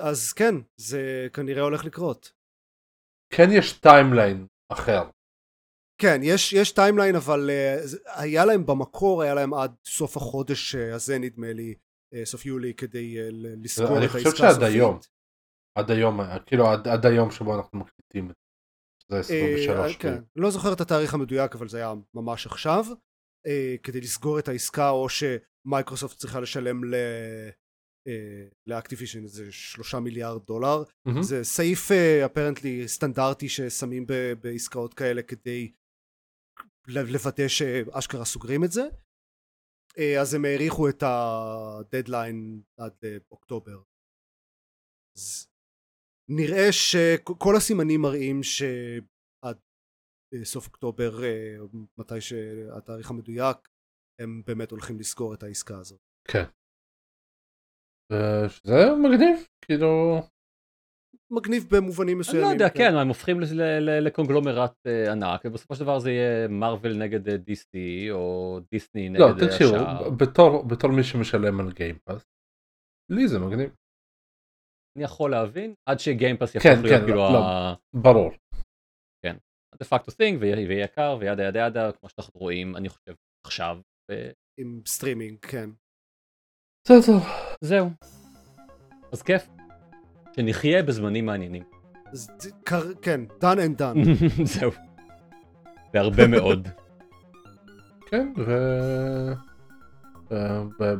אז 0.00 0.32
כן 0.32 0.54
זה 0.76 1.28
כנראה 1.32 1.62
הולך 1.62 1.84
לקרות 1.84 2.32
כן 3.34 3.48
יש 3.52 3.72
timeline 3.72 4.46
אחר. 4.72 5.10
כן 5.98 6.20
יש 6.22 6.52
יש 6.52 6.72
timeline 6.72 7.16
אבל 7.16 7.50
אה, 7.50 7.76
היה 8.06 8.44
להם 8.44 8.66
במקור 8.66 9.22
היה 9.22 9.34
להם 9.34 9.54
עד 9.54 9.74
סוף 9.86 10.16
החודש 10.16 10.74
אה, 10.74 10.94
הזה 10.94 11.18
נדמה 11.18 11.52
לי 11.52 11.74
אה, 12.14 12.24
סוף 12.24 12.46
יולי 12.46 12.74
כדי 12.74 13.18
אה, 13.18 13.28
ל- 13.30 13.64
לסגור 13.64 13.96
אני 13.98 14.06
את 14.06 14.10
חושב 14.10 14.26
העסקה 14.26 14.38
שעד 14.38 14.50
הסופית. 14.50 14.68
היום. 14.74 14.98
עד 15.78 15.90
היום, 15.90 16.20
כאילו 16.46 16.66
עד, 16.68 16.88
עד 16.88 17.06
היום 17.06 17.30
שבו 17.30 17.56
אנחנו 17.56 17.78
מקליטים 17.78 18.30
את 18.30 18.34
זה. 19.10 19.16
זה 19.22 19.34
אה, 19.34 19.54
23 19.54 19.96
כן. 19.96 20.22
לא 20.36 20.50
זוכר 20.50 20.72
את 20.72 20.80
התאריך 20.80 21.14
המדויק 21.14 21.54
אבל 21.54 21.68
זה 21.68 21.78
היה 21.78 21.92
ממש 22.14 22.46
עכשיו 22.46 22.84
אה, 23.46 23.74
כדי 23.82 24.00
לסגור 24.00 24.38
את 24.38 24.48
העסקה 24.48 24.90
או 24.90 25.06
שמייקרוסופט 25.08 26.16
צריכה 26.18 26.40
לשלם 26.40 26.80
אה, 28.08 28.48
לאקטיבישן 28.66 29.22
איזה 29.22 29.52
שלושה 29.52 30.00
מיליארד 30.00 30.42
דולר 30.46 30.82
מהמם. 31.06 31.22
זה 31.22 31.44
סעיף 31.44 31.90
אפרנטלי 32.26 32.88
סטנדרטי 32.88 33.48
ששמים 33.48 34.06
ב- 34.06 34.32
בעסקאות 34.40 34.94
כאלה 34.94 35.22
כדי 35.22 35.72
לוודא 36.88 37.48
שאשכרה 37.48 38.24
סוגרים 38.24 38.64
את 38.64 38.72
זה 38.72 38.82
אה, 39.98 40.20
אז 40.20 40.34
הם 40.34 40.44
האריכו 40.44 40.88
את 40.88 41.02
הדדליין 41.02 42.62
עד 42.80 42.92
אה, 43.04 43.16
אוקטובר 43.30 43.82
אז 45.16 45.48
נראה 46.30 46.72
שכל 46.72 47.56
הסימנים 47.56 48.00
מראים 48.00 48.42
שעד 48.42 49.58
אה, 50.34 50.44
סוף 50.44 50.66
אוקטובר 50.66 51.24
אה, 51.24 51.56
מתי 51.98 52.20
שהתאריך 52.20 53.10
המדויק 53.10 53.68
הם 54.20 54.42
באמת 54.46 54.70
הולכים 54.70 54.98
לסגור 54.98 55.34
את 55.34 55.42
העסקה 55.42 55.78
הזאת 55.78 56.00
כן. 56.28 56.44
שזה 58.48 58.96
מגניב, 59.02 59.46
כאילו, 59.64 60.20
מגניב 61.32 61.66
במובנים 61.70 62.14
אני 62.14 62.20
מסוימים 62.20 62.44
לא 62.44 62.52
יודע, 62.52 62.68
כן, 62.68 62.94
הם 62.94 63.08
הופכים 63.08 63.40
לקונגלומרט 63.80 64.74
אה, 64.86 65.12
ענק, 65.12 65.40
ובסופו 65.44 65.74
של 65.74 65.80
דבר 65.84 65.98
זה 65.98 66.10
יהיה 66.10 66.48
מארוול 66.48 66.94
נגד 66.94 67.28
אה, 67.28 67.34
DC, 67.34 67.76
או 68.10 68.58
דיסני 68.70 69.08
נגד 69.08 69.20
לא, 69.20 69.26
אה, 69.26 69.48
תקשיבו, 69.48 69.76
השאר. 69.76 70.10
בתור, 70.10 70.62
בתור 70.62 70.90
מי 70.90 71.04
שמשלם 71.04 71.60
על 71.60 71.72
גיימפאס, 71.72 72.24
לי 73.10 73.28
זה 73.28 73.38
מגניב, 73.38 73.70
אני 74.96 75.04
יכול 75.04 75.30
להבין, 75.30 75.74
עד 75.88 75.98
שגיימפאס 75.98 76.54
יהפוך 76.54 76.70
כן, 76.70 76.82
להיות 76.82 77.00
כן, 77.00 77.06
כאילו 77.06 77.18
לא, 77.18 77.38
ה... 77.38 77.74
ברור. 77.94 78.30
de 79.78 79.84
facto 79.84 80.12
thing, 80.12 80.36
ויהיה 80.40 80.84
יקר, 80.84 81.16
ו 81.20 81.24
yada 81.24 81.42
yada 81.42 81.66
yada, 81.66 81.92
כמו 81.92 82.08
שאנחנו 82.08 82.40
רואים, 82.40 82.76
אני 82.76 82.88
חושב, 82.88 83.14
עכשיו. 83.46 83.78
עם 84.60 84.80
סטרימינג 84.86 85.38
כן 85.38 85.70
בסדר. 86.86 87.51
וזהו. 87.62 87.90
אז 89.12 89.22
כיף. 89.22 89.48
שנחיה 90.36 90.82
בזמנים 90.82 91.26
מעניינים. 91.26 91.62
כן 93.02 93.20
done 93.40 93.42
and 93.56 93.80
done 93.80 94.08
זהו. 94.54 94.70
והרבה 95.94 96.26
מאוד. 96.26 96.68
כן, 98.10 98.32
ו... 98.38 98.52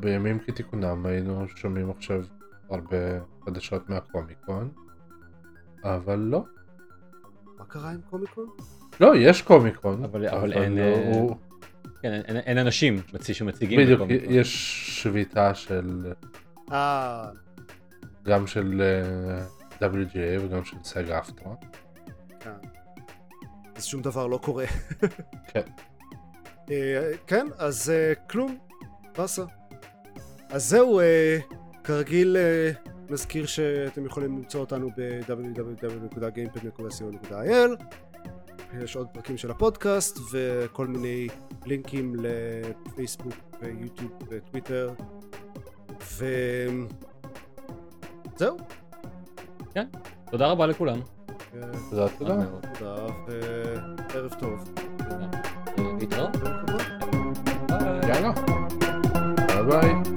בימים 0.01 0.39
כתיקונם 0.39 1.07
היינו 1.07 1.45
שומעים 1.57 1.91
עכשיו 1.91 2.23
הרבה 2.71 2.97
חדשות 3.45 3.91
מהקומיקון, 3.91 4.71
אבל 5.85 6.19
לא. 6.19 6.45
מה 7.59 7.65
קרה 7.65 7.91
עם 7.91 8.01
קומיקון? 8.11 8.47
לא, 9.01 9.17
יש 9.17 9.43
קומיקון, 9.43 10.05
אבל- 10.05 10.29
אבל 10.29 10.53
אין, 10.53 10.79
הוא... 10.79 11.37
כן, 12.03 12.13
אין- 12.13 12.23
אין- 12.25 12.37
אין 12.37 12.59
אנשים 12.59 12.97
מצי- 13.15 13.35
שמציגים. 13.35 13.81
בדיוק, 13.81 14.01
בקומיקון. 14.01 14.29
יש 14.35 14.51
שביתה 15.03 15.55
של... 15.55 16.13
אה 16.73 17.29
גם 18.25 18.47
של 18.47 18.83
אה, 19.81 19.89
WGA 19.89 20.45
וגם 20.45 20.65
של 20.65 20.77
סגה 20.85 21.19
אפטרה. 21.19 21.55
כן. 22.41 22.51
אז 23.77 23.85
שום 23.85 24.03
דבר 24.03 24.27
לא 24.27 24.39
קורה. 24.43 24.65
כן. 25.53 25.63
אה, 26.71 27.11
כן, 27.27 27.47
אז 27.59 27.93
כלום, 28.31 28.59
באסה. 29.17 29.45
אז 30.51 30.69
זהו, 30.69 31.01
כרגיל 31.85 32.37
נזכיר 33.11 33.47
שאתם 33.47 34.07
יכולים 34.07 34.37
למצוא 34.37 34.61
אותנו 34.61 34.89
ב-www.gamepad.co.il 34.97 37.85
יש 38.81 38.97
עוד 38.97 39.09
פרקים 39.13 39.37
של 39.37 39.51
הפודקאסט 39.51 40.19
וכל 40.33 40.87
מיני 40.87 41.29
לינקים 41.67 42.15
לפייסבוק 42.19 43.35
ויוטיוב 43.61 44.13
וטוויטר 44.29 44.91
וזהו. 48.37 48.57
תודה 50.31 50.47
רבה 50.47 50.67
לכולם. 50.67 51.01
תודה, 51.91 52.09
תודה. 52.19 52.35
תודה 52.79 53.07
וערב 53.27 54.35
טוב. 54.41 54.75
אה, 55.01 55.85
להתראות. 55.99 56.37
יאללה. 58.09 58.33
ביי 59.49 59.63
ביי. 59.67 60.12